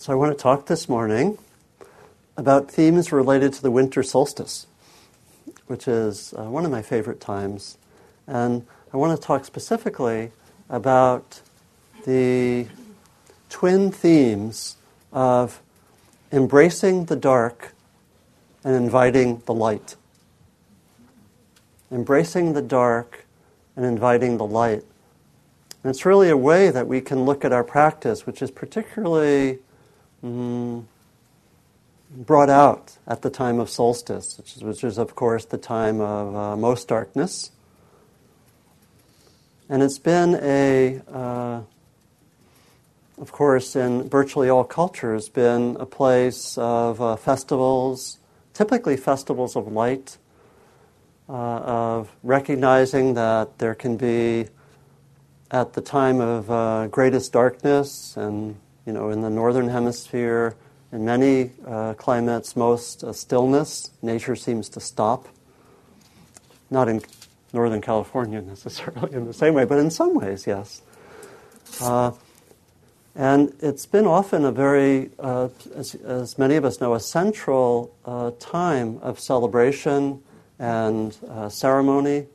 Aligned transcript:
So 0.00 0.12
I 0.12 0.14
want 0.14 0.38
to 0.38 0.40
talk 0.40 0.66
this 0.66 0.88
morning 0.88 1.38
about 2.36 2.70
themes 2.70 3.10
related 3.10 3.52
to 3.54 3.62
the 3.62 3.70
winter 3.72 4.04
solstice, 4.04 4.68
which 5.66 5.88
is 5.88 6.32
uh, 6.38 6.44
one 6.44 6.64
of 6.64 6.70
my 6.70 6.82
favorite 6.82 7.20
times. 7.20 7.78
And 8.24 8.64
I 8.94 8.96
want 8.96 9.20
to 9.20 9.26
talk 9.26 9.44
specifically 9.44 10.30
about 10.70 11.40
the 12.06 12.68
twin 13.50 13.90
themes 13.90 14.76
of 15.12 15.60
embracing 16.30 17.06
the 17.06 17.16
dark 17.16 17.74
and 18.62 18.76
inviting 18.76 19.42
the 19.46 19.54
light. 19.54 19.96
Embracing 21.90 22.52
the 22.52 22.62
dark 22.62 23.24
and 23.74 23.84
inviting 23.84 24.36
the 24.36 24.46
light. 24.46 24.84
And 25.82 25.90
it's 25.90 26.06
really 26.06 26.30
a 26.30 26.36
way 26.36 26.70
that 26.70 26.86
we 26.86 27.00
can 27.00 27.24
look 27.24 27.44
at 27.44 27.52
our 27.52 27.64
practice, 27.64 28.26
which 28.26 28.40
is 28.40 28.52
particularly 28.52 29.58
mm, 30.24 30.84
brought 32.10 32.50
out 32.50 32.96
at 33.06 33.22
the 33.22 33.30
time 33.30 33.60
of 33.60 33.68
solstice, 33.68 34.38
which 34.38 34.56
is, 34.56 34.62
which 34.62 34.84
is 34.84 34.98
of 34.98 35.14
course, 35.14 35.44
the 35.44 35.58
time 35.58 36.00
of 36.00 36.34
uh, 36.34 36.56
most 36.56 36.88
darkness. 36.88 37.50
And 39.68 39.82
it's 39.82 39.98
been 39.98 40.34
a, 40.40 41.02
uh, 41.12 41.60
of 43.18 43.32
course, 43.32 43.76
in 43.76 44.08
virtually 44.08 44.48
all 44.48 44.64
cultures, 44.64 45.28
been 45.28 45.76
a 45.78 45.84
place 45.84 46.56
of 46.56 47.02
uh, 47.02 47.16
festivals, 47.16 48.18
typically 48.54 48.96
festivals 48.96 49.56
of 49.56 49.70
light, 49.70 50.16
uh, 51.28 51.32
of 51.32 52.10
recognizing 52.22 53.12
that 53.14 53.58
there 53.58 53.74
can 53.74 53.98
be 53.98 54.46
at 55.50 55.74
the 55.74 55.82
time 55.82 56.20
of 56.20 56.50
uh, 56.50 56.86
greatest 56.86 57.32
darkness, 57.32 58.16
and 58.16 58.56
you 58.88 58.94
know, 58.94 59.10
in 59.10 59.20
the 59.20 59.28
northern 59.28 59.68
hemisphere, 59.68 60.56
in 60.92 61.04
many 61.04 61.50
uh, 61.66 61.92
climates, 61.92 62.56
most 62.56 63.04
uh, 63.04 63.12
stillness. 63.12 63.90
Nature 64.00 64.34
seems 64.34 64.70
to 64.70 64.80
stop. 64.80 65.28
Not 66.70 66.88
in 66.88 67.02
Northern 67.52 67.82
California 67.82 68.40
necessarily 68.54 69.12
in 69.12 69.26
the 69.26 69.34
same 69.34 69.52
way, 69.52 69.66
but 69.66 69.78
in 69.78 69.90
some 69.90 70.14
ways, 70.14 70.46
yes. 70.46 70.80
Uh, 71.82 72.12
and 73.14 73.52
it's 73.60 73.84
been 73.84 74.06
often 74.06 74.46
a 74.46 74.52
very, 74.52 75.10
uh, 75.18 75.50
as, 75.76 75.94
as, 75.96 76.38
many 76.38 76.56
of 76.56 76.64
us 76.64 76.80
know, 76.80 76.94
a 76.94 77.00
central 77.00 77.94
uh, 78.06 78.30
time 78.38 78.98
of 79.02 79.20
celebration 79.20 80.22
and 80.58 81.14
ceremony 81.50 82.26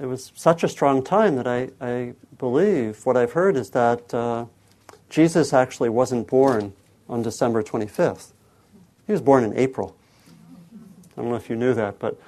it 0.00 0.06
was 0.06 0.32
such 0.34 0.64
a 0.64 0.68
strong 0.68 1.02
time 1.02 1.36
that 1.36 1.46
I, 1.46 1.70
I 1.80 2.14
believe 2.38 3.04
what 3.04 3.16
I've 3.16 3.32
heard 3.32 3.56
is 3.56 3.70
that 3.70 4.12
uh, 4.14 4.46
Jesus 5.08 5.52
actually 5.52 5.88
wasn't 5.88 6.26
born 6.26 6.72
on 7.08 7.22
December 7.22 7.62
25th. 7.62 8.32
He 9.06 9.12
was 9.12 9.20
born 9.20 9.44
in 9.44 9.56
April. 9.56 9.96
I 11.16 11.20
don't 11.20 11.30
know 11.30 11.36
if 11.36 11.48
you 11.48 11.56
knew 11.56 11.74
that, 11.74 11.98
but 11.98 12.20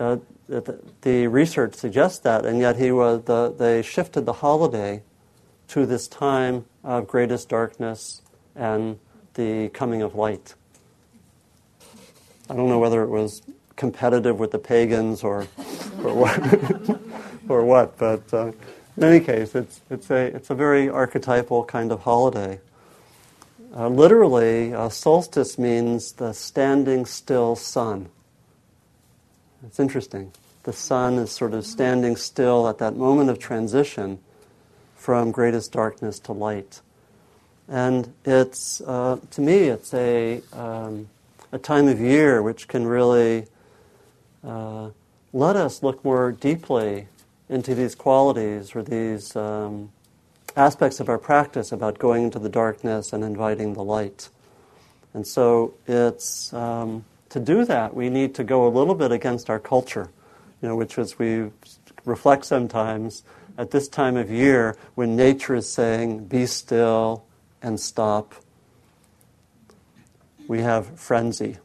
uh, 0.00 0.16
the, 0.48 0.80
the, 1.02 1.26
research 1.28 1.74
suggests 1.74 2.18
that, 2.20 2.44
and 2.44 2.58
yet 2.58 2.76
he 2.76 2.90
was 2.90 3.22
the, 3.24 3.54
they 3.56 3.82
shifted 3.82 4.26
the 4.26 4.32
holiday 4.34 5.02
to 5.68 5.86
this 5.86 6.08
time 6.08 6.64
of 6.82 7.06
greatest 7.06 7.48
darkness 7.48 8.22
and 8.54 8.98
the 9.34 9.68
coming 9.70 10.02
of 10.02 10.14
light. 10.14 10.54
I 12.50 12.56
don't 12.56 12.68
know 12.68 12.78
whether 12.78 13.02
it 13.02 13.08
was 13.08 13.42
competitive 13.76 14.38
with 14.38 14.50
the 14.50 14.58
pagans 14.58 15.22
or, 15.22 15.46
or 16.02 16.14
what, 16.14 17.00
or 17.48 17.64
what 17.64 17.96
but 17.96 18.34
uh, 18.34 18.52
in 18.96 19.02
any 19.02 19.20
case, 19.20 19.54
it's, 19.54 19.80
it's, 19.90 20.10
a, 20.10 20.26
it's 20.34 20.50
a 20.50 20.54
very 20.54 20.88
archetypal 20.88 21.64
kind 21.64 21.90
of 21.90 22.00
holiday. 22.02 22.60
Uh, 23.74 23.88
literally, 23.88 24.72
uh, 24.72 24.88
solstice 24.88 25.58
means 25.58 26.12
the 26.12 26.32
standing 26.32 27.04
still 27.04 27.56
sun. 27.56 28.08
It's 29.66 29.80
interesting. 29.80 30.32
The 30.62 30.72
sun 30.72 31.14
is 31.14 31.32
sort 31.32 31.54
of 31.54 31.66
standing 31.66 32.16
still 32.16 32.68
at 32.68 32.78
that 32.78 32.96
moment 32.96 33.30
of 33.30 33.38
transition 33.38 34.20
from 34.94 35.32
greatest 35.32 35.72
darkness 35.72 36.18
to 36.20 36.32
light. 36.32 36.80
And 37.68 38.12
it's, 38.24 38.80
uh, 38.80 39.18
to 39.32 39.40
me, 39.40 39.64
it's 39.64 39.92
a, 39.92 40.40
um, 40.52 41.08
a 41.50 41.58
time 41.58 41.88
of 41.88 42.00
year 42.00 42.42
which 42.42 42.68
can 42.68 42.86
really 42.86 43.46
uh, 44.44 44.90
let 45.32 45.56
us 45.56 45.82
look 45.82 46.04
more 46.04 46.30
deeply 46.30 47.08
into 47.48 47.74
these 47.74 47.94
qualities 47.94 48.74
or 48.74 48.82
these 48.82 49.36
um, 49.36 49.90
aspects 50.56 51.00
of 51.00 51.08
our 51.08 51.18
practice 51.18 51.72
about 51.72 51.98
going 51.98 52.24
into 52.24 52.38
the 52.38 52.48
darkness 52.48 53.12
and 53.12 53.22
inviting 53.22 53.74
the 53.74 53.84
light. 53.84 54.28
And 55.12 55.26
so 55.26 55.74
it's 55.86 56.52
um, 56.52 57.04
to 57.28 57.40
do 57.40 57.64
that, 57.64 57.94
we 57.94 58.10
need 58.10 58.34
to 58.36 58.44
go 58.44 58.66
a 58.66 58.70
little 58.70 58.94
bit 58.94 59.12
against 59.12 59.50
our 59.50 59.60
culture, 59.60 60.10
you 60.62 60.68
know, 60.68 60.76
which 60.76 60.98
is 60.98 61.18
we 61.18 61.50
reflect 62.04 62.44
sometimes 62.44 63.22
at 63.56 63.70
this 63.70 63.88
time 63.88 64.16
of 64.16 64.30
year 64.30 64.76
when 64.94 65.16
nature 65.16 65.54
is 65.54 65.70
saying, 65.70 66.26
be 66.26 66.46
still 66.46 67.24
and 67.62 67.78
stop. 67.78 68.34
We 70.48 70.60
have 70.60 70.98
frenzy 70.98 71.58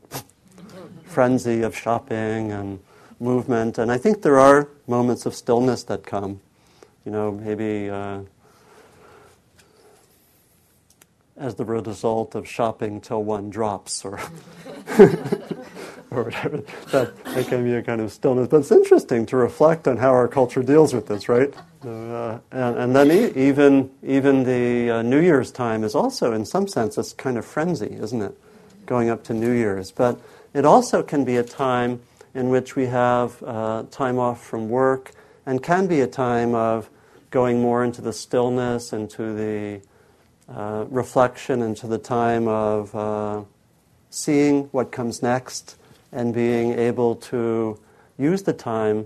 frenzy 1.09 1.63
of 1.63 1.75
shopping 1.75 2.51
and 2.51 2.79
movement. 3.19 3.77
And 3.77 3.91
I 3.91 3.97
think 3.97 4.21
there 4.21 4.39
are 4.39 4.67
moments 4.87 5.25
of 5.25 5.35
stillness 5.35 5.83
that 5.83 6.05
come. 6.05 6.41
You 7.05 7.11
know, 7.11 7.31
maybe 7.31 7.89
uh, 7.89 8.19
as 11.39 11.55
the 11.55 11.65
result 11.65 12.35
of 12.35 12.47
shopping 12.47 12.99
till 12.99 13.23
one 13.23 13.49
drops 13.49 14.03
or, 14.03 14.19
or 16.11 16.23
whatever. 16.23 16.57
That, 16.91 17.23
that 17.23 17.47
can 17.47 17.63
be 17.63 17.73
a 17.75 17.81
kind 17.81 18.01
of 18.01 18.11
stillness. 18.11 18.49
But 18.49 18.57
it's 18.57 18.71
interesting 18.71 19.25
to 19.27 19.37
reflect 19.37 19.87
on 19.87 19.97
how 19.97 20.09
our 20.09 20.27
culture 20.27 20.61
deals 20.61 20.93
with 20.93 21.07
this, 21.07 21.29
right? 21.29 21.53
Uh, 21.83 22.39
and, 22.51 22.77
and, 22.77 22.95
then 22.95 23.09
e- 23.09 23.31
even, 23.35 23.89
even 24.03 24.43
the 24.43 24.91
uh, 24.91 25.01
New 25.01 25.21
Year's 25.21 25.49
time 25.49 25.85
is 25.85 25.95
also, 25.95 26.33
in 26.33 26.45
some 26.45 26.67
sense, 26.67 26.97
this 26.97 27.13
kind 27.13 27.37
of 27.37 27.45
frenzy, 27.45 27.93
isn't 27.93 28.21
it? 28.21 28.37
Going 28.85 29.09
up 29.09 29.23
to 29.25 29.33
New 29.33 29.51
Year's. 29.51 29.91
But 29.91 30.19
it 30.53 30.65
also 30.65 31.01
can 31.01 31.23
be 31.23 31.37
a 31.37 31.43
time 31.43 32.01
in 32.33 32.49
which 32.49 32.75
we 32.75 32.85
have 32.85 33.41
uh, 33.43 33.83
time 33.91 34.19
off 34.19 34.43
from 34.43 34.69
work 34.69 35.11
and 35.45 35.63
can 35.63 35.87
be 35.87 36.01
a 36.01 36.07
time 36.07 36.53
of 36.53 36.89
going 37.31 37.61
more 37.61 37.83
into 37.83 38.01
the 38.01 38.13
stillness, 38.13 38.93
into 38.93 39.33
the 39.33 39.81
uh, 40.53 40.85
reflection, 40.89 41.61
into 41.61 41.87
the 41.87 41.97
time 41.97 42.47
of 42.47 42.95
uh, 42.95 43.41
seeing 44.09 44.63
what 44.65 44.91
comes 44.91 45.21
next 45.21 45.77
and 46.11 46.33
being 46.33 46.77
able 46.77 47.15
to 47.15 47.79
use 48.17 48.43
the 48.43 48.53
time 48.53 49.05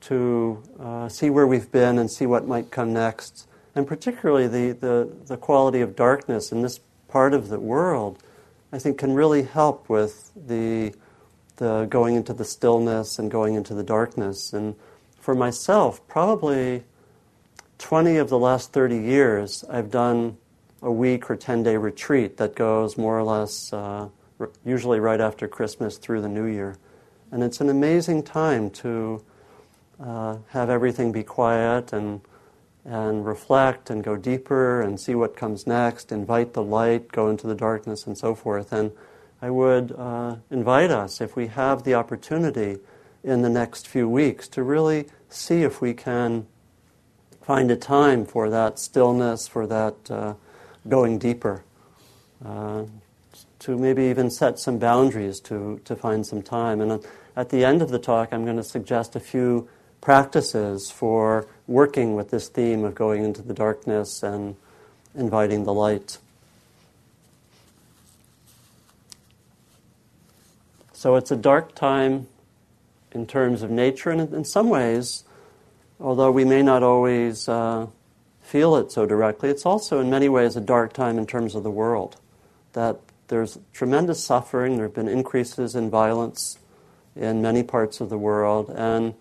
to 0.00 0.62
uh, 0.78 1.08
see 1.08 1.30
where 1.30 1.46
we've 1.46 1.70
been 1.72 1.98
and 1.98 2.10
see 2.10 2.26
what 2.26 2.46
might 2.46 2.70
come 2.70 2.92
next. 2.92 3.48
And 3.74 3.86
particularly 3.86 4.46
the, 4.46 4.72
the, 4.72 5.12
the 5.26 5.36
quality 5.36 5.80
of 5.80 5.96
darkness 5.96 6.52
in 6.52 6.62
this 6.62 6.80
part 7.08 7.34
of 7.34 7.48
the 7.48 7.58
world 7.58 8.22
I 8.72 8.78
think 8.78 8.98
can 8.98 9.14
really 9.14 9.42
help 9.42 9.88
with 9.88 10.30
the, 10.36 10.94
the 11.58 11.86
going 11.88 12.16
into 12.16 12.32
the 12.32 12.44
stillness 12.44 13.18
and 13.18 13.30
going 13.30 13.54
into 13.54 13.74
the 13.74 13.82
darkness. 13.82 14.52
And 14.52 14.74
for 15.20 15.34
myself, 15.34 16.06
probably 16.08 16.84
20 17.78 18.16
of 18.16 18.28
the 18.28 18.38
last 18.38 18.72
30 18.72 18.98
years, 18.98 19.64
I've 19.70 19.90
done 19.90 20.38
a 20.82 20.90
week 20.90 21.30
or 21.30 21.36
10 21.36 21.62
day 21.62 21.76
retreat 21.76 22.36
that 22.38 22.54
goes 22.54 22.96
more 22.96 23.18
or 23.18 23.24
less, 23.24 23.72
uh, 23.72 24.08
usually 24.64 25.00
right 25.00 25.20
after 25.20 25.46
Christmas 25.46 25.98
through 25.98 26.22
the 26.22 26.28
New 26.28 26.46
Year. 26.46 26.76
And 27.30 27.42
it's 27.42 27.60
an 27.60 27.68
amazing 27.68 28.22
time 28.22 28.70
to 28.70 29.22
uh, 30.00 30.38
have 30.48 30.70
everything 30.70 31.12
be 31.12 31.22
quiet 31.22 31.92
and 31.92 32.20
and 32.84 33.26
reflect 33.26 33.90
and 33.90 34.02
go 34.02 34.16
deeper 34.16 34.80
and 34.80 34.98
see 34.98 35.14
what 35.14 35.36
comes 35.36 35.66
next, 35.66 36.10
invite 36.10 36.54
the 36.54 36.62
light, 36.62 37.12
go 37.12 37.28
into 37.28 37.46
the 37.46 37.54
darkness, 37.54 38.06
and 38.06 38.16
so 38.16 38.34
forth. 38.34 38.72
And 38.72 38.92
I 39.40 39.50
would 39.50 39.92
uh, 39.92 40.36
invite 40.50 40.90
us, 40.90 41.20
if 41.20 41.36
we 41.36 41.46
have 41.48 41.84
the 41.84 41.94
opportunity 41.94 42.78
in 43.22 43.42
the 43.42 43.48
next 43.48 43.86
few 43.86 44.08
weeks, 44.08 44.48
to 44.48 44.62
really 44.62 45.06
see 45.28 45.62
if 45.62 45.80
we 45.80 45.94
can 45.94 46.46
find 47.42 47.70
a 47.70 47.76
time 47.76 48.24
for 48.24 48.50
that 48.50 48.78
stillness, 48.78 49.46
for 49.46 49.66
that 49.66 50.10
uh, 50.10 50.34
going 50.88 51.18
deeper. 51.18 51.64
Uh, 52.44 52.84
to 53.58 53.76
maybe 53.76 54.04
even 54.04 54.30
set 54.30 54.58
some 54.58 54.78
boundaries 54.78 55.40
to, 55.40 55.80
to 55.84 55.96
find 55.96 56.26
some 56.26 56.42
time. 56.42 56.80
And 56.80 57.04
at 57.36 57.48
the 57.50 57.64
end 57.64 57.82
of 57.82 57.90
the 57.90 57.98
talk, 57.98 58.28
I'm 58.32 58.44
going 58.44 58.56
to 58.56 58.62
suggest 58.62 59.16
a 59.16 59.20
few 59.20 59.68
practices 60.00 60.90
for 60.90 61.46
working 61.66 62.14
with 62.14 62.30
this 62.30 62.48
theme 62.48 62.84
of 62.84 62.94
going 62.94 63.24
into 63.24 63.42
the 63.42 63.54
darkness 63.54 64.22
and 64.22 64.54
inviting 65.14 65.64
the 65.64 65.72
light. 65.72 66.18
So 70.98 71.14
it's 71.14 71.30
a 71.30 71.36
dark 71.36 71.76
time 71.76 72.26
in 73.12 73.24
terms 73.24 73.62
of 73.62 73.70
nature, 73.70 74.10
and 74.10 74.34
in 74.34 74.44
some 74.44 74.68
ways, 74.68 75.22
although 76.00 76.32
we 76.32 76.44
may 76.44 76.60
not 76.60 76.82
always 76.82 77.48
uh, 77.48 77.86
feel 78.42 78.74
it 78.74 78.90
so 78.90 79.06
directly, 79.06 79.48
it's 79.48 79.64
also 79.64 80.00
in 80.00 80.10
many 80.10 80.28
ways 80.28 80.56
a 80.56 80.60
dark 80.60 80.92
time 80.92 81.16
in 81.16 81.24
terms 81.24 81.54
of 81.54 81.62
the 81.62 81.70
world. 81.70 82.16
That 82.72 82.98
there's 83.28 83.60
tremendous 83.72 84.24
suffering, 84.24 84.74
there 84.74 84.86
have 84.86 84.94
been 84.94 85.06
increases 85.06 85.76
in 85.76 85.88
violence 85.88 86.58
in 87.14 87.40
many 87.40 87.62
parts 87.62 88.00
of 88.00 88.08
the 88.08 88.18
world, 88.18 88.68
and 88.74 89.14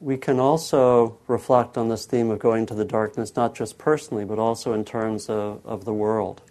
we 0.00 0.16
can 0.16 0.40
also 0.40 1.16
reflect 1.28 1.78
on 1.78 1.88
this 1.88 2.04
theme 2.04 2.32
of 2.32 2.40
going 2.40 2.66
to 2.66 2.74
the 2.74 2.84
darkness, 2.84 3.36
not 3.36 3.54
just 3.54 3.78
personally, 3.78 4.24
but 4.24 4.40
also 4.40 4.72
in 4.72 4.84
terms 4.84 5.28
of, 5.28 5.64
of 5.64 5.84
the 5.84 5.94
world. 5.94 6.42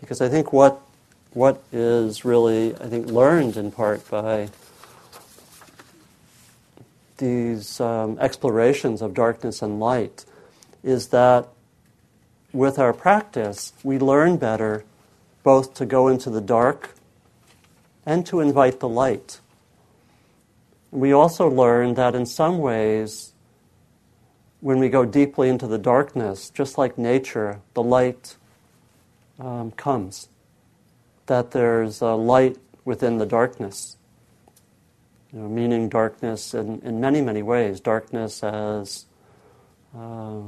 Because 0.00 0.22
I 0.22 0.30
think 0.30 0.50
what, 0.50 0.80
what 1.34 1.62
is 1.72 2.24
really, 2.24 2.74
I 2.74 2.88
think, 2.88 3.06
learned 3.06 3.56
in 3.56 3.72
part 3.72 4.08
by 4.10 4.50
these 7.18 7.80
um, 7.80 8.18
explorations 8.18 9.00
of 9.00 9.14
darkness 9.14 9.62
and 9.62 9.78
light 9.78 10.24
is 10.82 11.08
that 11.08 11.48
with 12.52 12.78
our 12.78 12.92
practice, 12.92 13.72
we 13.82 13.98
learn 13.98 14.36
better 14.36 14.84
both 15.42 15.74
to 15.74 15.86
go 15.86 16.08
into 16.08 16.30
the 16.30 16.40
dark 16.40 16.90
and 18.04 18.26
to 18.26 18.40
invite 18.40 18.80
the 18.80 18.88
light. 18.88 19.40
We 20.90 21.12
also 21.12 21.48
learn 21.48 21.94
that 21.94 22.14
in 22.14 22.26
some 22.26 22.58
ways, 22.58 23.32
when 24.60 24.78
we 24.78 24.88
go 24.88 25.04
deeply 25.04 25.48
into 25.48 25.66
the 25.66 25.78
darkness, 25.78 26.50
just 26.50 26.76
like 26.76 26.98
nature, 26.98 27.60
the 27.74 27.82
light 27.82 28.36
um, 29.38 29.70
comes. 29.72 30.28
That 31.26 31.52
there's 31.52 32.00
a 32.00 32.14
light 32.14 32.56
within 32.84 33.18
the 33.18 33.26
darkness. 33.26 33.96
You 35.32 35.40
know, 35.40 35.48
meaning 35.48 35.88
darkness 35.88 36.54
in, 36.54 36.80
in 36.82 37.00
many, 37.00 37.20
many 37.20 37.42
ways. 37.42 37.80
Darkness 37.80 38.42
as 38.42 39.06
uh, 39.96 40.40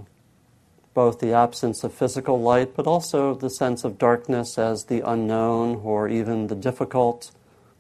both 0.94 1.18
the 1.18 1.32
absence 1.32 1.84
of 1.84 1.92
physical 1.92 2.40
light, 2.40 2.74
but 2.76 2.86
also 2.86 3.34
the 3.34 3.50
sense 3.50 3.84
of 3.84 3.98
darkness 3.98 4.58
as 4.58 4.84
the 4.84 5.00
unknown 5.00 5.76
or 5.76 6.08
even 6.08 6.46
the 6.46 6.54
difficult 6.54 7.32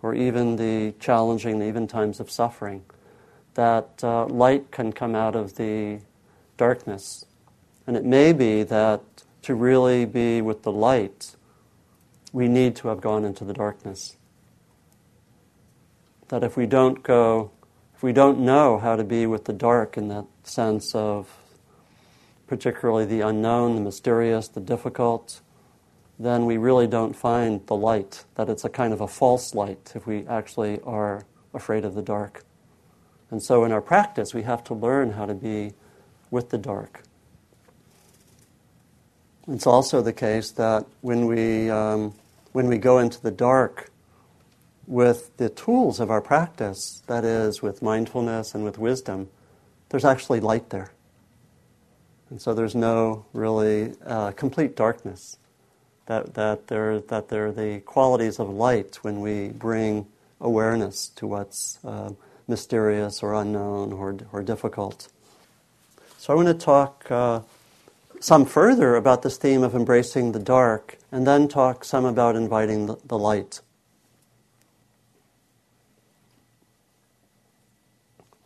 or 0.02 0.14
even 0.14 0.56
the 0.56 0.92
challenging, 1.00 1.62
even 1.62 1.86
times 1.86 2.20
of 2.20 2.30
suffering, 2.30 2.84
that 3.54 3.88
uh, 4.02 4.26
light 4.26 4.70
can 4.70 4.92
come 4.92 5.14
out 5.14 5.34
of 5.34 5.54
the 5.56 5.98
darkness. 6.56 7.24
And 7.86 7.96
it 7.96 8.04
may 8.04 8.32
be 8.32 8.62
that 8.64 9.00
to 9.42 9.54
really 9.54 10.04
be 10.04 10.42
with 10.42 10.62
the 10.62 10.72
light, 10.72 11.36
we 12.34 12.48
need 12.48 12.74
to 12.74 12.88
have 12.88 13.00
gone 13.00 13.24
into 13.24 13.44
the 13.44 13.52
darkness. 13.52 14.16
That 16.28 16.42
if 16.42 16.56
we 16.56 16.66
don't 16.66 17.00
go, 17.04 17.52
if 17.94 18.02
we 18.02 18.12
don't 18.12 18.40
know 18.40 18.78
how 18.78 18.96
to 18.96 19.04
be 19.04 19.24
with 19.24 19.44
the 19.44 19.52
dark 19.52 19.96
in 19.96 20.08
that 20.08 20.26
sense 20.42 20.96
of 20.96 21.32
particularly 22.48 23.04
the 23.04 23.20
unknown, 23.20 23.76
the 23.76 23.80
mysterious, 23.80 24.48
the 24.48 24.60
difficult, 24.60 25.40
then 26.18 26.44
we 26.44 26.56
really 26.56 26.88
don't 26.88 27.14
find 27.14 27.64
the 27.68 27.76
light, 27.76 28.24
that 28.34 28.48
it's 28.48 28.64
a 28.64 28.68
kind 28.68 28.92
of 28.92 29.00
a 29.00 29.08
false 29.08 29.54
light 29.54 29.92
if 29.94 30.04
we 30.04 30.26
actually 30.26 30.80
are 30.80 31.24
afraid 31.54 31.84
of 31.84 31.94
the 31.94 32.02
dark. 32.02 32.44
And 33.30 33.40
so 33.40 33.64
in 33.64 33.70
our 33.70 33.80
practice, 33.80 34.34
we 34.34 34.42
have 34.42 34.64
to 34.64 34.74
learn 34.74 35.12
how 35.12 35.26
to 35.26 35.34
be 35.34 35.72
with 36.32 36.50
the 36.50 36.58
dark. 36.58 37.02
It's 39.46 39.68
also 39.68 40.02
the 40.02 40.12
case 40.12 40.50
that 40.52 40.84
when 41.00 41.26
we, 41.26 41.70
um, 41.70 42.12
when 42.54 42.68
we 42.68 42.78
go 42.78 43.00
into 43.00 43.20
the 43.20 43.32
dark 43.32 43.90
with 44.86 45.36
the 45.38 45.48
tools 45.48 45.98
of 45.98 46.08
our 46.08 46.20
practice, 46.20 47.02
that 47.08 47.24
is, 47.24 47.60
with 47.60 47.82
mindfulness 47.82 48.54
and 48.54 48.62
with 48.62 48.78
wisdom, 48.78 49.28
there's 49.88 50.04
actually 50.04 50.38
light 50.38 50.70
there. 50.70 50.92
And 52.30 52.40
so 52.40 52.54
there's 52.54 52.76
no 52.76 53.26
really 53.32 53.94
uh, 54.06 54.30
complete 54.30 54.76
darkness 54.76 55.36
that, 56.06 56.34
that, 56.34 56.68
there, 56.68 57.00
that 57.00 57.28
there 57.28 57.48
are 57.48 57.52
the 57.52 57.80
qualities 57.80 58.38
of 58.38 58.48
light 58.48 59.02
when 59.02 59.20
we 59.20 59.48
bring 59.48 60.06
awareness 60.40 61.08
to 61.16 61.26
what's 61.26 61.84
uh, 61.84 62.12
mysterious 62.46 63.20
or 63.20 63.34
unknown 63.34 63.92
or, 63.92 64.16
or 64.30 64.44
difficult. 64.44 65.08
So 66.18 66.32
I 66.32 66.36
want 66.36 66.46
to 66.46 66.54
talk 66.54 67.10
uh, 67.10 67.40
some 68.24 68.46
further 68.46 68.96
about 68.96 69.20
this 69.20 69.36
theme 69.36 69.62
of 69.62 69.74
embracing 69.74 70.32
the 70.32 70.38
dark 70.38 70.96
and 71.12 71.26
then 71.26 71.46
talk 71.46 71.84
some 71.84 72.06
about 72.06 72.34
inviting 72.34 72.86
the, 73.04 73.18
light. 73.18 73.60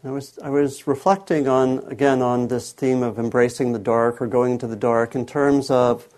I 0.03 0.11
was, 0.11 0.37
I 0.43 0.51
was 0.51 0.89
reflecting 0.89 1.47
on, 1.47 1.79
again, 1.87 2.23
on 2.23 2.49
this 2.49 2.73
theme 2.73 3.05
of 3.05 3.21
embracing 3.21 3.71
the 3.71 3.79
dark 3.79 4.21
or 4.21 4.27
going 4.27 4.55
into 4.55 4.67
the 4.67 4.75
dark 4.75 5.15
in 5.15 5.25
terms 5.25 5.71
of 5.71 6.09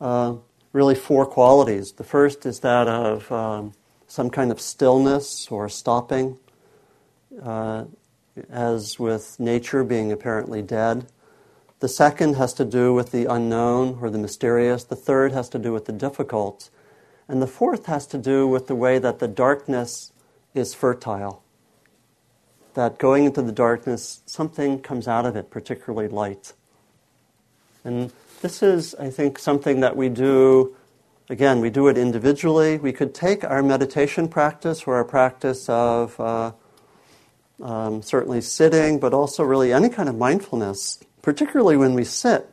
uh, 0.00 0.36
really 0.72 0.94
four 0.94 1.26
qualities. 1.26 1.92
The 1.92 2.04
first 2.04 2.46
is 2.46 2.60
that 2.60 2.88
of 2.88 3.30
um, 3.30 3.74
some 4.06 4.30
kind 4.30 4.50
of 4.50 4.62
stillness 4.62 5.48
or 5.50 5.68
stopping, 5.68 6.38
uh, 7.42 7.84
as 8.48 8.98
with 8.98 9.38
nature 9.38 9.84
being 9.84 10.10
apparently 10.10 10.62
dead. 10.62 11.06
The 11.84 11.88
second 11.88 12.36
has 12.36 12.54
to 12.54 12.64
do 12.64 12.94
with 12.94 13.12
the 13.12 13.26
unknown 13.26 13.98
or 14.00 14.08
the 14.08 14.16
mysterious. 14.16 14.84
The 14.84 14.96
third 14.96 15.32
has 15.32 15.50
to 15.50 15.58
do 15.58 15.70
with 15.70 15.84
the 15.84 15.92
difficult. 15.92 16.70
And 17.28 17.42
the 17.42 17.46
fourth 17.46 17.84
has 17.84 18.06
to 18.06 18.16
do 18.16 18.48
with 18.48 18.68
the 18.68 18.74
way 18.74 18.98
that 18.98 19.18
the 19.18 19.28
darkness 19.28 20.10
is 20.54 20.72
fertile. 20.72 21.42
That 22.72 22.96
going 22.96 23.26
into 23.26 23.42
the 23.42 23.52
darkness, 23.52 24.22
something 24.24 24.80
comes 24.80 25.06
out 25.06 25.26
of 25.26 25.36
it, 25.36 25.50
particularly 25.50 26.08
light. 26.08 26.54
And 27.84 28.10
this 28.40 28.62
is, 28.62 28.94
I 28.94 29.10
think, 29.10 29.38
something 29.38 29.80
that 29.80 29.94
we 29.94 30.08
do, 30.08 30.74
again, 31.28 31.60
we 31.60 31.68
do 31.68 31.88
it 31.88 31.98
individually. 31.98 32.78
We 32.78 32.94
could 32.94 33.14
take 33.14 33.44
our 33.44 33.62
meditation 33.62 34.26
practice 34.26 34.84
or 34.86 34.94
our 34.94 35.04
practice 35.04 35.68
of 35.68 36.18
uh, 36.18 36.52
um, 37.64 38.02
certainly 38.02 38.42
sitting, 38.42 39.00
but 39.00 39.14
also 39.14 39.42
really 39.42 39.72
any 39.72 39.88
kind 39.88 40.08
of 40.08 40.16
mindfulness, 40.16 41.02
particularly 41.22 41.76
when 41.76 41.94
we 41.94 42.04
sit. 42.04 42.48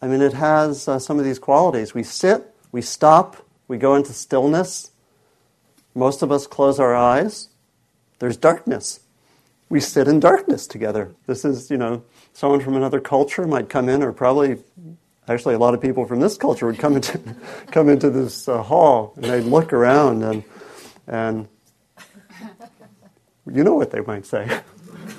I 0.00 0.06
mean, 0.06 0.20
it 0.20 0.34
has 0.34 0.86
uh, 0.86 0.98
some 0.98 1.18
of 1.18 1.24
these 1.24 1.38
qualities. 1.38 1.94
We 1.94 2.02
sit, 2.02 2.54
we 2.70 2.82
stop, 2.82 3.38
we 3.66 3.78
go 3.78 3.94
into 3.94 4.12
stillness. 4.12 4.90
Most 5.94 6.20
of 6.22 6.30
us 6.30 6.46
close 6.46 6.78
our 6.78 6.94
eyes. 6.94 7.48
There's 8.18 8.36
darkness. 8.36 9.00
We 9.70 9.80
sit 9.80 10.06
in 10.06 10.20
darkness 10.20 10.66
together. 10.66 11.14
This 11.26 11.44
is, 11.44 11.70
you 11.70 11.78
know, 11.78 12.04
someone 12.34 12.60
from 12.60 12.76
another 12.76 13.00
culture 13.00 13.46
might 13.46 13.70
come 13.70 13.88
in, 13.88 14.02
or 14.02 14.12
probably 14.12 14.58
actually 15.28 15.54
a 15.54 15.58
lot 15.58 15.72
of 15.72 15.80
people 15.80 16.04
from 16.04 16.20
this 16.20 16.36
culture 16.36 16.66
would 16.66 16.78
come 16.78 16.94
into 16.94 17.18
come 17.72 17.88
into 17.88 18.10
this 18.10 18.48
uh, 18.48 18.62
hall 18.62 19.12
and 19.16 19.24
they'd 19.24 19.40
look 19.40 19.72
around 19.72 20.22
and 20.22 20.44
and 21.08 21.48
you 23.50 23.64
know 23.64 23.74
what 23.74 23.90
they 23.90 24.00
might 24.00 24.26
say. 24.26 24.60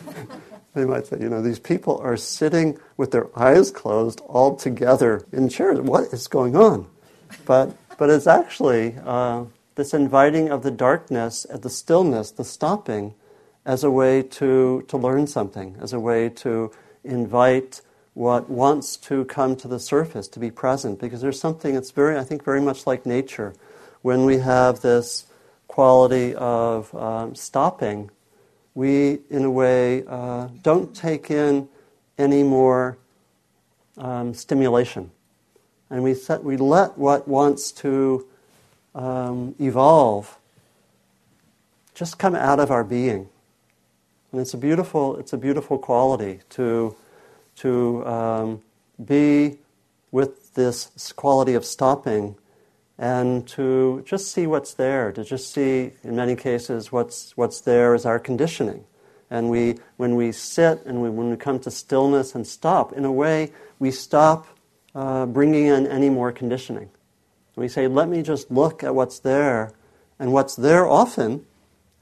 they 0.74 0.86
might 0.86 1.08
say, 1.08 1.18
you 1.20 1.30
know, 1.30 1.42
these 1.42 1.60
people 1.60 1.98
are 2.00 2.18
sitting 2.18 2.78
with 2.98 3.12
their 3.12 3.28
eyes 3.38 3.72
closed 3.72 4.22
all 4.28 4.56
together 4.56 5.26
in 5.32 5.50
chairs. 5.50 5.80
What 5.80 6.14
is 6.14 6.28
going 6.28 6.56
on? 6.56 6.88
But 7.46 7.76
but 7.98 8.10
it's 8.10 8.28
actually 8.28 8.96
uh, 9.04 9.46
this 9.76 9.94
inviting 9.94 10.50
of 10.50 10.64
the 10.64 10.72
darkness, 10.72 11.46
and 11.46 11.62
the 11.62 11.70
stillness, 11.70 12.32
the 12.32 12.44
stopping, 12.44 13.16
as 13.66 13.84
a 13.84 13.92
way 13.92 14.22
to 14.22 14.84
to 14.88 14.98
learn 14.98 15.28
something, 15.28 15.76
as 15.82 15.94
a 15.94 16.00
way 16.00 16.30
to 16.30 16.72
invite 17.04 17.82
what 18.14 18.50
wants 18.50 18.98
to 18.98 19.26
come 19.26 19.56
to 19.56 19.68
the 19.68 19.80
surface, 19.80 20.28
to 20.28 20.40
be 20.40 20.50
present, 20.50 21.00
because 21.00 21.22
there's 21.22 21.40
something 21.40 21.76
that's 21.76 21.92
very, 21.92 22.18
I 22.18 22.24
think, 22.24 22.44
very 22.44 22.62
much 22.62 22.88
like 22.88 23.06
nature. 23.06 23.54
When 24.02 24.26
we 24.26 24.40
have 24.40 24.82
this 24.82 25.28
quality 25.68 26.34
of 26.34 26.94
um, 26.96 27.36
stopping, 27.36 28.10
we, 28.78 29.18
in 29.32 29.44
a 29.44 29.50
way, 29.50 30.04
uh, 30.08 30.50
don't 30.62 30.96
take 30.96 31.32
in 31.32 31.68
any 32.16 32.44
more 32.44 32.96
um, 33.98 34.36
stimulation. 34.36 35.10
And 35.90 36.04
we, 36.04 36.14
set, 36.14 36.44
we 36.44 36.58
let 36.58 36.96
what 36.96 37.28
wants 37.28 37.72
to 37.72 38.28
um, 38.94 39.56
evolve 39.60 40.38
just 41.96 42.20
come 42.20 42.36
out 42.36 42.60
of 42.60 42.70
our 42.70 42.84
being. 42.84 43.28
And 44.32 44.42
it's 44.42 44.54
a 44.54 44.58
beautiful, 44.58 45.18
it's 45.18 45.34
a 45.34 45.38
beautiful 45.38 45.80
quality 45.80 46.42
to 46.52 46.96
to 47.56 48.06
um, 48.06 48.62
be 49.04 49.58
with 50.12 50.54
this 50.54 51.12
quality 51.16 51.56
of 51.56 51.66
stopping 51.66 52.36
and 52.98 53.48
to 53.50 54.04
just 54.06 54.32
see 54.32 54.48
what's 54.48 54.74
there, 54.74 55.12
to 55.12 55.24
just 55.24 55.54
see, 55.54 55.92
in 56.04 56.16
many 56.16 56.36
cases, 56.36 56.92
what's, 56.92 57.36
what's 57.38 57.62
there 57.62 57.94
is 57.94 58.06
our 58.06 58.20
conditioning. 58.20 58.84
And 59.30 59.50
we, 59.50 59.76
when 59.98 60.16
we 60.16 60.32
sit 60.32 60.84
and 60.86 61.02
we, 61.02 61.10
when 61.10 61.30
we 61.30 61.38
come 61.38 61.60
to 61.60 61.72
stillness 61.72 62.34
and 62.34 62.48
stop, 62.48 62.94
in 62.94 63.06
a 63.06 63.12
way, 63.12 63.52
we 63.78 63.92
stop 63.92 64.48
uh, 64.96 65.26
bringing 65.26 65.66
in 65.68 65.86
any 65.86 66.10
more 66.10 66.32
conditioning. 66.32 66.90
We 67.56 67.68
say, 67.68 67.88
let 67.88 68.08
me 68.08 68.22
just 68.22 68.52
look 68.52 68.84
at 68.84 68.96
what's 68.96 69.20
there. 69.20 69.74
And 70.20 70.32
what's 70.32 70.56
there 70.56 70.88
often 70.88 71.46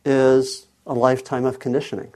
is 0.04 0.68
a 0.86 0.94
lifetime 0.94 1.46
of 1.46 1.60
conditioning, 1.60 2.14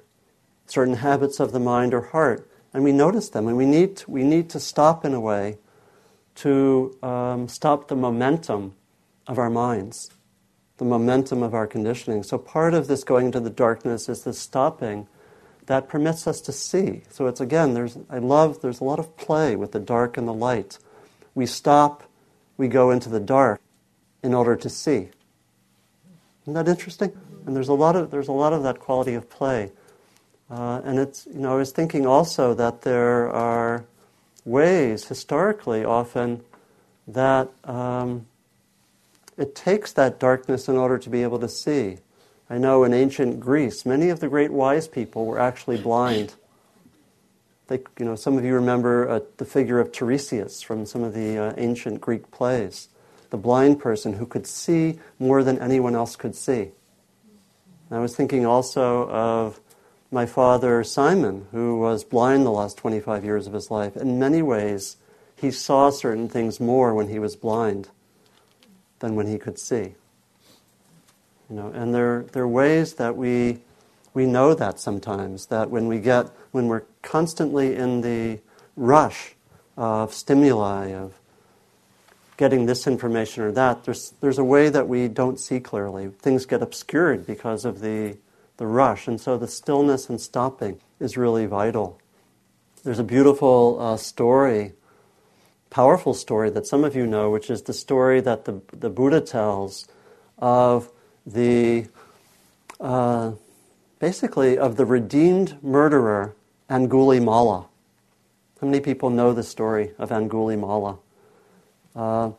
certain 0.67 0.95
habits 0.95 1.39
of 1.39 1.51
the 1.51 1.59
mind 1.59 1.93
or 1.93 2.01
heart 2.01 2.49
and 2.73 2.83
we 2.83 2.91
notice 2.91 3.29
them, 3.29 3.47
and 3.47 3.57
we 3.57 3.65
need 3.65 3.97
to, 3.97 4.11
we 4.11 4.23
need 4.23 4.49
to 4.51 4.59
stop 4.59 5.03
in 5.03 5.13
a 5.13 5.19
way 5.19 5.57
to 6.39 6.97
um, 7.03 7.47
stop 7.47 7.87
the 7.89 7.95
momentum 7.95 8.73
of 9.27 9.37
our 9.37 9.49
minds, 9.49 10.09
the 10.77 10.85
momentum 10.85 11.43
of 11.43 11.53
our 11.53 11.67
conditioning. 11.67 12.23
So 12.23 12.37
part 12.37 12.73
of 12.73 12.87
this 12.87 13.03
going 13.03 13.27
into 13.27 13.41
the 13.41 13.49
darkness 13.49 14.07
is 14.07 14.23
this 14.23 14.39
stopping 14.39 15.07
that 15.65 15.89
permits 15.89 16.27
us 16.27 16.39
to 16.41 16.51
see. 16.51 17.03
So 17.09 17.27
it's 17.27 17.41
again, 17.41 17.73
there's 17.73 17.97
I 18.09 18.19
love 18.19 18.61
there's 18.61 18.79
a 18.79 18.85
lot 18.85 18.99
of 18.99 19.17
play 19.17 19.55
with 19.55 19.73
the 19.73 19.79
dark 19.79 20.17
and 20.17 20.27
the 20.27 20.33
light. 20.33 20.79
We 21.35 21.45
stop, 21.45 22.03
we 22.57 22.67
go 22.67 22.89
into 22.89 23.09
the 23.09 23.19
dark 23.19 23.61
in 24.23 24.33
order 24.33 24.55
to 24.55 24.69
see. 24.69 25.09
Isn't 26.43 26.53
that 26.53 26.67
interesting? 26.67 27.11
And 27.45 27.55
there's 27.55 27.67
a 27.67 27.73
lot 27.73 27.95
of 27.95 28.11
there's 28.11 28.29
a 28.29 28.33
lot 28.33 28.53
of 28.53 28.63
that 28.63 28.79
quality 28.79 29.13
of 29.13 29.29
play. 29.29 29.71
Uh, 30.49 30.81
and 30.85 30.97
it's 30.97 31.27
you 31.27 31.39
know 31.39 31.51
I 31.51 31.55
was 31.55 31.71
thinking 31.71 32.07
also 32.07 32.53
that 32.53 32.81
there 32.81 33.29
are 33.29 33.85
ways 34.45 35.07
historically 35.07 35.83
often 35.83 36.41
that 37.07 37.49
um, 37.63 38.25
it 39.37 39.55
takes 39.55 39.93
that 39.93 40.19
darkness 40.19 40.67
in 40.67 40.75
order 40.75 40.97
to 40.97 41.09
be 41.09 41.23
able 41.23 41.39
to 41.39 41.49
see. 41.49 41.97
I 42.49 42.57
know 42.57 42.83
in 42.83 42.93
ancient 42.93 43.39
Greece, 43.39 43.85
many 43.85 44.09
of 44.09 44.19
the 44.19 44.27
great 44.27 44.51
wise 44.51 44.87
people 44.87 45.25
were 45.25 45.39
actually 45.39 45.77
blind. 45.77 46.33
They, 47.67 47.79
you 47.99 48.05
know, 48.05 48.15
some 48.15 48.37
of 48.37 48.43
you 48.43 48.55
remember 48.55 49.07
uh, 49.07 49.19
the 49.37 49.45
figure 49.45 49.79
of 49.79 49.91
Tiresias 49.91 50.63
from 50.63 50.85
some 50.85 51.03
of 51.03 51.13
the 51.13 51.37
uh, 51.37 51.53
ancient 51.57 52.01
Greek 52.01 52.31
plays, 52.31 52.89
the 53.29 53.37
blind 53.37 53.79
person 53.79 54.13
who 54.13 54.25
could 54.25 54.47
see 54.47 54.99
more 55.19 55.43
than 55.43 55.59
anyone 55.59 55.95
else 55.95 56.15
could 56.15 56.35
see. 56.35 56.71
And 57.89 57.97
I 57.97 57.99
was 57.99 58.15
thinking 58.15 58.45
also 58.45 59.07
of 59.09 59.59
my 60.11 60.25
father 60.25 60.83
Simon, 60.83 61.47
who 61.51 61.79
was 61.79 62.03
blind 62.03 62.45
the 62.45 62.51
last 62.51 62.77
25 62.77 63.23
years 63.23 63.47
of 63.47 63.53
his 63.53 63.69
life. 63.69 63.95
In 63.95 64.17
many 64.17 64.41
ways, 64.41 64.97
he 65.35 65.51
saw 65.51 65.89
certain 65.89 66.27
things 66.27 66.59
more 66.59 66.93
when 66.93 67.09
he 67.09 67.19
was 67.19 67.35
blind 67.35 67.89
than 68.99 69.15
when 69.15 69.27
he 69.27 69.37
could 69.37 69.59
see. 69.59 69.95
You 71.49 71.55
know, 71.55 71.67
and 71.67 71.93
there, 71.93 72.25
there 72.33 72.43
are 72.43 72.47
ways 72.47 72.95
that 72.95 73.15
we, 73.15 73.59
we 74.13 74.25
know 74.25 74.53
that 74.53 74.79
sometimes, 74.79 75.47
that 75.47 75.69
when 75.69 75.87
we 75.87 75.99
get, 75.99 76.27
when 76.51 76.67
we're 76.67 76.83
constantly 77.01 77.75
in 77.75 78.01
the 78.01 78.39
rush 78.75 79.35
of 79.77 80.13
stimuli, 80.13 80.93
of 80.93 81.19
getting 82.37 82.65
this 82.65 82.87
information 82.87 83.43
or 83.43 83.51
that, 83.51 83.83
there's, 83.83 84.13
there's 84.21 84.37
a 84.37 84.43
way 84.43 84.69
that 84.69 84.87
we 84.87 85.07
don't 85.07 85.39
see 85.39 85.59
clearly. 85.59 86.09
Things 86.19 86.45
get 86.45 86.61
obscured 86.61 87.25
because 87.25 87.65
of 87.65 87.79
the, 87.79 88.17
the 88.59 88.67
rush. 88.67 89.07
And 89.07 89.19
so 89.19 89.37
the 89.37 89.47
stillness 89.47 90.09
and 90.09 90.21
stopping 90.21 90.79
is 90.99 91.17
really 91.17 91.47
vital. 91.47 91.99
There's 92.83 92.99
a 92.99 93.03
beautiful 93.03 93.77
uh, 93.79 93.97
story, 93.97 94.73
powerful 95.69 96.13
story 96.13 96.49
that 96.51 96.67
some 96.67 96.83
of 96.83 96.95
you 96.95 97.07
know, 97.07 97.31
which 97.31 97.49
is 97.49 97.63
the 97.63 97.73
story 97.73 98.21
that 98.21 98.45
the, 98.45 98.61
the 98.71 98.89
Buddha 98.89 99.21
tells 99.21 99.87
of 100.37 100.91
the 101.25 101.87
uh, 102.79 103.31
basically 103.99 104.57
of 104.57 104.75
the 104.75 104.85
redeemed 104.85 105.61
murderer 105.63 106.35
Angulimala. 106.69 107.67
How 108.61 108.67
many 108.67 108.81
people 108.81 109.09
know 109.09 109.33
the 109.33 109.43
story 109.43 109.93
of 109.97 110.09
Angulimala? 110.09 110.99
Uh, 111.95 112.31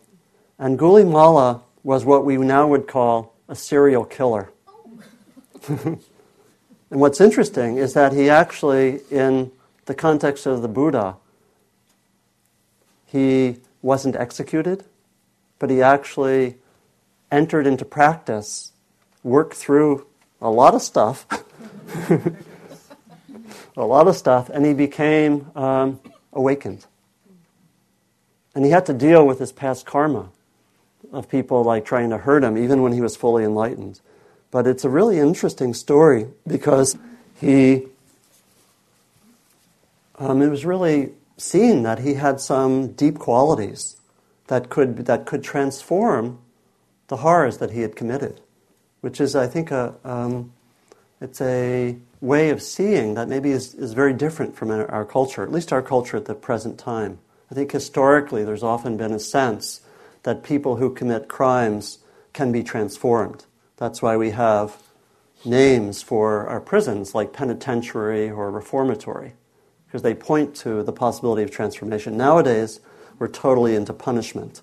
Angulimala 0.58 1.62
was 1.82 2.04
what 2.04 2.24
we 2.24 2.36
now 2.36 2.66
would 2.68 2.86
call 2.86 3.34
a 3.48 3.54
serial 3.54 4.04
killer. 4.04 4.50
and 6.90 7.00
what's 7.00 7.20
interesting 7.20 7.76
is 7.76 7.94
that 7.94 8.12
he 8.12 8.28
actually, 8.28 9.00
in 9.10 9.52
the 9.86 9.94
context 9.94 10.46
of 10.46 10.62
the 10.62 10.68
Buddha, 10.68 11.16
he 13.06 13.56
wasn't 13.82 14.16
executed, 14.16 14.84
but 15.58 15.70
he 15.70 15.82
actually 15.82 16.56
entered 17.30 17.66
into 17.66 17.84
practice 17.84 18.72
worked 19.22 19.54
through 19.54 20.06
a 20.40 20.50
lot 20.50 20.74
of 20.74 20.82
stuff, 20.82 21.26
a 23.76 23.84
lot 23.84 24.08
of 24.08 24.16
stuff, 24.16 24.48
and 24.48 24.64
he 24.64 24.74
became 24.74 25.50
um, 25.54 26.00
awakened. 26.32 26.86
And 28.54 28.64
he 28.64 28.70
had 28.70 28.86
to 28.86 28.94
deal 28.94 29.26
with 29.26 29.38
his 29.38 29.52
past 29.52 29.86
karma 29.86 30.30
of 31.12 31.28
people 31.28 31.62
like 31.62 31.84
trying 31.84 32.10
to 32.10 32.18
hurt 32.18 32.42
him, 32.42 32.56
even 32.56 32.82
when 32.82 32.92
he 32.92 33.00
was 33.00 33.16
fully 33.16 33.44
enlightened. 33.44 34.00
But 34.50 34.66
it's 34.66 34.84
a 34.84 34.88
really 34.88 35.18
interesting 35.18 35.74
story 35.74 36.26
because 36.46 36.98
he, 37.40 37.86
um, 40.18 40.42
it 40.42 40.48
was 40.48 40.64
really 40.64 41.12
seen 41.36 41.82
that 41.84 42.00
he 42.00 42.14
had 42.14 42.40
some 42.40 42.92
deep 42.92 43.18
qualities 43.18 43.96
that 44.48 44.68
could, 44.68 45.06
that 45.06 45.26
could 45.26 45.42
transform 45.44 46.38
the 47.08 47.18
horrors 47.18 47.58
that 47.58 47.70
he 47.70 47.80
had 47.80 47.96
committed 47.96 48.40
which 49.00 49.20
is, 49.20 49.34
I 49.34 49.46
think, 49.46 49.70
a, 49.70 49.94
um, 50.04 50.52
it's 51.20 51.40
a 51.40 51.96
way 52.20 52.50
of 52.50 52.62
seeing 52.62 53.14
that 53.14 53.28
maybe 53.28 53.50
is, 53.50 53.74
is 53.74 53.92
very 53.92 54.12
different 54.12 54.56
from 54.56 54.70
our 54.70 55.04
culture, 55.04 55.42
at 55.42 55.52
least 55.52 55.72
our 55.72 55.82
culture 55.82 56.16
at 56.16 56.26
the 56.26 56.34
present 56.34 56.78
time. 56.78 57.18
I 57.50 57.54
think 57.54 57.72
historically 57.72 58.44
there's 58.44 58.62
often 58.62 58.96
been 58.96 59.12
a 59.12 59.18
sense 59.18 59.80
that 60.22 60.42
people 60.42 60.76
who 60.76 60.94
commit 60.94 61.28
crimes 61.28 61.98
can 62.32 62.52
be 62.52 62.62
transformed. 62.62 63.44
That's 63.80 64.02
why 64.02 64.18
we 64.18 64.32
have 64.32 64.76
names 65.42 66.02
for 66.02 66.46
our 66.46 66.60
prisons 66.60 67.14
like 67.14 67.32
penitentiary 67.32 68.30
or 68.30 68.50
reformatory, 68.50 69.32
because 69.86 70.02
they 70.02 70.14
point 70.14 70.54
to 70.56 70.82
the 70.82 70.92
possibility 70.92 71.42
of 71.42 71.50
transformation. 71.50 72.14
Nowadays, 72.18 72.80
we're 73.18 73.26
totally 73.26 73.74
into 73.74 73.94
punishment, 73.94 74.60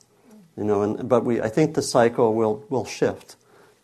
you 0.56 0.64
know, 0.64 0.84
and, 0.84 1.10
but 1.10 1.26
we, 1.26 1.42
I 1.42 1.50
think 1.50 1.74
the 1.74 1.82
cycle 1.82 2.36
will, 2.36 2.64
will 2.70 2.86
shift. 2.86 3.36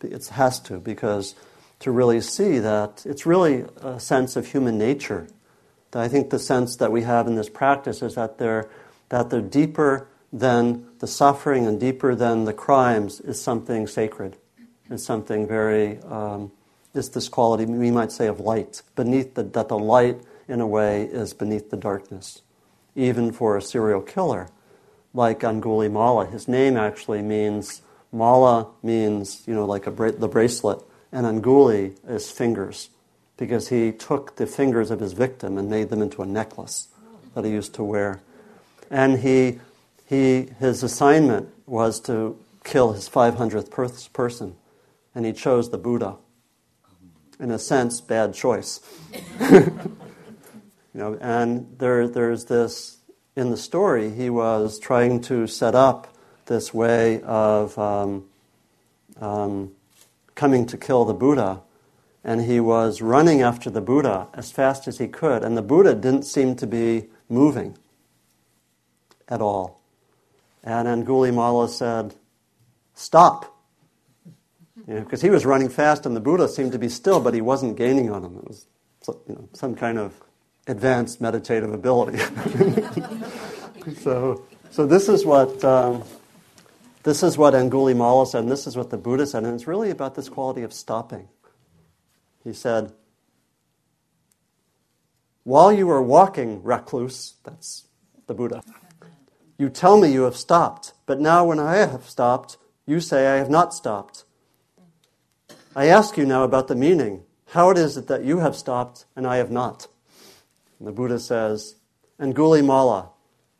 It 0.02 0.24
has 0.28 0.60
to, 0.60 0.78
because 0.78 1.34
to 1.80 1.90
really 1.90 2.20
see 2.20 2.60
that 2.60 3.02
it's 3.04 3.26
really 3.26 3.64
a 3.82 3.98
sense 3.98 4.36
of 4.36 4.46
human 4.46 4.78
nature. 4.78 5.26
I 5.92 6.06
think 6.06 6.30
the 6.30 6.38
sense 6.38 6.76
that 6.76 6.92
we 6.92 7.02
have 7.02 7.26
in 7.26 7.34
this 7.34 7.48
practice 7.48 8.02
is 8.02 8.14
that 8.14 8.38
they're, 8.38 8.70
that 9.08 9.30
they're 9.30 9.40
deeper 9.40 10.06
than 10.32 10.86
the 11.00 11.08
suffering 11.08 11.66
and 11.66 11.80
deeper 11.80 12.14
than 12.14 12.44
the 12.44 12.52
crimes 12.52 13.20
is 13.20 13.40
something 13.40 13.88
sacred. 13.88 14.36
It's 14.90 15.04
something 15.04 15.46
very, 15.46 15.98
um, 16.02 16.52
this 16.92 17.28
quality, 17.28 17.64
we 17.64 17.90
might 17.90 18.12
say, 18.12 18.26
of 18.26 18.40
light. 18.40 18.82
Beneath 18.94 19.34
the, 19.34 19.42
that 19.42 19.68
the 19.68 19.78
light, 19.78 20.20
in 20.48 20.60
a 20.60 20.66
way, 20.66 21.04
is 21.04 21.32
beneath 21.32 21.70
the 21.70 21.76
darkness. 21.76 22.42
Even 22.94 23.32
for 23.32 23.56
a 23.56 23.62
serial 23.62 24.02
killer 24.02 24.48
like 25.14 25.40
Angulimala, 25.40 26.30
his 26.30 26.48
name 26.48 26.76
actually 26.76 27.22
means 27.22 27.82
Mala 28.14 28.68
means, 28.82 29.42
you 29.46 29.54
know, 29.54 29.64
like 29.64 29.84
bra- 29.94 30.12
the 30.12 30.28
bracelet, 30.28 30.80
and 31.12 31.26
Anguli 31.26 31.96
is 32.08 32.30
fingers, 32.30 32.90
because 33.36 33.68
he 33.68 33.92
took 33.92 34.36
the 34.36 34.46
fingers 34.46 34.90
of 34.90 35.00
his 35.00 35.12
victim 35.12 35.58
and 35.58 35.68
made 35.68 35.90
them 35.90 36.00
into 36.00 36.22
a 36.22 36.26
necklace 36.26 36.88
that 37.34 37.44
he 37.44 37.50
used 37.50 37.74
to 37.74 37.82
wear. 37.82 38.20
And 38.90 39.18
he, 39.20 39.58
he, 40.06 40.48
his 40.60 40.82
assignment 40.82 41.48
was 41.66 41.98
to 42.00 42.38
kill 42.62 42.92
his 42.92 43.08
500th 43.08 43.70
per- 43.70 43.88
person, 44.12 44.54
and 45.14 45.24
he 45.24 45.32
chose 45.32 45.70
the 45.70 45.78
Buddha. 45.78 46.16
In 47.40 47.50
a 47.50 47.58
sense, 47.58 48.00
bad 48.00 48.34
choice. 48.34 48.80
you 49.50 49.72
know, 50.94 51.18
and 51.20 51.76
there, 51.78 52.08
there's 52.08 52.46
this 52.46 52.98
in 53.36 53.50
the 53.50 53.56
story. 53.56 54.10
He 54.10 54.30
was 54.30 54.78
trying 54.78 55.20
to 55.22 55.46
set 55.46 55.74
up 55.74 56.14
this 56.46 56.72
way 56.72 57.20
of 57.22 57.76
um, 57.78 58.24
um, 59.20 59.72
coming 60.34 60.66
to 60.66 60.76
kill 60.76 61.04
the 61.04 61.14
Buddha. 61.14 61.62
And 62.22 62.42
he 62.42 62.58
was 62.58 63.02
running 63.02 63.42
after 63.42 63.68
the 63.68 63.82
Buddha 63.82 64.28
as 64.32 64.50
fast 64.50 64.88
as 64.88 64.98
he 64.98 65.08
could. 65.08 65.42
And 65.42 65.56
the 65.56 65.62
Buddha 65.62 65.94
didn't 65.94 66.22
seem 66.22 66.56
to 66.56 66.66
be 66.66 67.08
moving 67.28 67.76
at 69.28 69.40
all. 69.40 69.80
And 70.62 70.88
Angulimala 70.88 71.68
said, 71.68 72.14
Stop. 72.94 73.53
Because 74.86 75.22
you 75.22 75.28
know, 75.28 75.32
he 75.32 75.34
was 75.34 75.46
running 75.46 75.68
fast 75.68 76.04
and 76.06 76.14
the 76.14 76.20
Buddha 76.20 76.48
seemed 76.48 76.72
to 76.72 76.78
be 76.78 76.88
still, 76.88 77.20
but 77.20 77.34
he 77.34 77.40
wasn't 77.40 77.76
gaining 77.76 78.10
on 78.10 78.24
him. 78.24 78.36
It 78.36 78.48
was 78.48 78.66
you 79.26 79.34
know, 79.34 79.48
some 79.52 79.74
kind 79.74 79.98
of 79.98 80.20
advanced 80.66 81.20
meditative 81.20 81.72
ability. 81.72 82.18
so, 84.00 84.44
so 84.70 84.86
this 84.86 85.08
is 85.08 85.24
what 85.24 85.64
um, 85.64 86.02
this 87.04 87.22
is 87.22 87.36
what 87.36 87.52
Angulimala 87.52 88.26
said, 88.26 88.44
and 88.44 88.50
this 88.50 88.66
is 88.66 88.76
what 88.76 88.88
the 88.88 88.96
Buddha 88.96 89.26
said, 89.26 89.44
and 89.44 89.54
it's 89.54 89.66
really 89.66 89.90
about 89.90 90.14
this 90.14 90.30
quality 90.30 90.62
of 90.62 90.72
stopping. 90.72 91.28
He 92.42 92.54
said, 92.54 92.92
While 95.42 95.70
you 95.70 95.88
are 95.90 96.02
walking, 96.02 96.62
recluse, 96.62 97.34
that's 97.44 97.84
the 98.26 98.32
Buddha, 98.32 98.62
you 99.58 99.68
tell 99.68 100.00
me 100.00 100.12
you 100.12 100.22
have 100.22 100.36
stopped, 100.36 100.94
but 101.04 101.20
now 101.20 101.44
when 101.44 101.60
I 101.60 101.76
have 101.76 102.08
stopped, 102.08 102.56
you 102.86 103.00
say 103.00 103.26
I 103.26 103.36
have 103.36 103.50
not 103.50 103.74
stopped. 103.74 104.23
I 105.76 105.86
ask 105.86 106.16
you 106.16 106.24
now 106.24 106.44
about 106.44 106.68
the 106.68 106.76
meaning. 106.76 107.24
How 107.48 107.70
it 107.70 107.78
is 107.78 107.96
it 107.96 108.06
that 108.06 108.24
you 108.24 108.38
have 108.38 108.54
stopped 108.54 109.06
and 109.16 109.26
I 109.26 109.36
have 109.38 109.50
not? 109.50 109.88
And 110.78 110.86
the 110.86 110.92
Buddha 110.92 111.18
says, 111.18 111.74
Angulimala, 112.20 113.08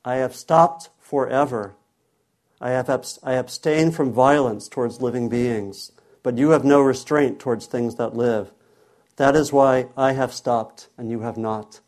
I 0.04 0.16
have 0.16 0.36
stopped 0.36 0.90
forever. 1.00 1.74
I 2.60 2.70
have 2.70 2.88
abs- 2.88 3.18
I 3.24 3.32
abstain 3.32 3.90
from 3.90 4.12
violence 4.12 4.68
towards 4.68 5.02
living 5.02 5.28
beings, 5.28 5.90
but 6.22 6.38
you 6.38 6.50
have 6.50 6.64
no 6.64 6.80
restraint 6.80 7.40
towards 7.40 7.66
things 7.66 7.96
that 7.96 8.14
live. 8.14 8.52
That 9.16 9.34
is 9.34 9.52
why 9.52 9.88
I 9.96 10.12
have 10.12 10.32
stopped 10.32 10.88
and 10.96 11.10
you 11.10 11.20
have 11.20 11.36
not. 11.36 11.80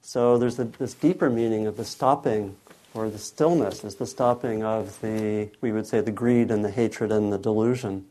So 0.00 0.36
there's 0.36 0.56
this 0.56 0.94
deeper 0.94 1.30
meaning 1.30 1.68
of 1.68 1.76
the 1.76 1.84
stopping 1.84 2.56
or 2.92 3.08
the 3.08 3.18
stillness 3.18 3.84
is 3.84 3.94
the 3.94 4.06
stopping 4.06 4.64
of 4.64 5.00
the, 5.00 5.48
we 5.60 5.70
would 5.70 5.86
say, 5.86 6.00
the 6.00 6.10
greed 6.10 6.50
and 6.50 6.64
the 6.64 6.70
hatred 6.70 7.12
and 7.12 7.32
the 7.32 7.38
delusion. 7.38 8.06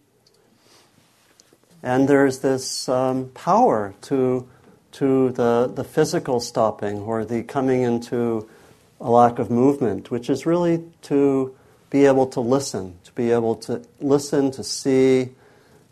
And 1.84 2.08
there's 2.08 2.40
this 2.40 2.88
um, 2.88 3.30
power 3.30 3.94
to, 4.02 4.48
to 4.94 5.32
the, 5.32 5.72
the 5.74 5.84
physical 5.84 6.40
stopping 6.40 7.00
or 7.00 7.26
the 7.26 7.44
coming 7.44 7.82
into 7.82 8.48
a 9.00 9.10
lack 9.10 9.40
of 9.40 9.50
movement, 9.50 10.12
which 10.12 10.30
is 10.30 10.46
really 10.46 10.84
to 11.04 11.56
be 11.90 12.06
able 12.06 12.28
to 12.28 12.40
listen, 12.40 12.98
to 13.04 13.12
be 13.14 13.32
able 13.32 13.56
to 13.56 13.82
listen, 14.00 14.52
to 14.52 14.64
see. 14.64 15.30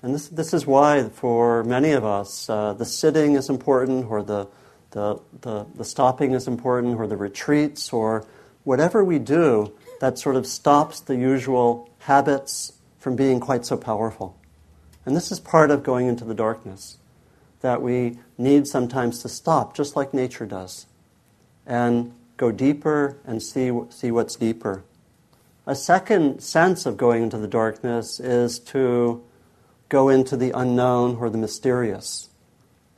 And 0.01 0.13
this, 0.13 0.29
this 0.29 0.53
is 0.53 0.65
why, 0.65 1.09
for 1.09 1.63
many 1.63 1.91
of 1.91 2.05
us, 2.05 2.49
uh, 2.49 2.73
the 2.73 2.85
sitting 2.85 3.35
is 3.35 3.49
important, 3.49 4.05
or 4.09 4.23
the, 4.23 4.47
the, 4.91 5.19
the, 5.41 5.65
the 5.75 5.83
stopping 5.83 6.33
is 6.33 6.47
important, 6.47 6.97
or 6.99 7.07
the 7.07 7.17
retreats, 7.17 7.91
or 7.91 8.25
whatever 8.63 9.03
we 9.03 9.19
do 9.19 9.73
that 9.99 10.17
sort 10.17 10.35
of 10.35 10.45
stops 10.45 11.01
the 11.01 11.15
usual 11.15 11.89
habits 11.99 12.73
from 12.99 13.15
being 13.15 13.39
quite 13.39 13.65
so 13.65 13.75
powerful. 13.75 14.38
And 15.09 15.17
this 15.17 15.31
is 15.31 15.39
part 15.39 15.71
of 15.71 15.81
going 15.81 16.05
into 16.05 16.23
the 16.23 16.35
darkness, 16.35 16.99
that 17.61 17.81
we 17.81 18.19
need 18.37 18.67
sometimes 18.67 19.23
to 19.23 19.27
stop, 19.27 19.75
just 19.75 19.95
like 19.95 20.13
nature 20.13 20.45
does, 20.45 20.85
and 21.65 22.13
go 22.37 22.51
deeper 22.51 23.17
and 23.25 23.41
see, 23.41 23.71
see 23.89 24.11
what's 24.11 24.35
deeper. 24.35 24.83
A 25.65 25.73
second 25.73 26.41
sense 26.41 26.85
of 26.85 26.95
going 26.95 27.23
into 27.23 27.39
the 27.39 27.47
darkness 27.47 28.19
is 28.19 28.59
to 28.59 29.23
go 29.89 30.09
into 30.09 30.37
the 30.37 30.51
unknown 30.51 31.15
or 31.15 31.31
the 31.31 31.39
mysterious. 31.39 32.29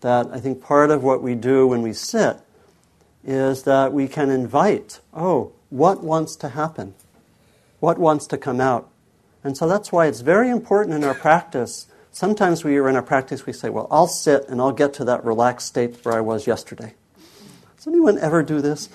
That 0.01 0.27
I 0.33 0.41
think 0.41 0.61
part 0.61 0.91
of 0.91 1.03
what 1.03 1.23
we 1.23 1.33
do 1.33 1.65
when 1.65 1.81
we 1.81 1.93
sit 1.93 2.35
is 3.23 3.63
that 3.63 3.93
we 3.93 4.09
can 4.09 4.29
invite, 4.29 4.99
oh, 5.13 5.53
what 5.69 6.03
wants 6.03 6.35
to 6.35 6.49
happen? 6.49 6.93
What 7.79 7.97
wants 7.97 8.27
to 8.27 8.37
come 8.37 8.59
out? 8.59 8.89
And 9.45 9.55
so 9.55 9.65
that's 9.65 9.93
why 9.93 10.07
it's 10.07 10.19
very 10.19 10.49
important 10.49 10.97
in 10.97 11.05
our 11.05 11.15
practice. 11.15 11.87
Sometimes 12.11 12.63
we 12.63 12.77
are 12.77 12.89
in 12.89 12.95
our 12.97 13.01
practice, 13.01 13.45
we 13.45 13.53
say, 13.53 13.69
well, 13.69 13.87
I'll 13.89 14.07
sit 14.07 14.47
and 14.49 14.59
I'll 14.59 14.73
get 14.73 14.93
to 14.95 15.05
that 15.05 15.23
relaxed 15.23 15.67
state 15.67 16.03
where 16.03 16.13
I 16.15 16.21
was 16.21 16.45
yesterday. 16.45 16.93
Does 17.77 17.87
anyone 17.87 18.17
ever 18.17 18.43
do 18.43 18.59
this? 18.59 18.89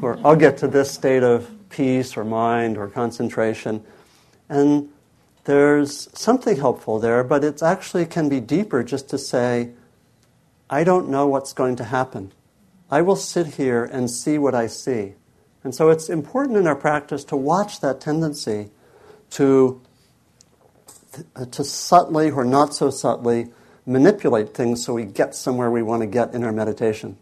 Or 0.00 0.18
I'll 0.24 0.36
get 0.36 0.56
to 0.58 0.68
this 0.68 0.90
state 0.90 1.22
of 1.22 1.50
peace 1.68 2.16
or 2.16 2.24
mind 2.24 2.78
or 2.78 2.88
concentration. 2.88 3.82
And 4.48 4.88
there's 5.44 6.08
something 6.18 6.56
helpful 6.56 6.98
there, 7.00 7.24
but 7.24 7.42
it 7.42 7.62
actually 7.62 8.06
can 8.06 8.28
be 8.28 8.40
deeper 8.40 8.84
just 8.84 9.10
to 9.10 9.18
say, 9.18 9.70
I 10.70 10.84
don't 10.84 11.08
know 11.08 11.26
what's 11.26 11.52
going 11.52 11.76
to 11.76 11.84
happen. 11.84 12.32
I 12.90 13.02
will 13.02 13.16
sit 13.16 13.46
here 13.54 13.84
and 13.84 14.10
see 14.10 14.38
what 14.38 14.54
I 14.54 14.68
see. 14.68 15.14
And 15.64 15.74
so 15.74 15.90
it's 15.90 16.08
important 16.08 16.56
in 16.56 16.66
our 16.66 16.76
practice 16.76 17.24
to 17.24 17.36
watch 17.36 17.80
that 17.80 18.00
tendency 18.00 18.70
to, 19.30 19.82
to 21.50 21.64
subtly 21.64 22.30
or 22.30 22.44
not 22.44 22.74
so 22.74 22.90
subtly 22.90 23.48
manipulate 23.86 24.54
things 24.54 24.84
so 24.84 24.94
we 24.94 25.04
get 25.04 25.34
somewhere 25.34 25.70
we 25.70 25.82
want 25.82 26.00
to 26.02 26.06
get 26.06 26.34
in 26.34 26.44
our 26.44 26.52
meditation. 26.52 27.16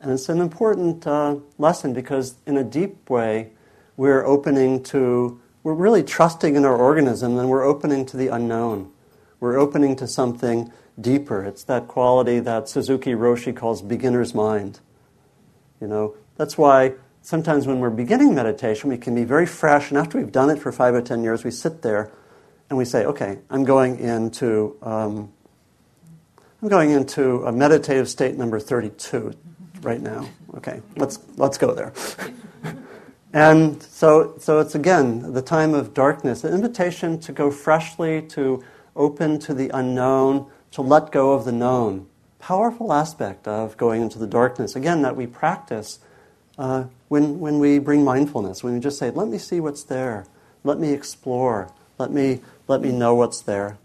And 0.00 0.10
it's 0.10 0.28
an 0.28 0.40
important 0.40 1.06
uh, 1.06 1.36
lesson 1.58 1.92
because, 1.92 2.36
in 2.46 2.56
a 2.56 2.64
deep 2.64 3.10
way, 3.10 3.50
we're 3.96 4.24
opening 4.24 4.82
to, 4.84 5.40
we're 5.62 5.74
really 5.74 6.02
trusting 6.02 6.56
in 6.56 6.64
our 6.64 6.76
organism 6.76 7.38
and 7.38 7.50
we're 7.50 7.64
opening 7.64 8.06
to 8.06 8.16
the 8.16 8.28
unknown. 8.28 8.90
We're 9.40 9.58
opening 9.58 9.96
to 9.96 10.06
something 10.06 10.72
deeper. 10.98 11.44
It's 11.44 11.64
that 11.64 11.86
quality 11.86 12.40
that 12.40 12.68
Suzuki 12.68 13.12
Roshi 13.12 13.54
calls 13.54 13.82
beginner's 13.82 14.34
mind. 14.34 14.80
You 15.80 15.86
know, 15.86 16.14
that's 16.36 16.56
why 16.56 16.94
sometimes 17.22 17.66
when 17.66 17.80
we're 17.80 17.90
beginning 17.90 18.34
meditation, 18.34 18.88
we 18.90 18.98
can 18.98 19.14
be 19.14 19.24
very 19.24 19.46
fresh, 19.46 19.90
and 19.90 19.98
after 19.98 20.18
we've 20.18 20.32
done 20.32 20.50
it 20.50 20.58
for 20.58 20.72
five 20.72 20.94
or 20.94 21.02
ten 21.02 21.22
years, 21.22 21.44
we 21.44 21.50
sit 21.50 21.82
there 21.82 22.10
and 22.70 22.78
we 22.78 22.86
say, 22.86 23.04
"Okay, 23.04 23.38
I'm 23.50 23.64
going 23.64 23.98
into 23.98 24.76
um, 24.82 25.30
I'm 26.62 26.68
going 26.68 26.90
into 26.90 27.44
a 27.44 27.52
meditative 27.52 28.08
state 28.08 28.36
number 28.36 28.58
32 28.58 29.34
right 29.82 30.00
now. 30.00 30.26
Okay, 30.56 30.80
let's 30.96 31.18
let's 31.36 31.58
go 31.58 31.74
there." 31.74 31.92
and 33.34 33.82
so, 33.82 34.36
so 34.38 34.60
it's 34.60 34.74
again 34.74 35.34
the 35.34 35.42
time 35.42 35.74
of 35.74 35.92
darkness, 35.92 36.44
an 36.44 36.54
invitation 36.54 37.20
to 37.20 37.32
go 37.32 37.50
freshly, 37.50 38.22
to 38.28 38.64
open 38.96 39.38
to 39.40 39.52
the 39.52 39.70
unknown, 39.74 40.50
to 40.72 40.82
let 40.82 41.12
go 41.12 41.32
of 41.32 41.44
the 41.44 41.52
known. 41.52 42.06
Powerful 42.38 42.92
aspect 42.92 43.46
of 43.46 43.76
going 43.76 44.02
into 44.02 44.18
the 44.18 44.26
darkness. 44.26 44.74
Again, 44.74 45.02
that 45.02 45.16
we 45.16 45.26
practice 45.26 45.98
uh, 46.58 46.84
when, 47.08 47.40
when 47.40 47.58
we 47.58 47.78
bring 47.78 48.04
mindfulness, 48.04 48.62
when 48.62 48.74
we 48.74 48.80
just 48.80 48.98
say, 48.98 49.10
let 49.10 49.28
me 49.28 49.38
see 49.38 49.60
what's 49.60 49.84
there, 49.84 50.26
let 50.62 50.78
me 50.78 50.92
explore, 50.92 51.72
let 52.00 52.10
me, 52.10 52.40
let 52.66 52.80
me 52.80 52.90
know 52.90 53.14
what's 53.14 53.42
there. 53.42 53.76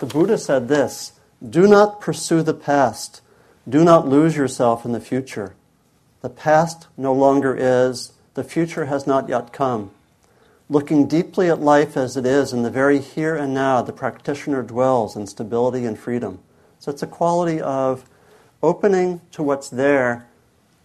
The 0.00 0.06
Buddha 0.06 0.38
said 0.38 0.68
this 0.68 1.12
do 1.46 1.68
not 1.68 2.00
pursue 2.00 2.42
the 2.42 2.54
past, 2.54 3.20
do 3.68 3.84
not 3.84 4.08
lose 4.08 4.36
yourself 4.36 4.84
in 4.84 4.92
the 4.92 5.00
future. 5.00 5.54
The 6.22 6.30
past 6.30 6.88
no 6.96 7.12
longer 7.12 7.54
is, 7.56 8.12
the 8.34 8.42
future 8.42 8.86
has 8.86 9.06
not 9.06 9.28
yet 9.28 9.52
come. 9.52 9.92
Looking 10.68 11.06
deeply 11.06 11.48
at 11.48 11.60
life 11.60 11.96
as 11.96 12.16
it 12.16 12.26
is 12.26 12.52
in 12.52 12.62
the 12.62 12.70
very 12.70 12.98
here 12.98 13.36
and 13.36 13.54
now, 13.54 13.82
the 13.82 13.92
practitioner 13.92 14.62
dwells 14.62 15.16
in 15.16 15.26
stability 15.26 15.84
and 15.84 15.98
freedom. 15.98 16.40
So 16.80 16.90
it's 16.90 17.02
a 17.02 17.06
quality 17.06 17.60
of 17.60 18.04
opening 18.62 19.20
to 19.32 19.42
what's 19.42 19.68
there 19.68 20.26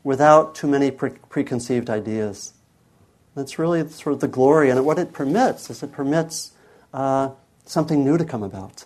without 0.04 0.56
too 0.56 0.68
many 0.68 0.92
pre- 0.92 1.12
preconceived 1.30 1.90
ideas. 1.90 2.54
That's 3.36 3.58
really 3.58 3.88
sort 3.90 4.14
of 4.14 4.20
the 4.20 4.28
glory, 4.28 4.70
and 4.70 4.86
what 4.86 5.00
it 5.00 5.12
permits 5.12 5.70
is 5.70 5.82
it 5.82 5.92
permits 5.92 6.52
uh, 6.94 7.32
something 7.66 8.04
new 8.04 8.18
to 8.18 8.26
come 8.26 8.44
about. 8.44 8.86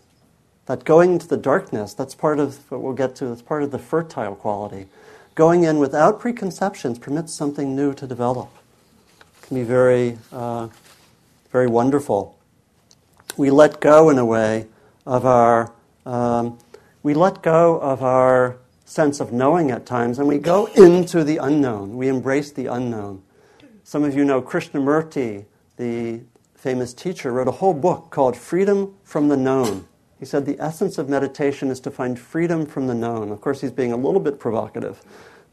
That 0.68 0.84
going 0.84 1.14
into 1.14 1.28
the 1.28 1.38
darkness, 1.38 1.94
that's 1.94 2.16
part 2.16 2.40
of 2.40 2.70
what 2.72 2.82
we'll 2.82 2.94
get 2.94 3.16
to, 3.18 3.28
that's 3.28 3.42
part 3.42 3.64
of 3.64 3.72
the 3.72 3.80
fertile 3.80 4.36
quality. 4.36 4.88
Going 5.36 5.64
in 5.64 5.80
without 5.80 6.20
preconceptions 6.20 6.98
permits 7.00 7.34
something 7.34 7.76
new 7.76 7.94
to 7.94 8.08
develop. 8.08 8.50
It 9.20 9.48
can 9.48 9.58
be 9.58 9.64
very 9.64 10.18
uh, 10.32 10.70
very 11.52 11.68
wonderful. 11.68 12.38
We 13.36 13.50
let 13.52 13.80
go, 13.80 14.10
in 14.10 14.18
a 14.18 14.26
way, 14.26 14.68
of 15.06 15.26
our, 15.26 15.72
um, 16.06 16.60
we 17.04 17.14
let 17.14 17.42
go 17.42 17.80
of 17.80 18.04
our 18.04 18.58
sense 18.86 19.20
of 19.20 19.32
knowing 19.32 19.72
at 19.72 19.86
times, 19.86 20.20
and 20.20 20.28
we 20.28 20.38
go 20.38 20.66
into 20.68 21.24
the 21.24 21.38
unknown. 21.38 21.98
We 21.98 22.08
embrace 22.08 22.52
the 22.52 22.68
unknown. 22.68 23.24
Some 23.88 24.04
of 24.04 24.14
you 24.14 24.26
know 24.26 24.42
Krishnamurti, 24.42 25.46
the 25.78 26.20
famous 26.56 26.94
teacher, 26.94 27.32
wrote 27.32 27.48
a 27.48 27.52
whole 27.52 27.74
book 27.74 28.10
called 28.10 28.36
Freedom 28.36 28.94
from 29.06 29.30
the 29.30 29.38
Known. 29.38 29.88
He 30.20 30.26
said 30.26 30.46
the 30.46 30.60
essence 30.60 30.98
of 30.98 31.08
meditation 31.08 31.72
is 31.72 31.80
to 31.80 31.90
find 31.90 32.20
freedom 32.20 32.66
from 32.66 32.88
the 32.88 32.94
known. 32.94 33.32
Of 33.32 33.40
course, 33.40 33.62
he's 33.62 33.72
being 33.72 33.94
a 33.94 33.96
little 33.96 34.20
bit 34.20 34.40
provocative 34.40 35.02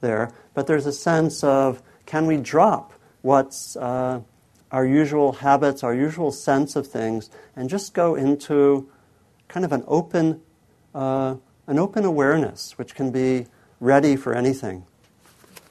there, 0.01 0.33
but 0.53 0.67
there's 0.67 0.85
a 0.85 0.93
sense 0.93 1.45
of 1.45 1.81
can 2.07 2.27
we 2.27 2.37
drop 2.37 2.93
what's 3.23 3.77
uh, 3.77 4.21
our 4.73 4.85
usual 4.85 5.31
habits, 5.35 5.85
our 5.85 5.95
usual 5.95 6.33
sense 6.33 6.75
of 6.75 6.89
things, 6.89 7.31
and 7.55 7.71
just 7.71 7.95
go 7.95 8.17
into 8.17 8.91
kind 9.47 9.65
of 9.65 9.71
an 9.71 9.85
open, 9.87 10.41
uh, 10.93 11.37
an 11.69 11.79
open 11.79 12.05
awareness, 12.05 12.77
which 12.79 12.97
can 12.97 13.13
be 13.13 13.47
ready 13.79 14.17
for 14.17 14.35
anything. 14.35 14.87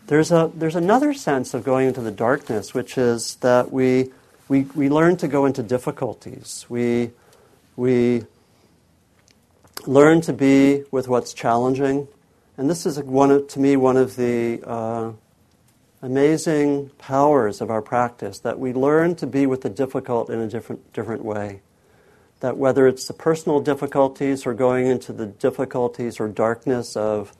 There's, 0.07 0.31
a, 0.31 0.51
there's 0.53 0.75
another 0.75 1.13
sense 1.13 1.53
of 1.53 1.63
going 1.63 1.87
into 1.87 2.01
the 2.01 2.11
darkness, 2.11 2.73
which 2.73 2.97
is 2.97 3.35
that 3.35 3.71
we, 3.71 4.11
we, 4.49 4.63
we 4.75 4.89
learn 4.89 5.15
to 5.17 5.29
go 5.29 5.45
into 5.45 5.63
difficulties. 5.63 6.65
We, 6.67 7.11
we 7.77 8.25
learn 9.87 10.19
to 10.21 10.33
be 10.33 10.83
with 10.91 11.07
what's 11.07 11.33
challenging. 11.33 12.09
And 12.57 12.69
this 12.69 12.85
is, 12.85 12.99
one 12.99 13.31
of, 13.31 13.47
to 13.49 13.59
me, 13.59 13.77
one 13.77 13.95
of 13.95 14.17
the 14.17 14.61
uh, 14.65 15.11
amazing 16.01 16.89
powers 16.97 17.61
of 17.61 17.71
our 17.71 17.81
practice 17.81 18.39
that 18.39 18.59
we 18.59 18.73
learn 18.73 19.15
to 19.15 19.25
be 19.25 19.45
with 19.45 19.61
the 19.61 19.69
difficult 19.69 20.29
in 20.29 20.39
a 20.39 20.47
different, 20.49 20.91
different 20.91 21.23
way. 21.23 21.61
That 22.41 22.57
whether 22.57 22.87
it's 22.87 23.07
the 23.07 23.13
personal 23.13 23.61
difficulties 23.61 24.45
or 24.45 24.53
going 24.53 24.85
into 24.85 25.13
the 25.13 25.27
difficulties 25.27 26.19
or 26.19 26.27
darkness 26.27 26.97
of, 26.97 27.31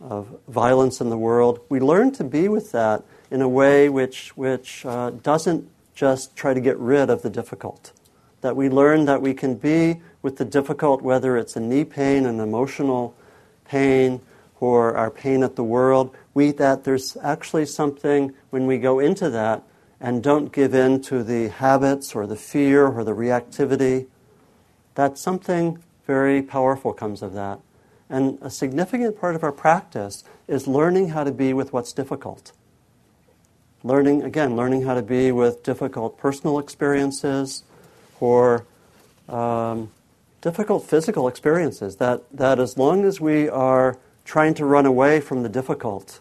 of 0.00 0.28
violence 0.48 1.00
in 1.00 1.10
the 1.10 1.18
world, 1.18 1.60
we 1.68 1.80
learn 1.80 2.12
to 2.12 2.24
be 2.24 2.48
with 2.48 2.72
that 2.72 3.04
in 3.30 3.42
a 3.42 3.48
way 3.48 3.88
which, 3.88 4.36
which 4.36 4.84
uh, 4.86 5.10
doesn't 5.10 5.68
just 5.94 6.34
try 6.36 6.54
to 6.54 6.60
get 6.60 6.78
rid 6.78 7.10
of 7.10 7.22
the 7.22 7.30
difficult. 7.30 7.92
That 8.40 8.56
we 8.56 8.68
learn 8.68 9.04
that 9.04 9.20
we 9.20 9.34
can 9.34 9.56
be 9.56 10.00
with 10.22 10.38
the 10.38 10.44
difficult, 10.44 11.02
whether 11.02 11.36
it's 11.36 11.56
a 11.56 11.60
knee 11.60 11.84
pain, 11.84 12.24
an 12.24 12.40
emotional 12.40 13.14
pain, 13.64 14.20
or 14.60 14.94
our 14.94 15.10
pain 15.10 15.42
at 15.42 15.56
the 15.56 15.64
world, 15.64 16.14
we 16.34 16.52
that 16.52 16.84
there's 16.84 17.16
actually 17.22 17.66
something 17.66 18.34
when 18.50 18.66
we 18.66 18.78
go 18.78 18.98
into 18.98 19.30
that 19.30 19.62
and 20.00 20.22
don't 20.22 20.52
give 20.52 20.74
in 20.74 21.00
to 21.02 21.22
the 21.22 21.48
habits 21.48 22.14
or 22.14 22.26
the 22.26 22.36
fear 22.36 22.86
or 22.86 23.02
the 23.04 23.14
reactivity, 23.14 24.06
that 24.94 25.18
something 25.18 25.82
very 26.06 26.42
powerful 26.42 26.92
comes 26.92 27.22
of 27.22 27.32
that. 27.32 27.58
And 28.10 28.38
a 28.42 28.50
significant 28.50 29.18
part 29.20 29.36
of 29.36 29.44
our 29.44 29.52
practice 29.52 30.24
is 30.48 30.66
learning 30.66 31.10
how 31.10 31.22
to 31.22 31.30
be 31.30 31.52
with 31.52 31.72
what's 31.72 31.92
difficult. 31.92 32.52
Learning, 33.84 34.22
again, 34.24 34.56
learning 34.56 34.82
how 34.82 34.94
to 34.94 35.02
be 35.02 35.30
with 35.30 35.62
difficult 35.62 36.18
personal 36.18 36.58
experiences 36.58 37.62
or 38.18 38.66
um, 39.28 39.90
difficult 40.40 40.84
physical 40.84 41.28
experiences. 41.28 41.96
That, 41.96 42.24
that 42.32 42.58
as 42.58 42.76
long 42.76 43.04
as 43.04 43.20
we 43.20 43.48
are 43.48 43.96
trying 44.24 44.54
to 44.54 44.64
run 44.64 44.86
away 44.86 45.20
from 45.20 45.44
the 45.44 45.48
difficult, 45.48 46.20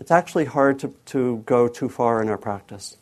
it's 0.00 0.10
actually 0.10 0.46
hard 0.46 0.78
to, 0.80 0.94
to 1.06 1.42
go 1.44 1.68
too 1.68 1.90
far 1.90 2.22
in 2.22 2.30
our 2.30 2.38
practice. 2.38 2.96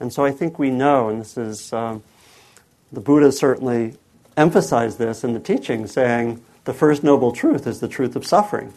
And 0.00 0.10
so 0.12 0.24
I 0.24 0.32
think 0.32 0.58
we 0.58 0.70
know, 0.70 1.10
and 1.10 1.20
this 1.20 1.36
is, 1.36 1.72
um, 1.72 2.02
the 2.90 3.00
Buddha 3.00 3.30
certainly 3.30 3.94
emphasized 4.36 4.98
this 4.98 5.24
in 5.24 5.32
the 5.32 5.40
teaching, 5.40 5.86
saying 5.86 6.42
the 6.64 6.74
first 6.74 7.02
noble 7.02 7.32
truth 7.32 7.66
is 7.66 7.80
the 7.80 7.88
truth 7.88 8.16
of 8.16 8.26
suffering. 8.26 8.72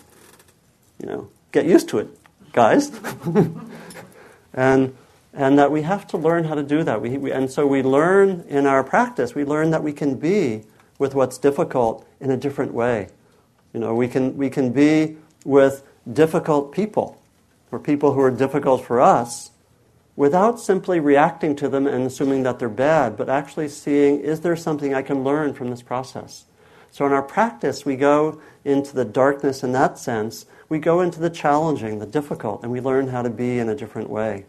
You 1.01 1.07
know, 1.07 1.29
get 1.51 1.65
used 1.65 1.89
to 1.89 1.99
it, 1.99 2.07
guys. 2.53 2.91
and, 4.53 4.95
and 5.33 5.59
that 5.59 5.71
we 5.71 5.81
have 5.83 6.07
to 6.07 6.17
learn 6.17 6.45
how 6.45 6.55
to 6.55 6.63
do 6.63 6.83
that. 6.83 7.01
We, 7.01 7.17
we, 7.17 7.31
and 7.31 7.51
so 7.51 7.67
we 7.67 7.81
learn 7.81 8.45
in 8.47 8.65
our 8.65 8.83
practice, 8.83 9.35
we 9.35 9.43
learn 9.43 9.71
that 9.71 9.83
we 9.83 9.93
can 9.93 10.15
be 10.15 10.63
with 10.97 11.15
what's 11.15 11.37
difficult 11.37 12.05
in 12.19 12.29
a 12.31 12.37
different 12.37 12.73
way. 12.73 13.09
You 13.73 13.79
know, 13.79 13.95
we 13.95 14.07
can, 14.07 14.35
we 14.35 14.49
can 14.49 14.71
be 14.71 15.17
with 15.45 15.83
difficult 16.11 16.71
people, 16.71 17.21
or 17.71 17.79
people 17.79 18.13
who 18.13 18.21
are 18.21 18.31
difficult 18.31 18.83
for 18.83 18.99
us, 18.99 19.51
without 20.19 20.59
simply 20.59 20.99
reacting 20.99 21.55
to 21.55 21.69
them 21.69 21.87
and 21.87 22.05
assuming 22.05 22.43
that 22.43 22.59
they're 22.59 22.67
bad, 22.67 23.15
but 23.15 23.29
actually 23.29 23.69
seeing, 23.69 24.19
is 24.19 24.41
there 24.41 24.53
something 24.53 24.93
I 24.93 25.01
can 25.01 25.23
learn 25.23 25.53
from 25.53 25.69
this 25.69 25.81
process? 25.81 26.43
So 26.91 27.05
in 27.05 27.13
our 27.13 27.21
practice, 27.21 27.85
we 27.85 27.95
go 27.95 28.41
into 28.65 28.93
the 28.93 29.05
darkness 29.05 29.63
in 29.63 29.71
that 29.71 29.97
sense. 29.97 30.45
We 30.67 30.77
go 30.77 30.99
into 30.99 31.21
the 31.21 31.29
challenging, 31.29 31.99
the 31.99 32.05
difficult, 32.05 32.63
and 32.63 32.69
we 32.69 32.81
learn 32.81 33.07
how 33.07 33.21
to 33.21 33.29
be 33.29 33.59
in 33.59 33.69
a 33.69 33.75
different 33.75 34.09
way. 34.09 34.43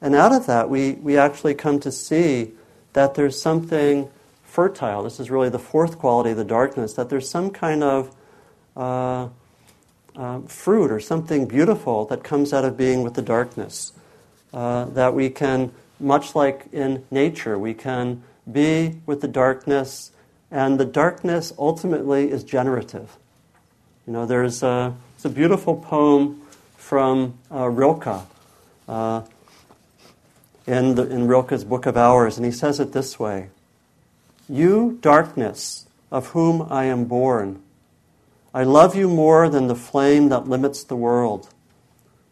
And 0.00 0.14
out 0.14 0.32
of 0.32 0.46
that, 0.46 0.70
we, 0.70 0.92
we 0.92 1.18
actually 1.18 1.54
come 1.54 1.80
to 1.80 1.90
see 1.90 2.52
that 2.92 3.14
there's 3.14 3.42
something 3.42 4.08
fertile. 4.44 5.02
This 5.02 5.18
is 5.18 5.28
really 5.28 5.48
the 5.48 5.58
fourth 5.58 5.98
quality 5.98 6.30
of 6.30 6.36
the 6.36 6.44
darkness, 6.44 6.92
that 6.92 7.08
there's 7.08 7.28
some 7.28 7.50
kind 7.50 7.82
of 7.82 8.14
uh, 8.76 9.28
uh, 10.14 10.40
fruit 10.42 10.92
or 10.92 11.00
something 11.00 11.48
beautiful 11.48 12.04
that 12.04 12.22
comes 12.22 12.52
out 12.52 12.64
of 12.64 12.76
being 12.76 13.02
with 13.02 13.14
the 13.14 13.22
darkness. 13.22 13.92
Uh, 14.52 14.84
that 14.86 15.14
we 15.14 15.30
can, 15.30 15.72
much 15.98 16.34
like 16.34 16.66
in 16.72 17.04
nature, 17.10 17.58
we 17.58 17.72
can 17.72 18.22
be 18.50 19.00
with 19.06 19.20
the 19.20 19.28
darkness, 19.28 20.10
and 20.50 20.78
the 20.78 20.84
darkness 20.84 21.52
ultimately 21.58 22.30
is 22.30 22.44
generative. 22.44 23.16
You 24.06 24.12
know, 24.12 24.26
there's 24.26 24.62
a, 24.62 24.94
it's 25.14 25.24
a 25.24 25.30
beautiful 25.30 25.76
poem 25.76 26.42
from 26.76 27.38
uh, 27.50 27.68
Rilke. 27.68 28.26
Uh, 28.88 29.22
in, 30.66 30.94
the, 30.94 31.08
in 31.08 31.26
Rilke's 31.26 31.64
Book 31.64 31.86
of 31.86 31.96
Hours, 31.96 32.36
and 32.36 32.46
he 32.46 32.52
says 32.52 32.80
it 32.80 32.92
this 32.92 33.18
way 33.18 33.48
You, 34.48 34.98
darkness, 35.00 35.86
of 36.10 36.28
whom 36.28 36.66
I 36.70 36.84
am 36.84 37.04
born, 37.04 37.62
I 38.54 38.64
love 38.64 38.94
you 38.94 39.08
more 39.08 39.48
than 39.48 39.66
the 39.66 39.74
flame 39.74 40.28
that 40.28 40.46
limits 40.48 40.84
the 40.84 40.96
world. 40.96 41.48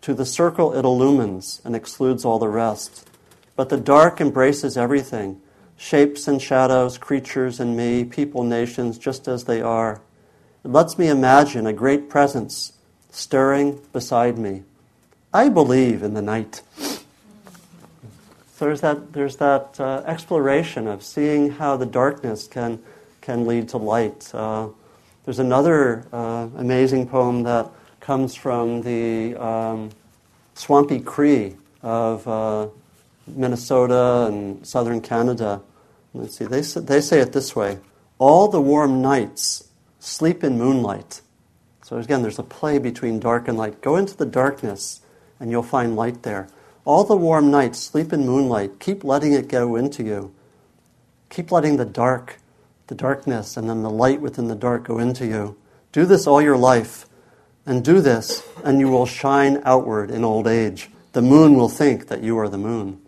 To 0.02 0.14
the 0.14 0.26
circle 0.26 0.72
it 0.72 0.84
illumines 0.84 1.60
and 1.64 1.76
excludes 1.76 2.24
all 2.24 2.38
the 2.38 2.48
rest. 2.48 3.08
But 3.56 3.68
the 3.68 3.76
dark 3.76 4.20
embraces 4.20 4.76
everything 4.76 5.40
shapes 5.76 6.28
and 6.28 6.42
shadows, 6.42 6.98
creatures 6.98 7.58
and 7.58 7.74
me, 7.74 8.04
people, 8.04 8.44
nations, 8.44 8.98
just 8.98 9.26
as 9.26 9.44
they 9.44 9.62
are. 9.62 10.02
It 10.62 10.68
lets 10.68 10.98
me 10.98 11.08
imagine 11.08 11.66
a 11.66 11.72
great 11.72 12.10
presence 12.10 12.74
stirring 13.10 13.80
beside 13.92 14.36
me. 14.36 14.62
I 15.32 15.48
believe 15.48 16.02
in 16.02 16.12
the 16.12 16.20
night. 16.20 16.60
So 16.76 18.66
there's 18.66 18.82
that, 18.82 19.14
there's 19.14 19.36
that 19.36 19.80
uh, 19.80 20.02
exploration 20.04 20.86
of 20.86 21.02
seeing 21.02 21.52
how 21.52 21.78
the 21.78 21.86
darkness 21.86 22.46
can, 22.46 22.82
can 23.22 23.46
lead 23.46 23.70
to 23.70 23.78
light. 23.78 24.30
Uh, 24.34 24.68
there's 25.24 25.38
another 25.38 26.04
uh, 26.12 26.48
amazing 26.58 27.08
poem 27.08 27.44
that 27.44 27.70
comes 28.00 28.34
from 28.34 28.82
the 28.82 29.36
um, 29.36 29.90
Swampy 30.54 31.00
Cree 31.00 31.56
of 31.82 32.26
uh, 32.26 32.68
Minnesota 33.26 34.26
and 34.28 34.66
southern 34.66 35.00
Canada. 35.00 35.62
Let's 36.12 36.36
see, 36.36 36.44
they, 36.44 36.60
they 36.60 37.00
say 37.00 37.20
it 37.20 37.32
this 37.32 37.54
way 37.54 37.78
All 38.18 38.48
the 38.48 38.60
warm 38.60 39.00
nights 39.00 39.68
sleep 40.00 40.42
in 40.42 40.58
moonlight. 40.58 41.20
So 41.82 41.98
again, 41.98 42.22
there's 42.22 42.38
a 42.38 42.44
play 42.44 42.78
between 42.78 43.20
dark 43.20 43.48
and 43.48 43.58
light. 43.58 43.80
Go 43.80 43.96
into 43.96 44.16
the 44.16 44.26
darkness 44.26 45.00
and 45.38 45.50
you'll 45.50 45.62
find 45.62 45.96
light 45.96 46.22
there. 46.22 46.48
All 46.84 47.04
the 47.04 47.16
warm 47.16 47.50
nights, 47.50 47.78
sleep 47.78 48.12
in 48.12 48.26
moonlight. 48.26 48.80
Keep 48.80 49.04
letting 49.04 49.32
it 49.32 49.48
go 49.48 49.76
into 49.76 50.02
you. 50.02 50.34
Keep 51.28 51.52
letting 51.52 51.76
the 51.76 51.84
dark, 51.84 52.38
the 52.86 52.94
darkness, 52.94 53.56
and 53.56 53.68
then 53.68 53.82
the 53.82 53.90
light 53.90 54.20
within 54.20 54.48
the 54.48 54.54
dark 54.54 54.84
go 54.84 54.98
into 54.98 55.26
you. 55.26 55.56
Do 55.92 56.06
this 56.06 56.26
all 56.26 56.40
your 56.40 56.56
life. 56.56 57.06
And 57.66 57.85
do 57.85 58.01
this, 58.01 58.42
and 58.64 58.81
you 58.81 58.88
will 58.88 59.07
shine 59.07 59.61
outward 59.64 60.11
in 60.11 60.25
old 60.25 60.46
age. 60.46 60.90
The 61.12 61.23
moon 61.23 61.55
will 61.55 61.68
think 61.68 62.09
that 62.09 62.23
you 62.23 62.38
are 62.38 62.49
the 62.49 62.59
moon. 62.59 63.01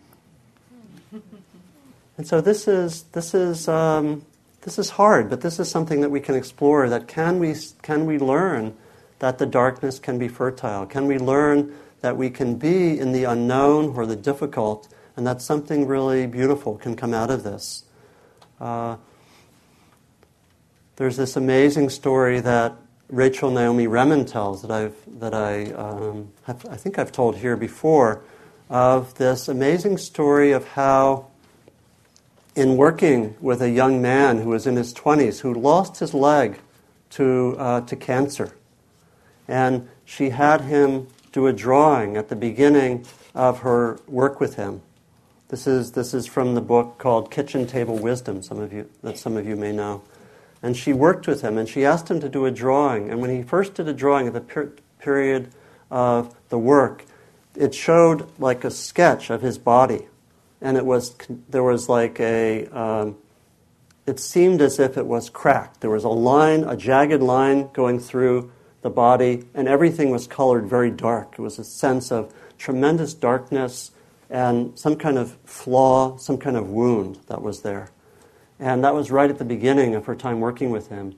And 2.17 2.27
so 2.27 2.39
this 2.39 2.67
is, 2.67 3.03
this 3.13 3.33
is, 3.33 3.67
um, 3.67 4.23
this 4.61 4.77
is 4.77 4.91
hard, 4.91 5.29
but 5.29 5.41
this 5.41 5.59
is 5.59 5.69
something 5.69 6.01
that 6.01 6.09
we 6.09 6.19
can 6.19 6.35
explore. 6.35 6.87
That 6.87 7.07
can 7.07 7.39
we, 7.39 7.55
can 7.81 8.05
we 8.05 8.19
learn 8.19 8.75
that 9.19 9.39
the 9.39 9.45
darkness 9.45 9.99
can 9.99 10.19
be 10.19 10.27
fertile? 10.27 10.85
Can 10.85 11.07
we 11.07 11.17
learn 11.17 11.73
that 12.03 12.17
we 12.17 12.29
can 12.29 12.55
be 12.55 12.99
in 12.99 13.13
the 13.13 13.23
unknown 13.23 13.95
or 13.95 14.05
the 14.05 14.15
difficult, 14.15 14.89
and 15.15 15.25
that 15.25 15.41
something 15.41 15.87
really 15.87 16.27
beautiful 16.27 16.75
can 16.75 16.97
come 16.97 17.13
out 17.13 17.31
of 17.31 17.43
this. 17.43 17.85
Uh, 18.59 18.97
there's 20.97 21.15
this 21.15 21.37
amazing 21.37 21.89
story 21.89 22.41
that 22.41 22.75
Rachel 23.09 23.51
Naomi 23.51 23.87
Remen 23.87 24.25
tells 24.25 24.61
that 24.61 24.71
I've 24.71 24.95
that 25.19 25.33
I 25.33 25.71
um, 25.73 26.31
have, 26.43 26.65
I 26.69 26.75
think 26.75 26.97
I've 26.97 27.11
told 27.11 27.37
here 27.37 27.55
before 27.55 28.21
of 28.69 29.13
this 29.15 29.47
amazing 29.47 29.97
story 29.97 30.51
of 30.51 30.67
how 30.69 31.27
in 32.55 32.77
working 32.77 33.35
with 33.39 33.61
a 33.61 33.69
young 33.69 34.01
man 34.01 34.39
who 34.39 34.49
was 34.49 34.67
in 34.67 34.75
his 34.75 34.93
20s 34.93 35.39
who 35.39 35.53
lost 35.53 35.99
his 35.99 36.13
leg 36.13 36.59
to, 37.11 37.55
uh, 37.57 37.81
to 37.81 37.95
cancer. 37.95 38.55
And 39.47 39.89
she 40.05 40.29
had 40.29 40.61
him 40.61 41.07
do 41.31 41.47
a 41.47 41.53
drawing 41.53 42.15
at 42.15 42.29
the 42.29 42.35
beginning 42.35 43.05
of 43.33 43.59
her 43.59 43.99
work 44.07 44.39
with 44.39 44.55
him. 44.55 44.81
This 45.49 45.67
is, 45.67 45.91
this 45.91 46.13
is 46.13 46.25
from 46.25 46.55
the 46.55 46.61
book 46.61 46.97
called 46.97 47.31
Kitchen 47.31 47.67
Table 47.67 47.97
Wisdom, 47.97 48.41
some 48.41 48.59
of 48.59 48.71
you, 48.71 48.89
that 49.01 49.17
some 49.17 49.37
of 49.37 49.47
you 49.47 49.55
may 49.55 49.71
know. 49.71 50.01
And 50.63 50.77
she 50.77 50.93
worked 50.93 51.27
with 51.27 51.41
him 51.41 51.57
and 51.57 51.67
she 51.67 51.85
asked 51.85 52.09
him 52.09 52.21
to 52.21 52.29
do 52.29 52.45
a 52.45 52.51
drawing. 52.51 53.09
And 53.09 53.19
when 53.19 53.29
he 53.29 53.43
first 53.43 53.75
did 53.75 53.87
a 53.87 53.93
drawing 53.93 54.29
of 54.29 54.33
the 54.33 54.41
per- 54.41 54.71
period 54.97 55.51
of 55.91 56.33
the 56.47 56.57
work, 56.57 57.05
it 57.55 57.75
showed 57.75 58.27
like 58.39 58.63
a 58.63 58.71
sketch 58.71 59.29
of 59.29 59.41
his 59.41 59.57
body. 59.57 60.07
And 60.61 60.77
it 60.77 60.85
was, 60.85 61.15
there 61.49 61.63
was 61.63 61.89
like 61.89 62.19
a, 62.21 62.67
um, 62.67 63.17
it 64.07 64.19
seemed 64.19 64.61
as 64.61 64.79
if 64.79 64.97
it 64.97 65.05
was 65.05 65.29
cracked. 65.29 65.81
There 65.81 65.89
was 65.89 66.05
a 66.05 66.09
line, 66.09 66.63
a 66.63 66.77
jagged 66.77 67.21
line 67.21 67.69
going 67.73 67.99
through 67.99 68.51
the 68.81 68.89
body, 68.89 69.45
and 69.53 69.67
everything 69.67 70.09
was 70.09 70.27
colored 70.27 70.65
very 70.65 70.91
dark. 70.91 71.35
It 71.37 71.41
was 71.41 71.59
a 71.59 71.63
sense 71.63 72.11
of 72.11 72.33
tremendous 72.57 73.13
darkness 73.13 73.91
and 74.29 74.77
some 74.79 74.95
kind 74.95 75.17
of 75.17 75.37
flaw, 75.45 76.17
some 76.17 76.37
kind 76.37 76.57
of 76.57 76.69
wound 76.69 77.19
that 77.27 77.41
was 77.41 77.61
there. 77.61 77.91
And 78.59 78.83
that 78.83 78.93
was 78.93 79.11
right 79.11 79.29
at 79.29 79.37
the 79.37 79.45
beginning 79.45 79.95
of 79.95 80.05
her 80.05 80.15
time 80.15 80.39
working 80.39 80.69
with 80.69 80.89
him. 80.89 81.15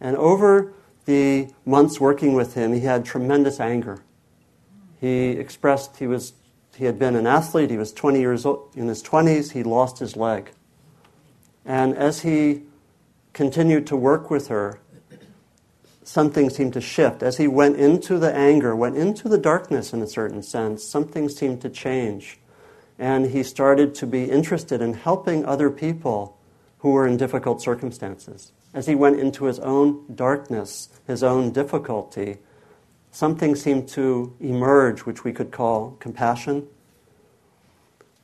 And 0.00 0.16
over 0.16 0.72
the 1.04 1.48
months 1.64 2.00
working 2.00 2.34
with 2.34 2.54
him, 2.54 2.72
he 2.72 2.80
had 2.80 3.04
tremendous 3.04 3.60
anger. 3.60 4.02
He 5.00 5.30
expressed 5.30 5.96
he 5.96 6.06
was 6.06 6.32
he 6.78 6.84
had 6.84 6.96
been 6.96 7.16
an 7.16 7.26
athlete. 7.26 7.70
He 7.70 7.76
was 7.76 7.92
20 7.92 8.20
years 8.20 8.46
old. 8.46 8.70
In 8.76 8.86
his 8.86 9.02
20s, 9.02 9.50
he 9.50 9.64
lost 9.64 9.98
his 9.98 10.16
leg. 10.16 10.52
And 11.64 11.96
as 11.96 12.20
he 12.22 12.62
continued 13.32 13.84
to 13.88 13.96
work 13.96 14.30
with 14.30 14.46
her, 14.46 14.78
something 16.04 16.50
seemed 16.50 16.72
to 16.74 16.80
shift. 16.80 17.22
As 17.22 17.36
he 17.36 17.48
went 17.48 17.76
into 17.76 18.16
the 18.16 18.32
anger, 18.32 18.76
went 18.76 18.96
into 18.96 19.28
the 19.28 19.38
darkness 19.38 19.92
in 19.92 20.00
a 20.02 20.06
certain 20.06 20.40
sense, 20.40 20.84
something 20.84 21.28
seemed 21.28 21.60
to 21.62 21.68
change. 21.68 22.38
And 22.96 23.26
he 23.26 23.42
started 23.42 23.92
to 23.96 24.06
be 24.06 24.24
interested 24.30 24.80
in 24.80 24.94
helping 24.94 25.44
other 25.44 25.70
people 25.70 26.37
who 26.78 26.92
were 26.92 27.06
in 27.06 27.16
difficult 27.16 27.62
circumstances. 27.62 28.52
as 28.74 28.86
he 28.86 28.94
went 28.94 29.18
into 29.18 29.46
his 29.46 29.58
own 29.60 30.04
darkness, 30.14 30.88
his 31.06 31.22
own 31.22 31.50
difficulty, 31.50 32.36
something 33.10 33.56
seemed 33.56 33.88
to 33.88 34.36
emerge 34.40 35.00
which 35.00 35.24
we 35.24 35.32
could 35.32 35.50
call 35.50 35.96
compassion. 35.98 36.66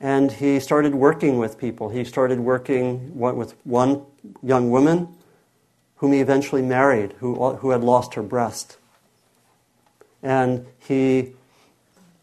And 0.01 0.31
he 0.31 0.61
started 0.61 0.95
working 0.95 1.39
with 1.39 1.59
people. 1.59 1.89
He 1.89 2.05
started 2.05 2.41
working 2.41 3.19
with 3.19 3.57
one 3.65 4.05
young 4.43 4.71
woman 4.71 5.09
whom 5.97 6.13
he 6.13 6.21
eventually 6.21 6.61
married, 6.61 7.15
who, 7.21 7.55
who 7.57 7.71
had 7.71 7.83
lost 7.83 8.15
her 8.15 8.23
breast. 8.23 8.77
And 10.23 10.67
he 10.79 11.33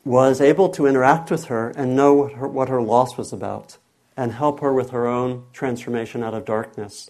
was 0.06 0.40
able 0.40 0.70
to 0.70 0.86
interact 0.86 1.32
with 1.32 1.46
her 1.46 1.70
and 1.70 1.96
know 1.96 2.14
what 2.14 2.34
her, 2.34 2.48
what 2.48 2.70
her 2.70 2.82
loss 2.82 3.18
was 3.18 3.34
about 3.34 3.78
and 4.16 4.34
help 4.34 4.60
her 4.60 4.74
with 4.74 4.92
her 4.92 5.08
own 5.08 5.46
transformation 5.54 6.24
out 6.24 6.34
of 6.34 6.46
darkness. 6.46 7.10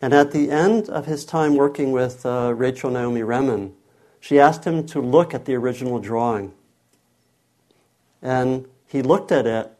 And 0.00 0.12
at 0.12 0.32
the 0.32 0.50
end 0.50 0.88
of 0.88 1.06
his 1.06 1.24
time 1.24 1.54
working 1.54 1.92
with 1.92 2.26
uh, 2.26 2.52
Rachel 2.54 2.90
Naomi 2.90 3.22
Remen, 3.22 3.74
she 4.18 4.38
asked 4.38 4.64
him 4.64 4.86
to 4.86 5.00
look 5.00 5.34
at 5.34 5.44
the 5.44 5.54
original 5.54 5.98
drawing. 6.00 6.52
And 8.20 8.66
he 8.86 9.02
looked 9.02 9.32
at 9.32 9.46
it, 9.46 9.70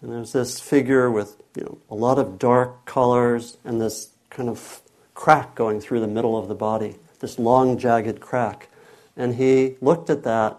and 0.00 0.12
there's 0.12 0.32
this 0.32 0.60
figure 0.60 1.10
with 1.10 1.36
you 1.56 1.64
know, 1.64 1.78
a 1.90 1.94
lot 1.94 2.18
of 2.18 2.38
dark 2.38 2.84
colors 2.84 3.58
and 3.64 3.80
this 3.80 4.10
kind 4.30 4.48
of 4.48 4.82
crack 5.14 5.54
going 5.54 5.80
through 5.80 6.00
the 6.00 6.08
middle 6.08 6.36
of 6.36 6.48
the 6.48 6.54
body, 6.54 6.96
this 7.20 7.38
long, 7.38 7.78
jagged 7.78 8.20
crack. 8.20 8.68
And 9.16 9.36
he 9.36 9.76
looked 9.80 10.10
at 10.10 10.24
that 10.24 10.58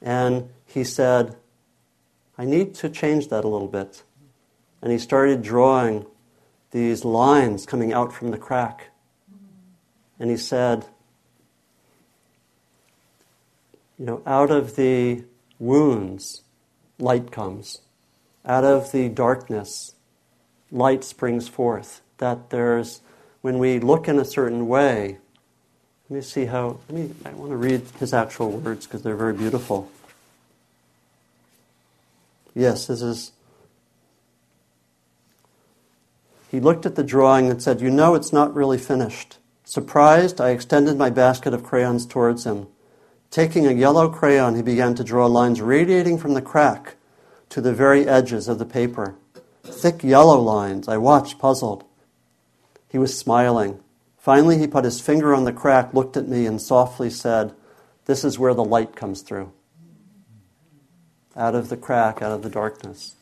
and 0.00 0.48
he 0.66 0.84
said, 0.84 1.36
I 2.38 2.44
need 2.44 2.74
to 2.76 2.88
change 2.88 3.28
that 3.28 3.44
a 3.44 3.48
little 3.48 3.68
bit. 3.68 4.02
And 4.82 4.92
he 4.92 4.98
started 4.98 5.42
drawing 5.42 6.06
these 6.70 7.04
lines 7.04 7.64
coming 7.64 7.92
out 7.92 8.12
from 8.12 8.30
the 8.30 8.38
crack. 8.38 8.90
And 10.18 10.30
he 10.30 10.36
said, 10.36 10.86
You 13.98 14.04
know, 14.04 14.22
out 14.26 14.50
of 14.50 14.76
the 14.76 15.24
wounds, 15.58 16.42
light 16.98 17.30
comes. 17.30 17.80
Out 18.44 18.64
of 18.64 18.92
the 18.92 19.08
darkness, 19.08 19.94
light 20.70 21.02
springs 21.02 21.48
forth. 21.48 22.02
That 22.18 22.50
there's, 22.50 23.00
when 23.40 23.58
we 23.58 23.78
look 23.78 24.08
in 24.08 24.18
a 24.18 24.24
certain 24.24 24.68
way, 24.68 25.18
let 26.08 26.16
me 26.16 26.22
see 26.22 26.44
how, 26.44 26.78
let 26.88 26.90
me, 26.90 27.14
I 27.24 27.30
want 27.30 27.50
to 27.50 27.56
read 27.56 27.82
his 27.98 28.12
actual 28.12 28.50
words 28.50 28.86
because 28.86 29.02
they're 29.02 29.16
very 29.16 29.32
beautiful. 29.32 29.90
Yes, 32.56 32.86
this 32.86 33.02
is 33.02 33.32
He 36.50 36.58
looked 36.58 36.86
at 36.86 36.94
the 36.94 37.04
drawing 37.04 37.50
and 37.50 37.62
said, 37.62 37.82
You 37.82 37.90
know 37.90 38.14
it's 38.14 38.32
not 38.32 38.54
really 38.54 38.78
finished. 38.78 39.36
Surprised, 39.64 40.40
I 40.40 40.50
extended 40.50 40.96
my 40.96 41.10
basket 41.10 41.52
of 41.52 41.62
crayons 41.62 42.06
towards 42.06 42.44
him. 42.44 42.68
Taking 43.30 43.66
a 43.66 43.72
yellow 43.72 44.08
crayon, 44.08 44.54
he 44.54 44.62
began 44.62 44.94
to 44.94 45.04
draw 45.04 45.26
lines 45.26 45.60
radiating 45.60 46.16
from 46.16 46.32
the 46.32 46.40
crack 46.40 46.94
to 47.50 47.60
the 47.60 47.74
very 47.74 48.08
edges 48.08 48.48
of 48.48 48.58
the 48.58 48.64
paper. 48.64 49.16
Thick 49.62 50.02
yellow 50.02 50.40
lines. 50.40 50.88
I 50.88 50.96
watched, 50.96 51.38
puzzled. 51.38 51.84
He 52.88 52.96
was 52.96 53.18
smiling. 53.18 53.80
Finally, 54.16 54.56
he 54.56 54.66
put 54.66 54.84
his 54.84 55.00
finger 55.00 55.34
on 55.34 55.44
the 55.44 55.52
crack, 55.52 55.92
looked 55.92 56.16
at 56.16 56.26
me, 56.26 56.46
and 56.46 56.62
softly 56.62 57.10
said, 57.10 57.52
This 58.06 58.24
is 58.24 58.38
where 58.38 58.54
the 58.54 58.64
light 58.64 58.96
comes 58.96 59.20
through. 59.20 59.52
Out 61.36 61.54
of 61.54 61.68
the 61.68 61.76
crack, 61.76 62.22
out 62.22 62.32
of 62.32 62.42
the 62.42 62.50
darkness. 62.50 63.14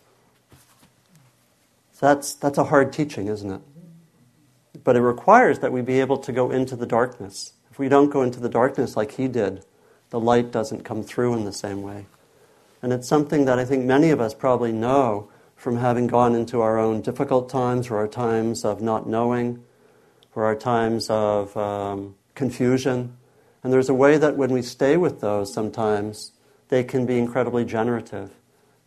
So 1.92 2.06
that's, 2.06 2.34
that's 2.34 2.58
a 2.58 2.64
hard 2.64 2.92
teaching, 2.92 3.28
isn't 3.28 3.50
it? 3.50 3.60
But 4.84 4.96
it 4.96 5.00
requires 5.00 5.60
that 5.60 5.72
we 5.72 5.80
be 5.80 6.00
able 6.00 6.18
to 6.18 6.32
go 6.32 6.50
into 6.50 6.76
the 6.76 6.86
darkness. 6.86 7.52
If 7.70 7.78
we 7.78 7.88
don't 7.88 8.10
go 8.10 8.22
into 8.22 8.38
the 8.38 8.48
darkness 8.48 8.96
like 8.96 9.12
he 9.12 9.26
did, 9.26 9.64
the 10.10 10.20
light 10.20 10.52
doesn't 10.52 10.84
come 10.84 11.02
through 11.02 11.34
in 11.34 11.44
the 11.44 11.52
same 11.52 11.82
way. 11.82 12.06
And 12.82 12.92
it's 12.92 13.08
something 13.08 13.46
that 13.46 13.58
I 13.58 13.64
think 13.64 13.84
many 13.84 14.10
of 14.10 14.20
us 14.20 14.34
probably 14.34 14.70
know 14.70 15.30
from 15.56 15.78
having 15.78 16.06
gone 16.06 16.34
into 16.34 16.60
our 16.60 16.78
own 16.78 17.00
difficult 17.00 17.48
times 17.48 17.88
or 17.88 17.96
our 17.96 18.06
times 18.06 18.64
of 18.64 18.82
not 18.82 19.08
knowing 19.08 19.64
or 20.34 20.44
our 20.44 20.54
times 20.54 21.08
of 21.08 21.56
um, 21.56 22.14
confusion. 22.34 23.16
And 23.62 23.72
there's 23.72 23.88
a 23.88 23.94
way 23.94 24.18
that 24.18 24.36
when 24.36 24.52
we 24.52 24.60
stay 24.60 24.98
with 24.98 25.20
those 25.20 25.52
sometimes, 25.52 26.32
they 26.68 26.84
can 26.84 27.06
be 27.06 27.18
incredibly 27.18 27.64
generative. 27.64 28.30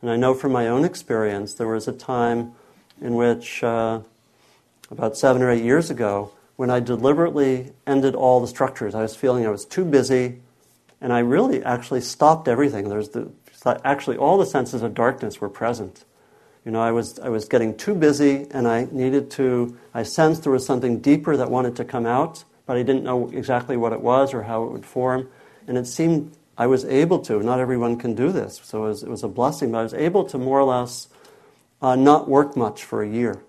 And 0.02 0.12
I 0.12 0.16
know 0.16 0.34
from 0.34 0.52
my 0.52 0.68
own 0.68 0.86
experience, 0.86 1.56
there 1.56 1.68
was 1.68 1.88
a 1.88 1.92
time 1.92 2.54
in 3.02 3.16
which 3.16 3.64
uh, 3.64 4.02
about 4.92 5.18
seven 5.18 5.42
or 5.42 5.50
eight 5.50 5.64
years 5.64 5.90
ago, 5.90 6.32
when 6.56 6.70
I 6.70 6.80
deliberately 6.80 7.72
ended 7.86 8.16
all 8.16 8.40
the 8.40 8.48
structures, 8.48 8.96
I 8.96 9.02
was 9.02 9.16
feeling 9.16 9.46
I 9.46 9.50
was 9.50 9.66
too 9.66 9.86
busy, 9.86 10.40
and 11.00 11.14
I 11.14 11.20
really 11.20 11.64
actually 11.64 12.02
stopped 12.02 12.48
everything. 12.48 12.90
There's 12.90 13.10
the, 13.10 13.32
actually 13.84 14.18
all 14.18 14.38
the 14.38 14.46
senses 14.46 14.82
of 14.82 14.94
darkness 14.94 15.40
were 15.40 15.50
present. 15.50 16.06
You 16.66 16.72
know, 16.72 16.82
I 16.82 16.92
was, 16.92 17.20
I 17.20 17.30
was 17.30 17.46
getting 17.46 17.78
too 17.78 17.94
busy, 17.94 18.48
and 18.52 18.68
I 18.68 18.88
needed 18.92 19.30
to, 19.32 19.78
I 19.94 20.04
sensed 20.04 20.44
there 20.44 20.52
was 20.52 20.66
something 20.66 21.00
deeper 21.00 21.38
that 21.38 21.52
wanted 21.52 21.76
to 21.78 21.86
come 21.86 22.06
out, 22.06 22.44
but 22.66 22.76
I 22.76 22.84
didn't 22.84 23.04
know 23.04 23.30
exactly 23.30 23.78
what 23.78 23.94
it 23.94 24.02
was 24.02 24.34
or 24.34 24.44
how 24.44 24.64
it 24.64 24.72
would 24.72 24.86
form. 24.86 25.30
And 25.68 25.78
it 25.78 25.86
seemed 25.86 26.36
I 26.58 26.68
was 26.68 26.86
able 26.86 27.20
to. 27.20 27.42
Not 27.42 27.60
everyone 27.60 27.98
can 27.98 28.16
do 28.16 28.32
this, 28.32 28.60
so 28.64 28.86
it 28.86 28.88
was, 28.88 29.04
it 29.04 29.10
was 29.10 29.24
a 29.24 29.28
blessing, 29.28 29.72
but 29.72 29.80
I 29.80 29.84
was 29.84 29.94
able 29.94 30.24
to 30.26 30.38
more 30.38 30.60
or 30.60 30.64
less 30.64 31.08
uh, 31.82 31.96
not 31.96 32.28
work 32.28 32.58
much 32.58 32.84
for 32.84 33.04
a 33.04 33.08
year. 33.08 33.42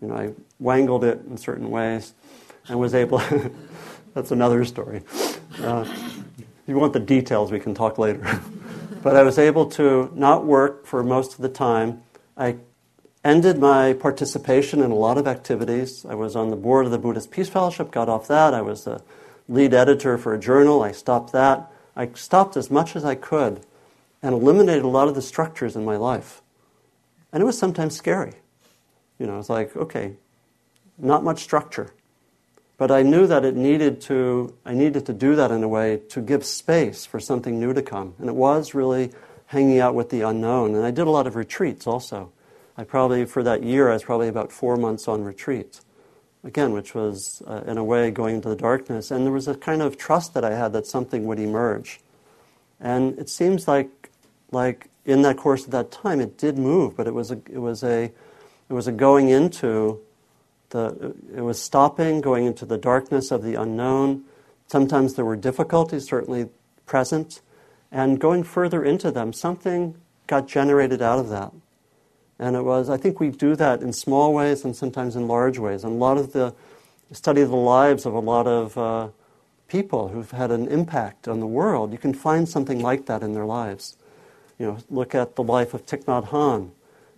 You 0.00 0.08
know, 0.08 0.14
I 0.14 0.32
wangled 0.58 1.04
it 1.04 1.22
in 1.28 1.36
certain 1.36 1.70
ways 1.70 2.14
and 2.68 2.78
was 2.78 2.94
able. 2.94 3.22
that's 4.14 4.30
another 4.30 4.64
story. 4.64 5.02
Uh, 5.60 5.84
if 5.86 6.44
you 6.66 6.76
want 6.76 6.92
the 6.92 7.00
details, 7.00 7.52
we 7.52 7.60
can 7.60 7.74
talk 7.74 7.98
later. 7.98 8.40
but 9.02 9.16
I 9.16 9.22
was 9.22 9.38
able 9.38 9.66
to 9.70 10.10
not 10.14 10.44
work 10.44 10.86
for 10.86 11.02
most 11.02 11.34
of 11.34 11.40
the 11.40 11.48
time. 11.48 12.02
I 12.36 12.56
ended 13.24 13.58
my 13.58 13.92
participation 13.92 14.82
in 14.82 14.90
a 14.90 14.94
lot 14.94 15.18
of 15.18 15.26
activities. 15.26 16.04
I 16.04 16.14
was 16.14 16.36
on 16.36 16.50
the 16.50 16.56
board 16.56 16.84
of 16.84 16.92
the 16.92 16.98
Buddhist 16.98 17.30
Peace 17.30 17.48
Fellowship, 17.48 17.90
got 17.90 18.08
off 18.08 18.28
that. 18.28 18.54
I 18.54 18.62
was 18.62 18.84
the 18.84 19.02
lead 19.48 19.74
editor 19.74 20.18
for 20.18 20.34
a 20.34 20.38
journal. 20.38 20.82
I 20.82 20.92
stopped 20.92 21.32
that. 21.32 21.70
I 21.98 22.08
stopped 22.14 22.56
as 22.56 22.70
much 22.70 22.94
as 22.94 23.04
I 23.04 23.16
could 23.16 23.66
and 24.22 24.32
eliminated 24.32 24.84
a 24.84 24.88
lot 24.88 25.08
of 25.08 25.16
the 25.16 25.20
structures 25.20 25.74
in 25.74 25.84
my 25.84 25.96
life. 25.96 26.40
And 27.32 27.42
it 27.42 27.46
was 27.46 27.58
sometimes 27.58 27.96
scary. 27.96 28.34
You 29.18 29.26
know, 29.26 29.38
it's 29.38 29.50
like, 29.50 29.76
okay, 29.76 30.14
not 30.96 31.24
much 31.24 31.42
structure. 31.42 31.92
But 32.76 32.92
I 32.92 33.02
knew 33.02 33.26
that 33.26 33.44
it 33.44 33.56
needed 33.56 34.00
to, 34.02 34.54
I 34.64 34.74
needed 34.74 35.06
to 35.06 35.12
do 35.12 35.34
that 35.34 35.50
in 35.50 35.64
a 35.64 35.68
way 35.68 36.00
to 36.10 36.20
give 36.20 36.44
space 36.44 37.04
for 37.04 37.18
something 37.18 37.58
new 37.58 37.74
to 37.74 37.82
come. 37.82 38.14
And 38.18 38.28
it 38.28 38.36
was 38.36 38.74
really 38.74 39.10
hanging 39.46 39.80
out 39.80 39.96
with 39.96 40.10
the 40.10 40.20
unknown. 40.20 40.76
And 40.76 40.84
I 40.84 40.92
did 40.92 41.08
a 41.08 41.10
lot 41.10 41.26
of 41.26 41.34
retreats 41.34 41.86
also. 41.86 42.30
I 42.76 42.84
probably, 42.84 43.24
for 43.24 43.42
that 43.42 43.64
year, 43.64 43.90
I 43.90 43.94
was 43.94 44.04
probably 44.04 44.28
about 44.28 44.52
four 44.52 44.76
months 44.76 45.08
on 45.08 45.24
retreat. 45.24 45.80
Again, 46.44 46.72
which 46.72 46.94
was, 46.94 47.42
uh, 47.46 47.62
in 47.66 47.78
a 47.78 47.84
way, 47.84 48.10
going 48.10 48.36
into 48.36 48.48
the 48.48 48.56
darkness. 48.56 49.10
And 49.10 49.26
there 49.26 49.32
was 49.32 49.48
a 49.48 49.54
kind 49.54 49.82
of 49.82 49.98
trust 49.98 50.34
that 50.34 50.44
I 50.44 50.54
had 50.54 50.72
that 50.72 50.86
something 50.86 51.26
would 51.26 51.40
emerge. 51.40 52.00
And 52.80 53.18
it 53.18 53.28
seems 53.28 53.66
like, 53.66 54.10
like 54.52 54.88
in 55.04 55.22
that 55.22 55.36
course 55.36 55.64
of 55.64 55.72
that 55.72 55.90
time, 55.90 56.20
it 56.20 56.38
did 56.38 56.56
move, 56.56 56.96
but 56.96 57.06
it 57.06 57.14
was 57.14 57.32
a, 57.32 57.40
it 57.50 57.58
was 57.58 57.82
a, 57.82 58.04
it 58.68 58.72
was 58.72 58.86
a 58.86 58.92
going 58.92 59.30
into 59.30 60.00
the, 60.70 61.14
it 61.34 61.40
was 61.40 61.60
stopping, 61.60 62.20
going 62.20 62.46
into 62.46 62.64
the 62.64 62.78
darkness 62.78 63.30
of 63.30 63.42
the 63.42 63.54
unknown. 63.54 64.24
Sometimes 64.68 65.14
there 65.14 65.24
were 65.24 65.36
difficulties, 65.36 66.06
certainly 66.06 66.50
present, 66.86 67.40
and 67.90 68.20
going 68.20 68.44
further 68.44 68.84
into 68.84 69.10
them, 69.10 69.32
something 69.32 69.96
got 70.26 70.46
generated 70.46 71.00
out 71.02 71.18
of 71.18 71.30
that. 71.30 71.52
And 72.38 72.54
it 72.54 72.62
was, 72.62 72.88
I 72.88 72.96
think 72.96 73.18
we 73.18 73.30
do 73.30 73.56
that 73.56 73.82
in 73.82 73.92
small 73.92 74.32
ways 74.32 74.64
and 74.64 74.74
sometimes 74.74 75.16
in 75.16 75.26
large 75.26 75.58
ways. 75.58 75.82
And 75.82 75.94
a 75.94 75.96
lot 75.96 76.18
of 76.18 76.32
the 76.32 76.54
study 77.12 77.40
of 77.40 77.50
the 77.50 77.56
lives 77.56 78.06
of 78.06 78.14
a 78.14 78.20
lot 78.20 78.46
of 78.46 78.78
uh, 78.78 79.08
people 79.66 80.08
who've 80.08 80.30
had 80.30 80.50
an 80.50 80.68
impact 80.68 81.26
on 81.26 81.40
the 81.40 81.46
world, 81.46 81.92
you 81.92 81.98
can 81.98 82.14
find 82.14 82.48
something 82.48 82.80
like 82.80 83.06
that 83.06 83.22
in 83.22 83.34
their 83.34 83.46
lives. 83.46 83.96
You 84.58 84.66
know, 84.66 84.78
look 84.88 85.14
at 85.14 85.36
the 85.36 85.42
life 85.42 85.74
of 85.74 85.86
Thich 85.86 86.04
Nhat 86.04 86.28
Hanh. 86.28 86.70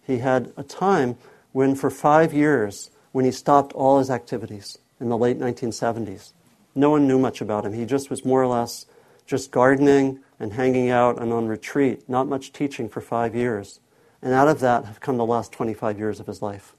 He 0.07 0.19
had 0.19 0.53
a 0.57 0.63
time 0.63 1.17
when, 1.53 1.75
for 1.75 1.91
five 1.91 2.33
years, 2.33 2.91
when 3.13 3.25
he 3.25 3.31
stopped 3.31 3.73
all 3.73 3.99
his 3.99 4.11
activities 4.11 4.79
in 5.01 5.09
the 5.09 5.19
late 5.19 5.39
1970s. 5.39 6.33
No 6.75 6.91
one 6.91 7.07
knew 7.07 7.19
much 7.19 7.41
about 7.41 7.65
him. 7.65 7.73
He 7.73 7.85
just 7.85 8.11
was 8.11 8.25
more 8.25 8.43
or 8.43 8.47
less 8.47 8.87
just 9.27 9.51
gardening 9.51 10.21
and 10.39 10.53
hanging 10.53 10.91
out 10.91 11.21
and 11.21 11.33
on 11.33 11.47
retreat, 11.47 12.09
not 12.09 12.29
much 12.29 12.53
teaching 12.53 12.89
for 12.89 13.01
five 13.01 13.35
years. 13.35 13.81
And 14.23 14.33
out 14.35 14.49
of 14.49 14.61
that 14.61 14.85
have 14.85 15.01
come 15.01 15.17
the 15.17 15.27
last 15.27 15.53
25 15.53 15.99
years 15.99 16.21
of 16.21 16.27
his 16.27 16.43
life. 16.43 16.75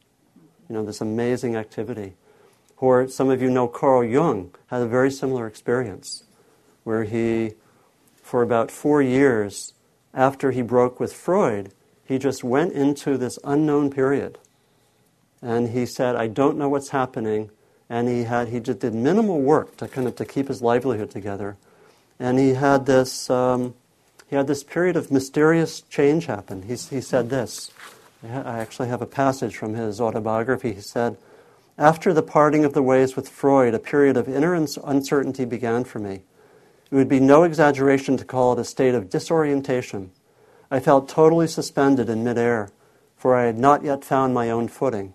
You 0.70 0.76
know, 0.76 0.86
this 0.86 1.02
amazing 1.02 1.56
activity. 1.56 2.14
Or 2.78 3.08
some 3.08 3.30
of 3.30 3.42
you 3.42 3.50
know 3.50 3.68
Carl 3.68 4.04
Jung 4.04 4.54
had 4.68 4.82
a 4.82 4.88
very 4.88 5.12
similar 5.12 5.48
experience 5.48 6.24
where 6.84 7.04
he, 7.04 7.54
for 8.24 8.42
about 8.42 8.72
four 8.72 9.02
years, 9.02 9.74
after 10.14 10.52
he 10.52 10.62
broke 10.62 11.00
with 11.00 11.14
Freud, 11.14 11.74
he 12.04 12.18
just 12.18 12.44
went 12.44 12.74
into 12.74 13.18
this 13.18 13.40
unknown 13.44 13.92
period. 13.92 14.38
And 15.42 15.70
he 15.70 15.86
said, 15.86 16.16
I 16.16 16.28
don't 16.28 16.58
know 16.58 16.70
what's 16.70 16.90
happening. 16.90 17.50
And 17.90 18.08
he 18.08 18.24
had 18.24 18.50
he 18.50 18.60
just 18.60 18.80
did 18.80 18.94
minimal 18.94 19.42
work 19.42 19.78
to 19.78 19.88
kind 19.88 20.08
of 20.08 20.16
to 20.18 20.26
keep 20.26 20.48
his 20.48 20.62
livelihood 20.62 21.12
together. 21.12 21.58
And 22.20 22.40
he 22.40 22.54
had 22.54 22.86
this 22.86 23.30
um, 23.30 23.74
he 24.32 24.38
had 24.38 24.48
this 24.48 24.64
period 24.64 24.96
of 24.96 25.12
mysterious 25.12 25.82
change 25.82 26.28
happen. 26.28 26.62
He, 26.62 26.76
he 26.76 27.02
said 27.02 27.30
this. 27.30 27.70
I 28.24 28.60
actually 28.60 28.88
have 28.88 29.02
a 29.02 29.06
passage 29.06 29.58
from 29.58 29.74
his 29.74 30.00
autobiography. 30.00 30.72
He 30.72 30.80
said, 30.80 31.18
After 31.78 32.14
the 32.14 32.24
parting 32.24 32.64
of 32.64 32.72
the 32.72 32.82
ways 32.82 33.18
with 33.18 33.28
Freud, 33.28 33.74
a 33.74 33.80
period 33.80 34.16
of 34.16 34.30
inner 34.30 34.54
uncertainty 34.56 35.44
began 35.44 35.84
for 35.84 36.00
me. 36.00 36.22
It 36.90 36.96
would 36.96 37.10
be 37.10 37.20
no 37.20 37.44
exaggeration 37.44 38.16
to 38.16 38.24
call 38.24 38.54
it 38.54 38.60
a 38.60 38.64
state 38.64 38.96
of 38.96 39.10
disorientation. 39.10 40.12
I 40.72 40.80
felt 40.80 41.10
totally 41.10 41.48
suspended 41.48 42.08
in 42.08 42.24
midair, 42.24 42.70
for 43.18 43.36
I 43.36 43.48
had 43.48 43.60
not 43.60 43.84
yet 43.84 44.06
found 44.06 44.34
my 44.34 44.50
own 44.50 44.70
footing. 44.70 45.14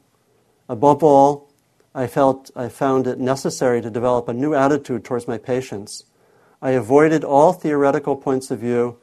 Above 0.68 1.02
all, 1.02 1.50
I 1.94 2.06
felt 2.06 2.50
I 2.54 2.68
found 2.68 3.06
it 3.06 3.18
necessary 3.18 3.80
to 3.80 3.88
develop 3.88 4.28
a 4.28 4.34
new 4.34 4.52
attitude 4.52 5.06
towards 5.06 5.26
my 5.26 5.38
patients. 5.38 6.04
I 6.60 6.72
avoided 6.72 7.24
all 7.24 7.54
theoretical 7.54 8.16
points 8.16 8.50
of 8.50 8.58
view 8.58 8.98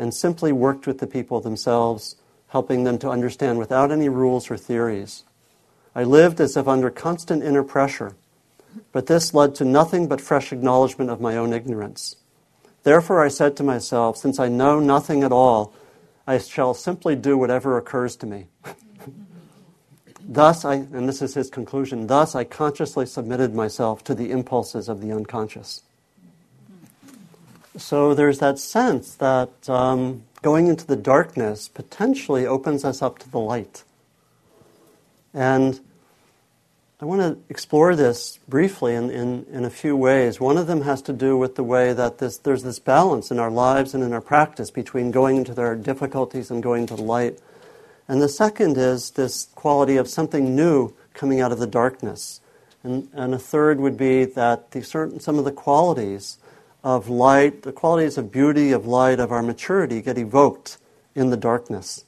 and 0.00 0.14
simply 0.14 0.50
worked 0.50 0.86
with 0.86 0.98
the 0.98 1.06
people 1.06 1.40
themselves, 1.40 2.16
helping 2.48 2.84
them 2.84 2.98
to 2.98 3.10
understand 3.10 3.58
without 3.58 3.92
any 3.92 4.08
rules 4.08 4.50
or 4.50 4.56
theories. 4.56 5.24
I 5.94 6.04
lived 6.04 6.40
as 6.40 6.56
if 6.56 6.66
under 6.66 6.88
constant 6.90 7.42
inner 7.42 7.62
pressure, 7.62 8.16
but 8.92 9.06
this 9.06 9.34
led 9.34 9.54
to 9.56 9.64
nothing 9.64 10.08
but 10.08 10.20
fresh 10.20 10.52
acknowledgement 10.52 11.10
of 11.10 11.20
my 11.20 11.36
own 11.36 11.52
ignorance. 11.52 12.16
Therefore, 12.82 13.22
I 13.22 13.28
said 13.28 13.58
to 13.58 13.62
myself, 13.62 14.16
since 14.16 14.38
I 14.38 14.48
know 14.48 14.80
nothing 14.80 15.22
at 15.22 15.32
all, 15.32 15.74
I 16.26 16.38
shall 16.38 16.72
simply 16.72 17.14
do 17.14 17.36
whatever 17.36 17.76
occurs 17.76 18.16
to 18.16 18.26
me. 18.26 18.46
thus, 20.26 20.64
I, 20.64 20.76
and 20.76 21.06
this 21.06 21.20
is 21.20 21.34
his 21.34 21.50
conclusion, 21.50 22.06
thus 22.06 22.34
I 22.34 22.44
consciously 22.44 23.04
submitted 23.04 23.54
myself 23.54 24.02
to 24.04 24.14
the 24.14 24.30
impulses 24.30 24.88
of 24.88 25.02
the 25.02 25.12
unconscious. 25.12 25.82
So 27.76 28.14
there's 28.14 28.38
that 28.40 28.58
sense 28.58 29.14
that 29.16 29.68
um, 29.68 30.24
going 30.42 30.66
into 30.66 30.86
the 30.86 30.96
darkness 30.96 31.68
potentially 31.68 32.46
opens 32.46 32.84
us 32.84 33.00
up 33.00 33.18
to 33.20 33.30
the 33.30 33.38
light. 33.38 33.84
And 35.32 35.78
I 37.00 37.04
want 37.04 37.22
to 37.22 37.38
explore 37.48 37.94
this 37.94 38.38
briefly 38.48 38.94
in, 38.94 39.10
in, 39.10 39.46
in, 39.50 39.64
a 39.64 39.70
few 39.70 39.96
ways. 39.96 40.40
One 40.40 40.58
of 40.58 40.66
them 40.66 40.82
has 40.82 41.00
to 41.02 41.12
do 41.12 41.38
with 41.38 41.54
the 41.54 41.64
way 41.64 41.92
that 41.92 42.18
this, 42.18 42.36
there's 42.36 42.62
this 42.62 42.78
balance 42.78 43.30
in 43.30 43.38
our 43.38 43.50
lives 43.50 43.94
and 43.94 44.02
in 44.02 44.12
our 44.12 44.20
practice 44.20 44.70
between 44.70 45.10
going 45.10 45.36
into 45.36 45.54
their 45.54 45.76
difficulties 45.76 46.50
and 46.50 46.62
going 46.62 46.86
to 46.88 46.96
the 46.96 47.02
light. 47.02 47.38
And 48.08 48.20
the 48.20 48.28
second 48.28 48.76
is 48.76 49.12
this 49.12 49.48
quality 49.54 49.96
of 49.96 50.08
something 50.08 50.54
new 50.56 50.92
coming 51.14 51.40
out 51.40 51.52
of 51.52 51.58
the 51.58 51.66
darkness. 51.66 52.40
And, 52.82 53.08
and 53.12 53.32
a 53.32 53.38
third 53.38 53.78
would 53.78 53.96
be 53.96 54.24
that 54.24 54.72
the 54.72 54.82
certain, 54.82 55.20
some 55.20 55.38
of 55.38 55.44
the 55.44 55.52
qualities 55.52 56.36
of 56.82 57.08
light, 57.08 57.62
the 57.62 57.72
qualities 57.72 58.16
of 58.16 58.32
beauty, 58.32 58.72
of 58.72 58.86
light, 58.86 59.20
of 59.20 59.32
our 59.32 59.42
maturity 59.42 60.00
get 60.00 60.18
evoked 60.18 60.78
in 61.14 61.30
the 61.30 61.36
darkness. 61.36 62.04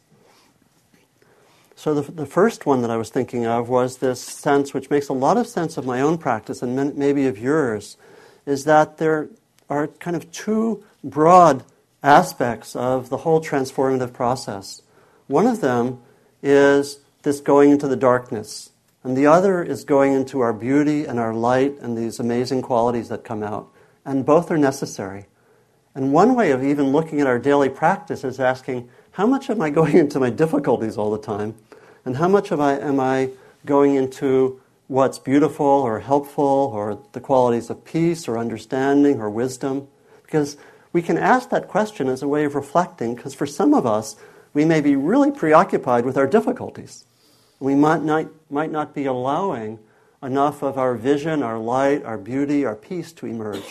So, 1.74 1.94
the, 1.94 2.12
the 2.12 2.26
first 2.26 2.64
one 2.64 2.82
that 2.82 2.90
I 2.90 2.96
was 2.96 3.11
thinking 3.11 3.44
of 3.44 3.68
was 3.68 3.98
this 3.98 4.20
sense, 4.20 4.72
which 4.72 4.88
makes 4.88 5.08
a 5.08 5.12
lot 5.12 5.37
of 5.37 5.48
sense 5.48 5.76
of 5.76 5.85
my 5.85 6.00
own 6.00 6.16
practice 6.16 6.62
and 6.62 6.94
maybe 6.96 7.26
of 7.26 7.38
yours, 7.38 7.96
is 8.46 8.64
that 8.64 8.98
there 8.98 9.28
are 9.68 9.88
kind 9.88 10.14
of 10.14 10.30
two 10.30 10.85
broad 11.02 11.64
aspects 12.02 12.76
of 12.76 13.08
the 13.08 13.18
whole 13.18 13.40
transformative 13.40 14.12
process. 14.12 14.82
One 15.26 15.46
of 15.46 15.61
them 15.61 16.00
is 16.40 17.00
this 17.22 17.40
going 17.40 17.70
into 17.70 17.88
the 17.88 17.96
darkness, 17.96 18.70
and 19.02 19.16
the 19.16 19.26
other 19.26 19.62
is 19.62 19.82
going 19.82 20.12
into 20.12 20.40
our 20.40 20.52
beauty 20.52 21.04
and 21.04 21.18
our 21.18 21.35
light 21.35 21.78
and 21.80 21.98
these 21.98 22.20
amazing 22.20 22.62
qualities 22.62 23.08
that 23.08 23.24
come 23.24 23.42
out 23.42 23.71
and 24.04 24.26
both 24.26 24.50
are 24.50 24.58
necessary. 24.58 25.26
And 25.94 26.12
one 26.12 26.34
way 26.34 26.50
of 26.50 26.64
even 26.64 26.92
looking 26.92 27.20
at 27.20 27.26
our 27.26 27.38
daily 27.38 27.68
practice 27.68 28.24
is 28.24 28.40
asking, 28.40 28.88
how 29.12 29.26
much 29.26 29.50
am 29.50 29.60
I 29.60 29.70
going 29.70 29.96
into 29.96 30.18
my 30.18 30.30
difficulties 30.30 30.96
all 30.96 31.10
the 31.10 31.18
time? 31.18 31.54
And 32.04 32.16
how 32.16 32.28
much 32.28 32.50
of 32.50 32.60
I, 32.60 32.74
am 32.74 32.98
I 32.98 33.30
going 33.64 33.94
into 33.94 34.60
what's 34.88 35.18
beautiful 35.18 35.66
or 35.66 36.00
helpful 36.00 36.70
or 36.74 36.98
the 37.12 37.20
qualities 37.20 37.70
of 37.70 37.84
peace 37.84 38.26
or 38.26 38.38
understanding 38.38 39.20
or 39.20 39.30
wisdom? 39.30 39.88
Because 40.24 40.56
we 40.92 41.02
can 41.02 41.16
ask 41.16 41.50
that 41.50 41.68
question 41.68 42.08
as 42.08 42.22
a 42.22 42.28
way 42.28 42.44
of 42.44 42.54
reflecting, 42.54 43.14
because 43.14 43.34
for 43.34 43.46
some 43.46 43.72
of 43.72 43.86
us, 43.86 44.16
we 44.52 44.64
may 44.64 44.80
be 44.80 44.96
really 44.96 45.30
preoccupied 45.30 46.04
with 46.04 46.16
our 46.16 46.26
difficulties. 46.26 47.04
We 47.60 47.74
might 47.74 48.02
not, 48.02 48.26
might 48.50 48.70
not 48.70 48.94
be 48.94 49.06
allowing 49.06 49.78
enough 50.22 50.62
of 50.62 50.76
our 50.78 50.94
vision, 50.94 51.42
our 51.42 51.58
light, 51.58 52.04
our 52.04 52.18
beauty, 52.18 52.64
our 52.64 52.76
peace 52.76 53.12
to 53.12 53.26
emerge. 53.26 53.64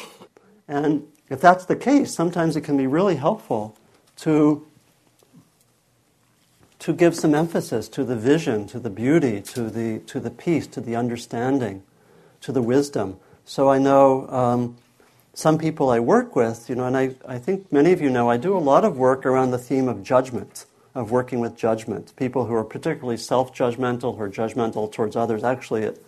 And 0.68 1.08
if 1.30 1.42
that's 1.42 1.66
the 1.66 1.76
case, 1.76 2.14
sometimes 2.14 2.56
it 2.56 2.62
can 2.62 2.78
be 2.78 2.88
really 2.88 3.16
helpful 3.16 3.78
to, 4.18 4.66
to 6.80 6.94
give 6.94 7.16
some 7.16 7.34
emphasis 7.34 7.88
to 7.90 8.04
the 8.04 8.16
vision, 8.16 8.68
to 8.68 8.80
the 8.80 8.90
beauty, 8.90 9.42
to 9.42 9.70
the, 9.70 10.00
to 10.08 10.20
the 10.20 10.30
peace, 10.30 10.68
to 10.68 10.82
the 10.82 10.96
understanding, 10.96 11.84
to 12.42 12.52
the 12.52 12.62
wisdom. 12.62 13.18
So 13.46 13.70
I 13.70 13.80
know 13.80 14.28
um, 14.30 14.78
some 15.34 15.58
people 15.58 15.90
I 15.90 16.00
work 16.00 16.36
with, 16.36 16.70
you 16.70 16.76
know, 16.76 16.86
and 16.86 16.98
I, 16.98 17.16
I 17.28 17.40
think 17.40 17.72
many 17.72 17.94
of 17.94 18.02
you 18.02 18.10
know, 18.10 18.30
I 18.30 18.38
do 18.38 18.56
a 18.56 18.60
lot 18.60 18.84
of 18.84 18.98
work 18.98 19.26
around 19.26 19.52
the 19.52 19.58
theme 19.58 19.88
of 19.88 20.04
judgment, 20.04 20.66
of 20.94 21.12
working 21.12 21.40
with 21.40 21.56
judgment. 21.56 22.14
People 22.18 22.46
who 22.46 22.54
are 22.54 22.64
particularly 22.64 23.18
self 23.18 23.56
judgmental 23.56 24.18
or 24.18 24.30
judgmental 24.30 24.92
towards 24.92 25.16
others, 25.16 25.44
actually, 25.44 25.84
it, 25.84 26.04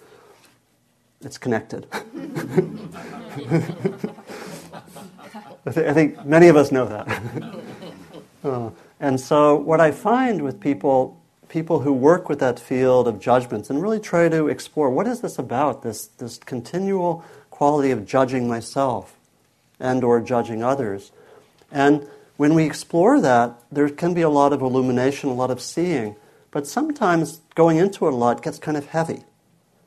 it's 1.21 1.37
connected. 1.37 1.87
I, 5.65 5.71
th- 5.71 5.87
I 5.87 5.93
think 5.93 6.25
many 6.25 6.47
of 6.47 6.55
us 6.55 6.71
know 6.71 6.85
that. 6.85 7.21
uh, 8.43 8.69
and 8.99 9.19
so, 9.19 9.55
what 9.55 9.79
I 9.79 9.91
find 9.91 10.41
with 10.41 10.59
people, 10.59 11.21
people 11.47 11.79
who 11.79 11.93
work 11.93 12.29
with 12.29 12.39
that 12.39 12.59
field 12.59 13.07
of 13.07 13.19
judgments 13.19 13.69
and 13.69 13.81
really 13.81 13.99
try 13.99 14.29
to 14.29 14.47
explore 14.47 14.89
what 14.89 15.07
is 15.07 15.21
this 15.21 15.39
about, 15.39 15.83
this, 15.83 16.07
this 16.07 16.37
continual 16.37 17.23
quality 17.49 17.91
of 17.91 18.05
judging 18.05 18.47
myself 18.47 19.15
and 19.79 20.03
or 20.03 20.19
judging 20.19 20.63
others. 20.63 21.11
And 21.71 22.07
when 22.37 22.53
we 22.53 22.65
explore 22.65 23.21
that, 23.21 23.59
there 23.71 23.89
can 23.89 24.13
be 24.13 24.21
a 24.21 24.29
lot 24.29 24.53
of 24.53 24.61
illumination, 24.61 25.29
a 25.29 25.33
lot 25.33 25.51
of 25.51 25.61
seeing, 25.61 26.15
but 26.51 26.67
sometimes 26.67 27.41
going 27.55 27.77
into 27.77 28.07
it 28.07 28.13
a 28.13 28.15
lot 28.15 28.41
gets 28.41 28.59
kind 28.59 28.77
of 28.77 28.87
heavy. 28.87 29.23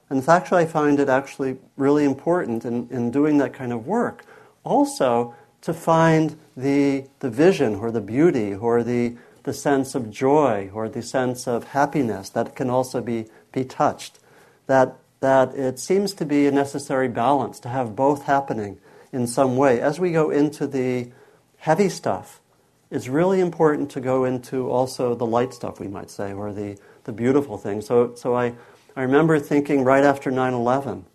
And 0.08 0.18
it's 0.20 0.28
actually, 0.28 0.62
I 0.62 0.66
find 0.66 1.00
it 1.00 1.08
actually 1.08 1.58
really 1.76 2.04
important 2.04 2.64
in, 2.64 2.88
in 2.90 3.10
doing 3.10 3.38
that 3.38 3.52
kind 3.52 3.72
of 3.72 3.86
work. 3.86 4.24
Also, 4.62 5.34
to 5.66 5.74
find 5.74 6.38
the, 6.56 7.04
the 7.18 7.28
vision 7.28 7.74
or 7.74 7.90
the 7.90 8.00
beauty 8.00 8.54
or 8.54 8.84
the, 8.84 9.16
the 9.42 9.52
sense 9.52 9.96
of 9.96 10.12
joy 10.12 10.70
or 10.72 10.88
the 10.88 11.02
sense 11.02 11.48
of 11.48 11.64
happiness 11.64 12.28
that 12.30 12.54
can 12.54 12.70
also 12.70 13.00
be, 13.00 13.26
be 13.50 13.64
touched. 13.64 14.20
That, 14.68 14.96
that 15.18 15.56
it 15.56 15.80
seems 15.80 16.14
to 16.14 16.24
be 16.24 16.46
a 16.46 16.52
necessary 16.52 17.08
balance 17.08 17.58
to 17.60 17.68
have 17.68 17.96
both 17.96 18.26
happening 18.26 18.78
in 19.12 19.26
some 19.26 19.56
way. 19.56 19.80
As 19.80 19.98
we 19.98 20.12
go 20.12 20.30
into 20.30 20.68
the 20.68 21.10
heavy 21.56 21.88
stuff, 21.88 22.40
it's 22.88 23.08
really 23.08 23.40
important 23.40 23.90
to 23.90 24.00
go 24.00 24.24
into 24.24 24.70
also 24.70 25.16
the 25.16 25.26
light 25.26 25.52
stuff, 25.52 25.80
we 25.80 25.88
might 25.88 26.10
say, 26.10 26.32
or 26.32 26.52
the, 26.52 26.78
the 27.02 27.12
beautiful 27.12 27.58
things. 27.58 27.86
So, 27.86 28.14
so 28.14 28.36
I, 28.36 28.54
I 28.94 29.02
remember 29.02 29.40
thinking 29.40 29.82
right 29.82 30.04
after 30.04 30.30
9 30.30 30.54
11, 30.54 31.06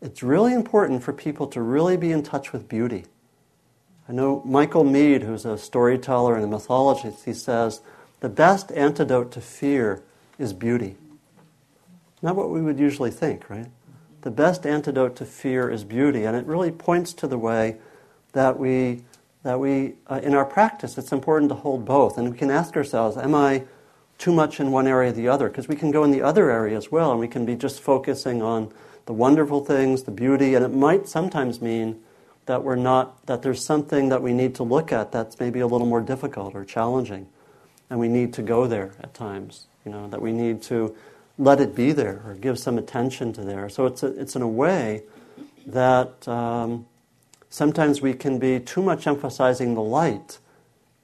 it's 0.00 0.22
really 0.22 0.54
important 0.54 1.02
for 1.02 1.12
people 1.12 1.48
to 1.48 1.60
really 1.60 1.96
be 1.96 2.12
in 2.12 2.22
touch 2.22 2.52
with 2.52 2.68
beauty. 2.68 3.04
I 4.08 4.12
know 4.12 4.42
Michael 4.44 4.84
Meade, 4.84 5.22
who's 5.22 5.44
a 5.44 5.58
storyteller 5.58 6.34
and 6.34 6.42
a 6.42 6.48
mythologist, 6.48 7.26
he 7.26 7.34
says, 7.34 7.82
the 8.20 8.28
best 8.28 8.72
antidote 8.72 9.30
to 9.32 9.40
fear 9.40 10.02
is 10.38 10.52
beauty. 10.54 10.96
Not 12.22 12.34
what 12.34 12.50
we 12.50 12.62
would 12.62 12.78
usually 12.78 13.10
think, 13.10 13.50
right? 13.50 13.66
The 14.22 14.30
best 14.30 14.66
antidote 14.66 15.14
to 15.16 15.26
fear 15.26 15.70
is 15.70 15.84
beauty, 15.84 16.24
and 16.24 16.36
it 16.36 16.46
really 16.46 16.70
points 16.70 17.12
to 17.14 17.26
the 17.26 17.38
way 17.38 17.76
that 18.32 18.58
we, 18.58 19.02
that 19.42 19.60
we 19.60 19.94
uh, 20.06 20.20
in 20.22 20.34
our 20.34 20.44
practice, 20.44 20.98
it's 20.98 21.12
important 21.12 21.50
to 21.50 21.54
hold 21.54 21.84
both. 21.84 22.18
And 22.18 22.30
we 22.30 22.36
can 22.36 22.50
ask 22.50 22.76
ourselves, 22.76 23.16
am 23.16 23.34
I 23.34 23.64
too 24.16 24.32
much 24.32 24.58
in 24.58 24.72
one 24.72 24.86
area 24.86 25.10
or 25.10 25.12
the 25.12 25.28
other? 25.28 25.48
Because 25.48 25.68
we 25.68 25.76
can 25.76 25.90
go 25.90 26.02
in 26.02 26.10
the 26.10 26.22
other 26.22 26.50
area 26.50 26.76
as 26.76 26.90
well, 26.90 27.10
and 27.10 27.20
we 27.20 27.28
can 27.28 27.44
be 27.44 27.54
just 27.54 27.80
focusing 27.80 28.42
on 28.42 28.72
the 29.06 29.12
wonderful 29.12 29.64
things, 29.64 30.02
the 30.02 30.10
beauty, 30.10 30.54
and 30.54 30.64
it 30.64 30.72
might 30.72 31.08
sometimes 31.08 31.60
mean 31.60 32.00
that 32.48 32.64
we're 32.64 32.76
not 32.76 33.24
that 33.26 33.42
there's 33.42 33.64
something 33.64 34.08
that 34.08 34.22
we 34.22 34.32
need 34.32 34.54
to 34.56 34.62
look 34.62 34.92
at 34.92 35.12
that's 35.12 35.38
maybe 35.38 35.60
a 35.60 35.66
little 35.66 35.86
more 35.86 36.00
difficult 36.00 36.54
or 36.54 36.64
challenging 36.64 37.28
and 37.88 38.00
we 38.00 38.08
need 38.08 38.32
to 38.32 38.42
go 38.42 38.66
there 38.66 38.92
at 39.00 39.14
times 39.14 39.66
you 39.84 39.92
know 39.92 40.08
that 40.08 40.20
we 40.20 40.32
need 40.32 40.60
to 40.60 40.94
let 41.38 41.60
it 41.60 41.74
be 41.74 41.92
there 41.92 42.20
or 42.26 42.34
give 42.34 42.58
some 42.58 42.76
attention 42.76 43.32
to 43.32 43.42
there 43.42 43.68
so 43.68 43.86
it's 43.86 44.02
a, 44.02 44.08
it's 44.20 44.34
in 44.34 44.42
a 44.42 44.48
way 44.48 45.02
that 45.66 46.26
um, 46.26 46.84
sometimes 47.50 48.02
we 48.02 48.12
can 48.12 48.38
be 48.38 48.58
too 48.58 48.82
much 48.82 49.06
emphasizing 49.06 49.74
the 49.74 49.82
light 49.82 50.38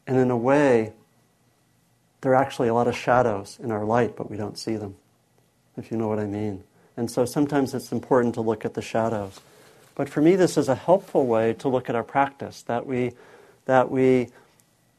and 0.06 0.18
in 0.18 0.30
a 0.30 0.36
way 0.36 0.92
there 2.22 2.32
are 2.32 2.42
actually 2.42 2.68
a 2.68 2.74
lot 2.74 2.88
of 2.88 2.96
shadows 2.96 3.58
in 3.62 3.70
our 3.70 3.84
light 3.84 4.16
but 4.16 4.30
we 4.30 4.36
don't 4.36 4.58
see 4.58 4.76
them 4.76 4.96
if 5.76 5.90
you 5.90 5.96
know 5.96 6.08
what 6.08 6.18
I 6.18 6.26
mean. 6.26 6.64
And 6.96 7.10
so 7.10 7.24
sometimes 7.24 7.74
it's 7.74 7.92
important 7.92 8.34
to 8.34 8.40
look 8.40 8.64
at 8.64 8.74
the 8.74 8.82
shadows. 8.82 9.40
But 9.94 10.08
for 10.08 10.20
me, 10.20 10.36
this 10.36 10.56
is 10.56 10.68
a 10.68 10.74
helpful 10.74 11.26
way 11.26 11.52
to 11.54 11.68
look 11.68 11.88
at 11.88 11.94
our 11.94 12.02
practice 12.02 12.62
that 12.62 12.86
we, 12.86 13.12
that 13.66 13.90
we, 13.90 14.28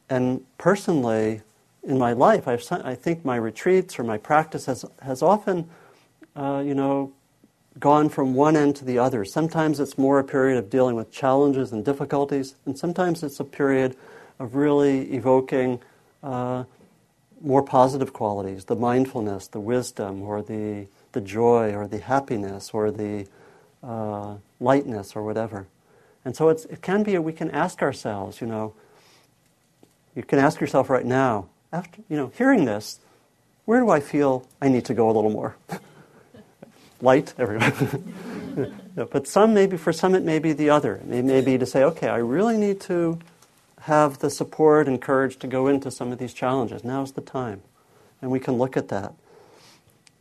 and 0.10 0.46
personally, 0.58 1.42
in 1.84 1.98
my 1.98 2.14
life, 2.14 2.48
I've, 2.48 2.66
I 2.72 2.96
think 2.96 3.24
my 3.24 3.36
retreats 3.36 4.00
or 4.00 4.04
my 4.04 4.18
practice 4.18 4.66
has, 4.66 4.86
has 5.02 5.22
often, 5.22 5.70
uh, 6.36 6.64
you 6.66 6.74
know, 6.74 7.14
gone 7.80 8.10
from 8.10 8.34
one 8.34 8.56
end 8.56 8.76
to 8.78 8.86
the 8.86 8.98
other. 8.98 9.26
Sometimes 9.26 9.80
it's 9.80 9.98
more 9.98 10.20
a 10.20 10.24
period 10.24 10.58
of 10.58 10.70
dealing 10.70 10.96
with 10.96 11.12
challenges 11.12 11.72
and 11.74 11.84
difficulties, 11.84 12.56
and 12.66 12.78
sometimes 12.78 13.22
it's 13.22 13.40
a 13.40 13.44
period 13.44 13.96
of 14.40 14.56
really 14.56 15.14
evoking 15.14 15.80
uh, 16.24 16.64
more 17.42 17.62
positive 17.62 18.14
qualities 18.14 18.66
the 18.66 18.76
mindfulness, 18.76 19.48
the 19.48 19.60
wisdom, 19.60 20.22
or 20.22 20.42
the, 20.42 20.88
the 21.12 21.22
joy, 21.22 21.74
or 21.74 21.88
the 21.88 22.00
happiness, 22.00 22.72
or 22.74 22.92
the 22.92 23.28
uh, 23.86 24.36
lightness, 24.60 25.16
or 25.16 25.24
whatever. 25.24 25.68
And 26.24 26.36
so 26.36 26.50
it 26.50 26.82
can 26.82 27.04
be, 27.04 27.18
we 27.18 27.34
can 27.34 27.52
ask 27.52 27.82
ourselves, 27.82 28.42
you 28.42 28.48
know, 28.48 28.74
you 30.16 30.24
can 30.24 30.40
ask 30.40 30.60
yourself 30.60 30.90
right 30.90 31.06
now, 31.06 31.48
after, 31.72 32.02
you 32.10 32.18
know, 32.18 32.32
hearing 32.36 32.66
this, 32.66 33.00
where 33.66 33.80
do 33.80 33.90
I 33.90 34.00
feel 34.00 34.48
I 34.62 34.70
need 34.70 34.86
to 34.86 34.94
go 34.94 35.10
a 35.10 35.14
little 35.14 35.30
more? 35.30 35.56
Light, 37.02 37.34
everyone. 37.38 38.74
but 38.96 39.28
some, 39.28 39.54
maybe 39.54 39.78
for 39.78 39.92
some, 39.92 40.16
it 40.16 40.24
may 40.24 40.40
be 40.40 40.54
the 40.54 40.70
other. 40.70 40.96
It 40.96 41.06
may, 41.06 41.22
may 41.22 41.42
be 41.42 41.58
to 41.58 41.66
say, 41.66 41.84
okay, 41.84 42.08
I 42.08 42.18
really 42.18 42.58
need 42.58 42.80
to 42.82 43.20
have 43.82 44.20
the 44.20 44.30
support 44.30 44.88
and 44.88 45.02
courage 45.02 45.38
to 45.38 45.48
go 45.48 45.68
into 45.68 45.92
some 45.92 46.12
of 46.12 46.18
these 46.18 46.34
challenges. 46.34 46.84
Now's 46.84 47.12
the 47.12 47.22
time. 47.22 47.62
And 48.22 48.32
we 48.32 48.40
can 48.40 48.56
look 48.56 48.78
at 48.78 48.88
that. 48.88 49.14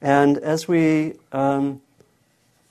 And 0.02 0.36
as 0.38 0.68
we, 0.68 1.14
um, 1.32 1.80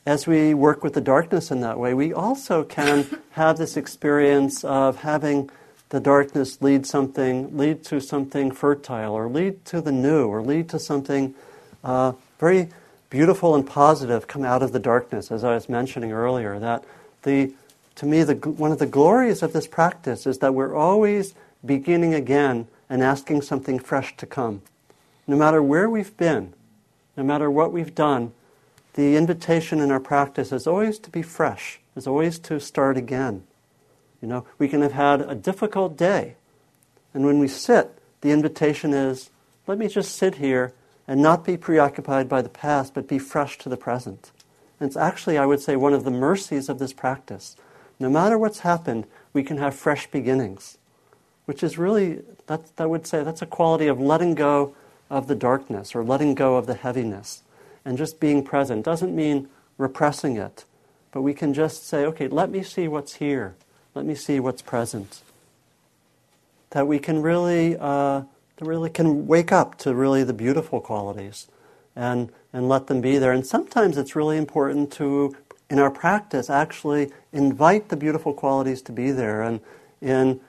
as 0.05 0.27
we 0.27 0.53
work 0.53 0.83
with 0.83 0.93
the 0.93 1.01
darkness 1.01 1.51
in 1.51 1.61
that 1.61 1.79
way, 1.79 1.93
we 1.93 2.13
also 2.13 2.63
can 2.63 3.05
have 3.31 3.57
this 3.57 3.77
experience 3.77 4.63
of 4.63 4.97
having 4.97 5.49
the 5.89 5.99
darkness 5.99 6.61
lead 6.61 6.85
something, 6.85 7.55
lead 7.55 7.83
to 7.85 8.01
something 8.01 8.51
fertile, 8.51 9.13
or 9.13 9.29
lead 9.29 9.63
to 9.65 9.79
the 9.79 9.91
new, 9.91 10.27
or 10.27 10.41
lead 10.41 10.67
to 10.69 10.79
something 10.79 11.35
uh, 11.83 12.13
very 12.39 12.69
beautiful 13.09 13.53
and 13.53 13.67
positive 13.67 14.27
come 14.27 14.43
out 14.43 14.63
of 14.63 14.71
the 14.71 14.79
darkness, 14.79 15.31
as 15.31 15.43
I 15.43 15.53
was 15.53 15.69
mentioning 15.69 16.11
earlier. 16.11 16.57
That 16.59 16.83
the 17.21 17.53
to 17.95 18.05
me, 18.05 18.23
the, 18.23 18.35
one 18.35 18.71
of 18.71 18.79
the 18.79 18.87
glories 18.87 19.43
of 19.43 19.53
this 19.53 19.67
practice 19.67 20.25
is 20.25 20.39
that 20.39 20.53
we're 20.53 20.75
always 20.75 21.35
beginning 21.63 22.13
again 22.13 22.67
and 22.89 23.03
asking 23.03 23.43
something 23.43 23.79
fresh 23.79 24.17
to 24.17 24.25
come. 24.25 24.61
No 25.27 25.37
matter 25.37 25.61
where 25.61 25.89
we've 25.89 26.15
been, 26.17 26.53
no 27.15 27.23
matter 27.23 27.49
what 27.49 27.71
we've 27.71 27.93
done, 27.93 28.33
the 28.93 29.15
invitation 29.15 29.79
in 29.79 29.91
our 29.91 29.99
practice 29.99 30.51
is 30.51 30.67
always 30.67 30.99
to 30.99 31.09
be 31.09 31.21
fresh, 31.21 31.79
is 31.95 32.07
always 32.07 32.39
to 32.39 32.59
start 32.59 32.97
again. 32.97 33.43
You 34.21 34.27
know, 34.27 34.45
we 34.57 34.67
can 34.67 34.81
have 34.81 34.93
had 34.93 35.21
a 35.21 35.35
difficult 35.35 35.97
day, 35.97 36.35
and 37.13 37.25
when 37.25 37.39
we 37.39 37.47
sit, 37.47 37.91
the 38.21 38.31
invitation 38.31 38.93
is, 38.93 39.29
let 39.67 39.77
me 39.77 39.87
just 39.87 40.15
sit 40.15 40.35
here 40.35 40.73
and 41.07 41.21
not 41.21 41.43
be 41.43 41.57
preoccupied 41.57 42.29
by 42.29 42.41
the 42.41 42.49
past, 42.49 42.93
but 42.93 43.07
be 43.07 43.19
fresh 43.19 43.57
to 43.59 43.69
the 43.69 43.77
present. 43.77 44.31
And 44.79 44.87
it's 44.87 44.97
actually, 44.97 45.37
I 45.37 45.45
would 45.45 45.59
say, 45.59 45.75
one 45.75 45.93
of 45.93 46.03
the 46.03 46.11
mercies 46.11 46.69
of 46.69 46.79
this 46.79 46.93
practice 46.93 47.55
no 47.99 48.09
matter 48.09 48.37
what's 48.37 48.59
happened, 48.59 49.05
we 49.31 49.43
can 49.43 49.57
have 49.57 49.73
fresh 49.73 50.07
beginnings, 50.07 50.77
which 51.45 51.63
is 51.63 51.77
really, 51.77 52.21
that, 52.47 52.61
I 52.77 52.85
would 52.85 53.07
say, 53.07 53.23
that's 53.23 53.41
a 53.41 53.45
quality 53.45 53.87
of 53.87 53.99
letting 53.99 54.35
go 54.35 54.75
of 55.09 55.27
the 55.27 55.35
darkness 55.35 55.95
or 55.95 56.03
letting 56.03 56.35
go 56.35 56.57
of 56.57 56.65
the 56.65 56.73
heaviness 56.73 57.43
and 57.85 57.97
just 57.97 58.19
being 58.19 58.43
present. 58.43 58.85
Doesn't 58.85 59.15
mean 59.15 59.49
repressing 59.77 60.37
it, 60.37 60.65
but 61.11 61.21
we 61.21 61.33
can 61.33 61.53
just 61.53 61.87
say, 61.87 62.05
okay, 62.05 62.27
let 62.27 62.49
me 62.49 62.63
see 62.63 62.87
what's 62.87 63.15
here, 63.15 63.55
let 63.95 64.05
me 64.05 64.15
see 64.15 64.39
what's 64.39 64.61
present. 64.61 65.21
That 66.71 66.87
we 66.87 66.99
can 66.99 67.21
really, 67.21 67.77
uh, 67.79 68.23
really 68.59 68.89
can 68.89 69.27
wake 69.27 69.51
up 69.51 69.77
to 69.79 69.93
really 69.93 70.23
the 70.23 70.33
beautiful 70.33 70.81
qualities 70.81 71.47
and, 71.95 72.31
and 72.51 72.67
let 72.67 72.87
them 72.87 73.01
be 73.01 73.17
there. 73.17 73.31
And 73.31 73.45
sometimes 73.45 73.97
it's 73.97 74.15
really 74.15 74.37
important 74.37 74.91
to 74.93 75.35
in 75.69 75.79
our 75.79 75.91
practice 75.91 76.49
actually 76.49 77.11
invite 77.31 77.89
the 77.89 77.95
beautiful 77.95 78.33
qualities 78.33 78.81
to 78.83 78.91
be 78.91 79.11
there. 79.11 79.41
And 79.41 79.59
in 80.01 80.39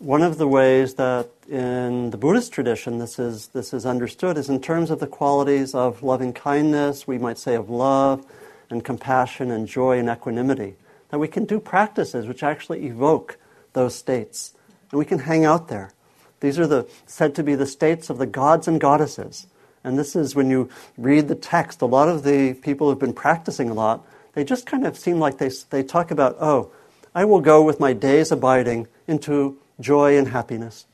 one 0.00 0.22
of 0.22 0.38
the 0.38 0.48
ways 0.48 0.94
that 0.94 1.28
in 1.48 2.10
the 2.10 2.16
Buddhist 2.16 2.52
tradition 2.52 2.98
this 2.98 3.18
is, 3.18 3.48
this 3.48 3.72
is 3.72 3.86
understood 3.86 4.36
is 4.36 4.48
in 4.48 4.60
terms 4.60 4.90
of 4.90 4.98
the 4.98 5.06
qualities 5.06 5.74
of 5.74 6.02
loving 6.02 6.32
kindness, 6.32 7.06
we 7.06 7.18
might 7.18 7.38
say 7.38 7.54
of 7.54 7.70
love 7.70 8.24
and 8.70 8.84
compassion 8.84 9.50
and 9.50 9.68
joy 9.68 9.98
and 9.98 10.08
equanimity. 10.08 10.74
That 11.10 11.18
we 11.18 11.28
can 11.28 11.44
do 11.44 11.60
practices 11.60 12.26
which 12.26 12.42
actually 12.42 12.86
evoke 12.86 13.38
those 13.74 13.94
states. 13.94 14.54
And 14.90 14.98
we 14.98 15.04
can 15.04 15.20
hang 15.20 15.44
out 15.44 15.68
there. 15.68 15.92
These 16.40 16.58
are 16.58 16.66
the, 16.66 16.88
said 17.06 17.34
to 17.34 17.42
be 17.42 17.54
the 17.54 17.66
states 17.66 18.10
of 18.10 18.18
the 18.18 18.26
gods 18.26 18.66
and 18.66 18.80
goddesses. 18.80 19.46
And 19.84 19.98
this 19.98 20.16
is 20.16 20.34
when 20.34 20.50
you 20.50 20.70
read 20.96 21.28
the 21.28 21.34
text, 21.34 21.82
a 21.82 21.86
lot 21.86 22.08
of 22.08 22.22
the 22.22 22.54
people 22.54 22.88
who've 22.88 22.98
been 22.98 23.12
practicing 23.12 23.70
a 23.70 23.74
lot 23.74 24.04
they 24.32 24.44
just 24.44 24.66
kind 24.66 24.86
of 24.86 24.96
seem 24.96 25.18
like 25.18 25.38
they, 25.38 25.50
they 25.70 25.82
talk 25.82 26.10
about, 26.10 26.36
oh, 26.40 26.70
I 27.14 27.24
will 27.24 27.40
go 27.40 27.62
with 27.62 27.80
my 27.80 27.92
days 27.92 28.30
abiding 28.30 28.86
into 29.08 29.58
joy 29.80 30.16
and 30.16 30.28
happiness. 30.28 30.86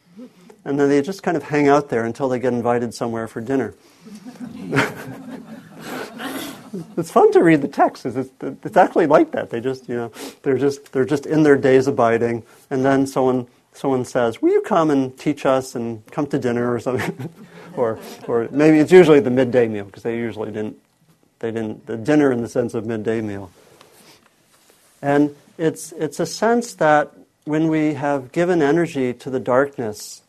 And 0.64 0.80
then 0.80 0.88
they 0.88 1.02
just 1.02 1.22
kind 1.22 1.36
of 1.36 1.44
hang 1.44 1.68
out 1.68 1.90
there 1.90 2.04
until 2.04 2.28
they 2.28 2.38
get 2.38 2.52
invited 2.52 2.92
somewhere 2.94 3.28
for 3.28 3.40
dinner. 3.40 3.74
it's 6.96 7.10
fun 7.10 7.32
to 7.32 7.42
read 7.42 7.62
the 7.62 7.68
text. 7.68 8.04
It's, 8.06 8.30
it's 8.40 8.76
actually 8.76 9.06
like 9.06 9.30
that. 9.32 9.50
They 9.50 9.60
just, 9.60 9.88
you 9.88 9.94
know, 9.94 10.12
they're 10.42 10.58
just, 10.58 10.92
they're 10.92 11.04
just 11.04 11.26
in 11.26 11.44
their 11.44 11.56
days 11.56 11.86
abiding, 11.86 12.42
and 12.70 12.84
then 12.84 13.06
someone, 13.06 13.46
someone 13.74 14.04
says, 14.04 14.42
"Will 14.42 14.50
you 14.50 14.60
come 14.62 14.90
and 14.90 15.16
teach 15.16 15.46
us 15.46 15.76
and 15.76 16.04
come 16.10 16.26
to 16.28 16.38
dinner 16.38 16.72
or 16.72 16.80
something?" 16.80 17.30
or, 17.76 18.00
or 18.26 18.48
maybe 18.50 18.78
it's 18.78 18.90
usually 18.90 19.20
the 19.20 19.30
midday 19.30 19.68
meal 19.68 19.84
because 19.84 20.02
they 20.02 20.16
usually 20.16 20.50
didn't 20.50 20.76
they 21.38 21.50
didn't, 21.50 21.86
the 21.86 21.96
dinner 21.96 22.32
in 22.32 22.42
the 22.42 22.48
sense 22.48 22.74
of 22.74 22.86
midday 22.86 23.20
meal. 23.20 23.50
And 25.02 25.34
it's, 25.58 25.92
it's 25.92 26.18
a 26.20 26.26
sense 26.26 26.74
that 26.74 27.12
when 27.46 27.68
we 27.68 27.94
have 27.94 28.32
given 28.32 28.60
energy 28.60 29.14
to 29.14 29.30
the 29.30 29.38
darkness, 29.38 30.20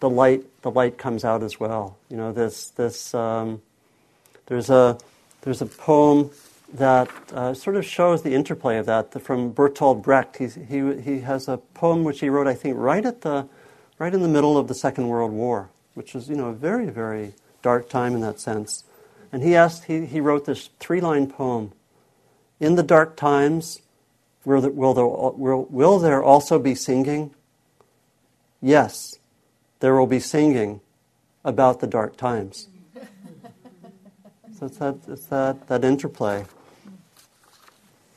the 0.00 0.08
light, 0.08 0.44
the 0.62 0.70
light 0.70 0.96
comes 0.96 1.22
out 1.22 1.42
as 1.42 1.60
well. 1.60 1.98
You 2.08 2.16
know, 2.16 2.32
this, 2.32 2.70
this, 2.70 3.14
um, 3.14 3.60
there's, 4.46 4.70
a, 4.70 4.98
there's 5.42 5.60
a 5.60 5.66
poem 5.66 6.30
that 6.72 7.10
uh, 7.34 7.52
sort 7.52 7.76
of 7.76 7.84
shows 7.84 8.22
the 8.22 8.32
interplay 8.32 8.78
of 8.78 8.86
that 8.86 9.20
from 9.22 9.52
Bertolt 9.52 10.02
Brecht. 10.02 10.38
He's, 10.38 10.54
he, 10.54 11.00
he 11.02 11.20
has 11.20 11.48
a 11.48 11.58
poem 11.58 12.02
which 12.02 12.20
he 12.20 12.30
wrote, 12.30 12.46
I 12.46 12.54
think, 12.54 12.78
right, 12.78 13.04
at 13.04 13.20
the, 13.20 13.46
right 13.98 14.14
in 14.14 14.22
the 14.22 14.28
middle 14.28 14.56
of 14.56 14.66
the 14.66 14.74
Second 14.74 15.08
World 15.08 15.32
War, 15.32 15.68
which 15.92 16.14
is, 16.14 16.30
you 16.30 16.34
know, 16.34 16.48
a 16.48 16.54
very, 16.54 16.86
very 16.86 17.34
dark 17.60 17.90
time 17.90 18.14
in 18.14 18.22
that 18.22 18.40
sense. 18.40 18.84
And 19.30 19.42
he 19.42 19.54
asked, 19.54 19.84
he, 19.84 20.06
he 20.06 20.18
wrote 20.18 20.46
this 20.46 20.70
three 20.80 21.02
line 21.02 21.26
poem 21.26 21.72
In 22.58 22.76
the 22.76 22.82
dark 22.82 23.16
times, 23.16 23.82
will 24.44 24.60
there, 24.60 24.70
will, 24.70 24.94
there, 24.94 25.06
will, 25.06 25.64
will 25.64 25.98
there 25.98 26.22
also 26.22 26.58
be 26.58 26.74
singing? 26.74 27.34
Yes, 28.60 29.18
there 29.80 29.94
will 29.94 30.06
be 30.06 30.20
singing 30.20 30.80
about 31.44 31.80
the 31.80 31.86
dark 31.86 32.16
times. 32.16 32.68
so 34.58 34.66
it's 34.66 34.78
that, 34.78 34.96
it's 35.08 35.26
that, 35.26 35.68
that 35.68 35.84
interplay. 35.84 36.44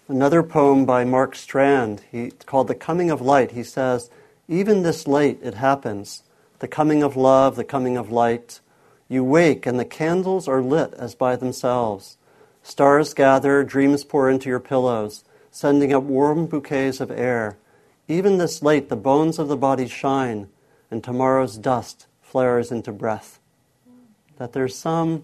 Another 0.08 0.42
poem 0.42 0.86
by 0.86 1.04
Mark 1.04 1.36
Strand, 1.36 2.04
he, 2.10 2.32
called 2.46 2.70
The 2.70 2.76
Coming 2.76 3.12
of 3.12 3.20
Light, 3.20 3.52
he 3.52 3.64
says, 3.64 4.10
Even 4.48 4.84
this 4.84 5.06
late 5.06 5.40
it 5.44 5.56
happens, 5.56 6.24
the 6.60 6.68
coming 6.68 7.04
of 7.04 7.18
love, 7.18 7.58
the 7.58 7.66
coming 7.66 7.98
of 7.98 8.10
light. 8.10 8.62
You 9.10 9.24
wake, 9.24 9.66
and 9.66 9.78
the 9.78 9.86
candles 9.86 10.48
are 10.48 10.62
lit 10.62 10.94
as 10.94 11.14
by 11.14 11.36
themselves. 11.36 12.18
Stars 12.64 13.14
gather, 13.14 13.64
dreams 13.64 14.06
pour 14.06 14.30
into 14.30 14.50
your 14.50 14.60
pillows, 14.60 15.26
sending 15.58 15.92
up 15.92 16.04
warm 16.04 16.46
bouquets 16.46 17.00
of 17.00 17.10
air. 17.10 17.58
Even 18.08 18.38
this 18.38 18.62
late, 18.62 18.90
the 18.90 18.96
bones 18.96 19.40
of 19.40 19.48
the 19.48 19.58
body 19.58 19.88
shine, 19.88 20.48
and 20.92 21.04
tomorrow's 21.04 21.58
dust 21.58 22.06
flares 22.22 22.72
into 22.72 22.92
breath. 22.92 23.40
That 24.38 24.54
there's 24.54 24.76
some 24.76 25.24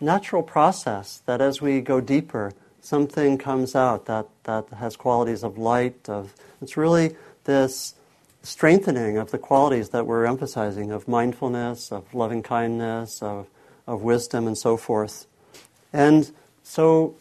natural 0.00 0.42
process 0.42 1.20
that 1.26 1.42
as 1.42 1.60
we 1.60 1.82
go 1.82 2.00
deeper, 2.00 2.54
something 2.80 3.36
comes 3.36 3.76
out 3.76 4.06
that, 4.06 4.26
that 4.44 4.66
has 4.78 4.96
qualities 4.96 5.44
of 5.44 5.58
light, 5.58 6.08
of 6.08 6.32
it's 6.62 6.78
really 6.78 7.14
this 7.44 7.94
strengthening 8.42 9.18
of 9.18 9.30
the 9.30 9.36
qualities 9.36 9.90
that 9.90 10.06
we're 10.06 10.24
emphasizing 10.24 10.90
of 10.90 11.06
mindfulness, 11.06 11.92
of 11.92 12.14
loving 12.14 12.42
kindness, 12.42 13.22
of, 13.22 13.46
of 13.86 14.00
wisdom, 14.00 14.46
and 14.46 14.56
so 14.56 14.78
forth. 14.78 15.26
And 15.92 16.32
so 16.62 17.14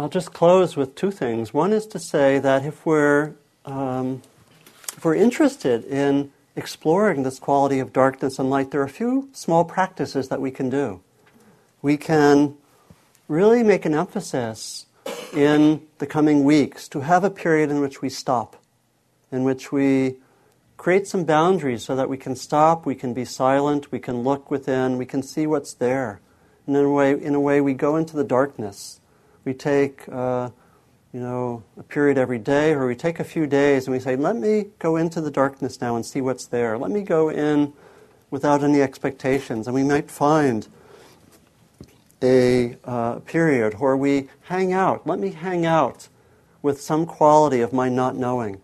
I'll 0.00 0.08
just 0.08 0.32
close 0.32 0.76
with 0.76 0.94
two 0.94 1.10
things. 1.10 1.52
One 1.52 1.72
is 1.72 1.84
to 1.88 1.98
say 1.98 2.38
that 2.38 2.64
if 2.64 2.86
we're, 2.86 3.32
um, 3.64 4.22
if 4.96 5.04
we're 5.04 5.16
interested 5.16 5.84
in 5.86 6.30
exploring 6.54 7.24
this 7.24 7.40
quality 7.40 7.80
of 7.80 7.92
darkness 7.92 8.38
and 8.38 8.48
light, 8.48 8.70
there 8.70 8.80
are 8.80 8.84
a 8.84 8.88
few 8.88 9.28
small 9.32 9.64
practices 9.64 10.28
that 10.28 10.40
we 10.40 10.52
can 10.52 10.70
do. 10.70 11.00
We 11.82 11.96
can 11.96 12.54
really 13.26 13.64
make 13.64 13.84
an 13.84 13.92
emphasis 13.92 14.86
in 15.34 15.82
the 15.98 16.06
coming 16.06 16.44
weeks 16.44 16.86
to 16.90 17.00
have 17.00 17.24
a 17.24 17.30
period 17.30 17.68
in 17.68 17.80
which 17.80 18.00
we 18.00 18.08
stop, 18.08 18.54
in 19.32 19.42
which 19.42 19.72
we 19.72 20.18
create 20.76 21.08
some 21.08 21.24
boundaries 21.24 21.82
so 21.82 21.96
that 21.96 22.08
we 22.08 22.16
can 22.16 22.36
stop, 22.36 22.86
we 22.86 22.94
can 22.94 23.14
be 23.14 23.24
silent, 23.24 23.90
we 23.90 23.98
can 23.98 24.22
look 24.22 24.48
within, 24.48 24.96
we 24.96 25.06
can 25.06 25.24
see 25.24 25.44
what's 25.44 25.74
there. 25.74 26.20
And 26.68 26.76
in 26.76 26.84
a 26.84 26.90
way, 26.90 27.20
in 27.20 27.34
a 27.34 27.40
way 27.40 27.60
we 27.60 27.74
go 27.74 27.96
into 27.96 28.14
the 28.14 28.22
darkness. 28.22 29.00
We 29.48 29.54
take, 29.54 30.06
uh, 30.12 30.50
you 31.10 31.20
know, 31.20 31.62
a 31.78 31.82
period 31.82 32.18
every 32.18 32.38
day, 32.38 32.74
or 32.74 32.86
we 32.86 32.94
take 32.94 33.18
a 33.18 33.24
few 33.24 33.46
days 33.46 33.86
and 33.86 33.94
we 33.94 33.98
say, 33.98 34.14
let 34.14 34.36
me 34.36 34.66
go 34.78 34.96
into 34.96 35.22
the 35.22 35.30
darkness 35.30 35.80
now 35.80 35.96
and 35.96 36.04
see 36.04 36.20
what's 36.20 36.44
there. 36.44 36.76
Let 36.76 36.90
me 36.90 37.00
go 37.00 37.30
in 37.30 37.72
without 38.30 38.62
any 38.62 38.82
expectations. 38.82 39.66
And 39.66 39.74
we 39.74 39.84
might 39.84 40.10
find 40.10 40.68
a 42.22 42.76
uh, 42.84 43.20
period 43.20 43.80
where 43.80 43.96
we 43.96 44.28
hang 44.42 44.74
out. 44.74 45.06
Let 45.06 45.18
me 45.18 45.30
hang 45.30 45.64
out 45.64 46.08
with 46.60 46.82
some 46.82 47.06
quality 47.06 47.62
of 47.62 47.72
my 47.72 47.88
not 47.88 48.16
knowing. 48.16 48.60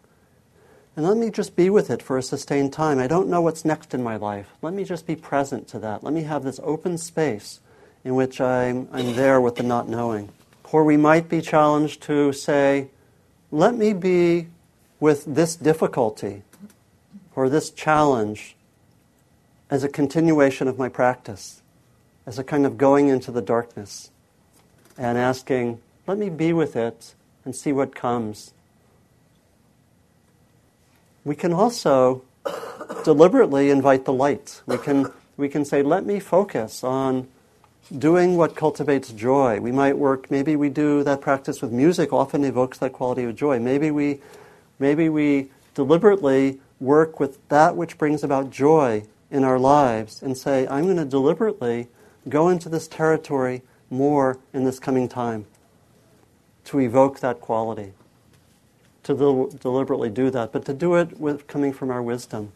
And 0.97 1.07
let 1.07 1.17
me 1.17 1.31
just 1.31 1.57
be 1.57 1.71
with 1.71 1.89
it 1.89 2.03
for 2.03 2.19
a 2.19 2.23
sustained 2.23 2.75
time. 2.75 2.99
I 2.99 3.07
don't 3.07 3.29
know 3.29 3.41
what's 3.41 3.65
next 3.65 3.95
in 3.95 4.03
my 4.03 4.17
life. 4.17 4.51
Let 4.61 4.75
me 4.75 4.85
just 4.85 5.07
be 5.07 5.17
present 5.17 5.67
to 5.69 5.79
that. 5.79 6.05
Let 6.05 6.13
me 6.13 6.25
have 6.25 6.45
this 6.45 6.61
open 6.63 6.99
space 6.99 7.61
in 8.05 8.15
which 8.17 8.39
I'm, 8.39 8.87
I'm 8.93 9.17
there 9.17 9.41
with 9.41 9.57
the 9.57 9.63
not 9.63 9.89
knowing. 9.89 10.29
Or 10.75 10.83
we 10.83 10.97
might 10.97 11.29
be 11.29 11.41
challenged 11.41 12.03
to 12.03 12.33
say, 12.33 12.89
let 13.53 13.77
me 13.77 13.93
be 13.93 14.49
with 14.99 15.25
this 15.25 15.55
difficulty 15.55 16.43
or 17.37 17.49
this 17.49 17.71
challenge 17.71 18.57
as 19.71 19.85
a 19.85 19.89
continuation 19.89 20.67
of 20.67 20.77
my 20.77 20.89
practice 20.89 21.63
as 22.27 22.41
a 22.41 22.43
kind 22.43 22.67
of 22.67 22.77
going 22.77 23.07
into 23.07 23.31
the 23.31 23.41
darkness 23.41 24.11
and 24.99 25.17
asking, 25.17 25.81
let 26.09 26.19
me 26.19 26.29
be 26.29 26.53
with 26.53 26.75
it 26.75 27.15
and 27.45 27.55
see 27.55 27.71
what 27.71 27.95
comes. 27.95 28.53
We 31.25 31.37
can 31.37 31.53
also 31.53 32.25
deliberately 33.05 33.71
invite 33.71 34.07
the 34.07 34.13
light. 34.13 34.61
We 34.67 34.79
can, 34.79 35.13
we 35.37 35.49
can 35.49 35.65
say, 35.65 35.85
let 35.85 36.05
me 36.05 36.19
focus 36.19 36.83
on 36.83 37.29
doing 37.99 38.37
what 38.37 38.57
cultivates 38.57 39.11
joy. 39.11 39.61
We 39.61 39.73
might 39.73 39.99
work, 39.99 40.31
maybe 40.31 40.57
we 40.57 40.71
do 40.71 41.03
that 41.05 41.21
practice 41.21 41.61
with 41.61 41.73
music, 41.73 42.13
often 42.13 42.45
evokes 42.45 42.79
that 42.79 42.93
quality 42.93 43.25
of 43.25 43.37
joy. 43.37 43.59
Maybe 43.59 43.91
we, 43.91 44.21
maybe 44.79 45.09
we 45.09 45.51
deliberately 45.75 46.61
work 46.81 47.21
with 47.21 47.47
that 47.49 47.77
which 47.77 47.99
brings 47.99 48.23
about 48.23 48.51
joy 48.51 49.05
in 49.31 49.45
our 49.45 49.59
lives 49.59 50.23
and 50.23 50.37
say, 50.37 50.67
I'm 50.69 50.85
going 50.85 50.97
to 50.97 51.05
deliberately 51.05 51.89
go 52.29 52.49
into 52.49 52.69
this 52.69 52.89
territory 52.89 53.63
more 53.91 54.39
in 54.53 54.65
this 54.65 54.79
coming 54.79 55.09
time 55.09 55.47
to 56.65 56.81
evoke 56.81 57.21
that 57.21 57.41
quality, 57.41 57.93
to 59.03 59.15
del- 59.15 59.49
deliberately 59.49 60.09
do 60.09 60.31
that, 60.31 60.53
but 60.53 60.65
to 60.65 60.73
do 60.73 60.95
it 60.95 61.21
with 61.21 61.47
coming 61.47 61.73
from 61.73 61.91
our 61.91 62.03
wisdom. 62.03 62.53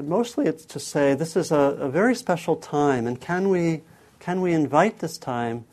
But 0.00 0.08
mostly 0.08 0.46
it's 0.46 0.64
to 0.64 0.80
say 0.80 1.12
this 1.12 1.36
is 1.36 1.52
a, 1.52 1.76
a 1.78 1.90
very 1.90 2.14
special 2.14 2.56
time, 2.56 3.06
and 3.06 3.20
can 3.20 3.50
we, 3.50 3.82
can 4.18 4.40
we 4.40 4.54
invite 4.54 5.00
this 5.00 5.18
time 5.18 5.66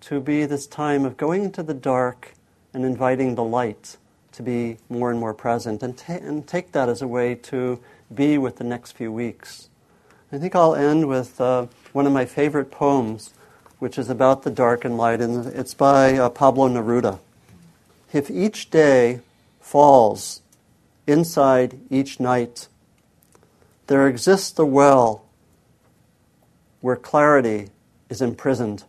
to 0.00 0.20
be 0.20 0.44
this 0.44 0.66
time 0.66 1.06
of 1.06 1.16
going 1.16 1.44
into 1.44 1.62
the 1.62 1.72
dark 1.72 2.34
and 2.74 2.84
inviting 2.84 3.36
the 3.36 3.42
light 3.42 3.96
to 4.32 4.42
be 4.42 4.76
more 4.90 5.10
and 5.10 5.18
more 5.18 5.32
present, 5.32 5.82
and, 5.82 5.96
ta- 5.96 6.20
and 6.20 6.46
take 6.46 6.72
that 6.72 6.90
as 6.90 7.00
a 7.00 7.08
way 7.08 7.34
to 7.36 7.80
be 8.14 8.36
with 8.36 8.56
the 8.56 8.64
next 8.64 8.92
few 8.92 9.10
weeks. 9.10 9.70
I 10.30 10.36
think 10.36 10.54
I'll 10.54 10.74
end 10.74 11.08
with 11.08 11.40
uh, 11.40 11.66
one 11.94 12.06
of 12.06 12.12
my 12.12 12.26
favorite 12.26 12.70
poems, 12.70 13.32
which 13.78 13.96
is 13.96 14.10
about 14.10 14.42
the 14.42 14.50
dark 14.50 14.84
and 14.84 14.98
light, 14.98 15.22
and 15.22 15.46
it's 15.46 15.72
by 15.72 16.18
uh, 16.18 16.28
Pablo 16.28 16.68
Neruda. 16.68 17.18
If 18.12 18.30
each 18.30 18.68
day 18.68 19.20
falls 19.58 20.42
inside 21.06 21.80
each 21.88 22.20
night, 22.20 22.68
there 23.90 24.06
exists 24.06 24.56
a 24.56 24.64
well 24.64 25.24
where 26.80 26.94
clarity 26.94 27.70
is 28.08 28.22
imprisoned. 28.22 28.84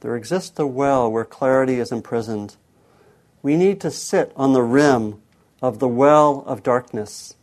There 0.00 0.14
exists 0.14 0.58
a 0.58 0.66
well 0.66 1.10
where 1.10 1.24
clarity 1.24 1.80
is 1.80 1.90
imprisoned. 1.90 2.56
We 3.42 3.56
need 3.56 3.80
to 3.80 3.90
sit 3.90 4.30
on 4.36 4.52
the 4.52 4.62
rim 4.62 5.22
of 5.62 5.78
the 5.78 5.88
well 5.88 6.44
of 6.46 6.62
darkness 6.62 7.34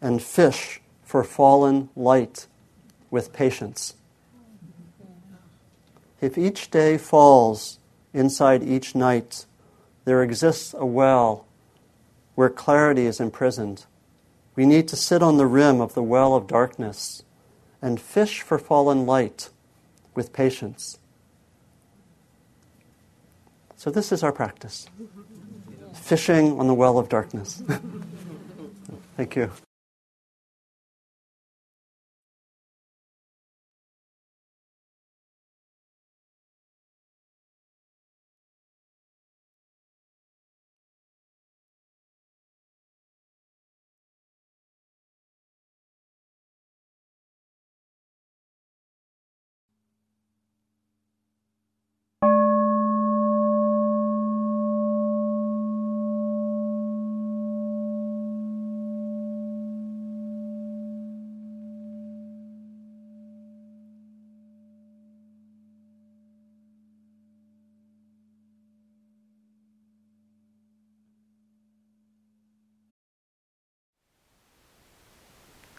and 0.00 0.22
fish 0.22 0.80
for 1.02 1.22
fallen 1.22 1.90
light 1.94 2.46
with 3.10 3.34
patience. 3.34 3.96
If 6.22 6.38
each 6.38 6.70
day 6.70 6.96
falls 6.96 7.78
inside 8.14 8.62
each 8.62 8.94
night, 8.94 9.44
there 10.06 10.22
exists 10.22 10.72
a 10.72 10.86
well 10.86 11.44
where 12.34 12.48
clarity 12.48 13.04
is 13.04 13.20
imprisoned. 13.20 13.84
We 14.58 14.66
need 14.66 14.88
to 14.88 14.96
sit 14.96 15.22
on 15.22 15.36
the 15.36 15.46
rim 15.46 15.80
of 15.80 15.94
the 15.94 16.02
well 16.02 16.34
of 16.34 16.48
darkness 16.48 17.22
and 17.80 18.00
fish 18.00 18.40
for 18.40 18.58
fallen 18.58 19.06
light 19.06 19.50
with 20.16 20.32
patience. 20.32 20.98
So, 23.76 23.92
this 23.92 24.10
is 24.10 24.24
our 24.24 24.32
practice 24.32 24.88
fishing 25.94 26.58
on 26.58 26.66
the 26.66 26.74
well 26.74 26.98
of 26.98 27.08
darkness. 27.08 27.62
Thank 29.16 29.36
you. 29.36 29.52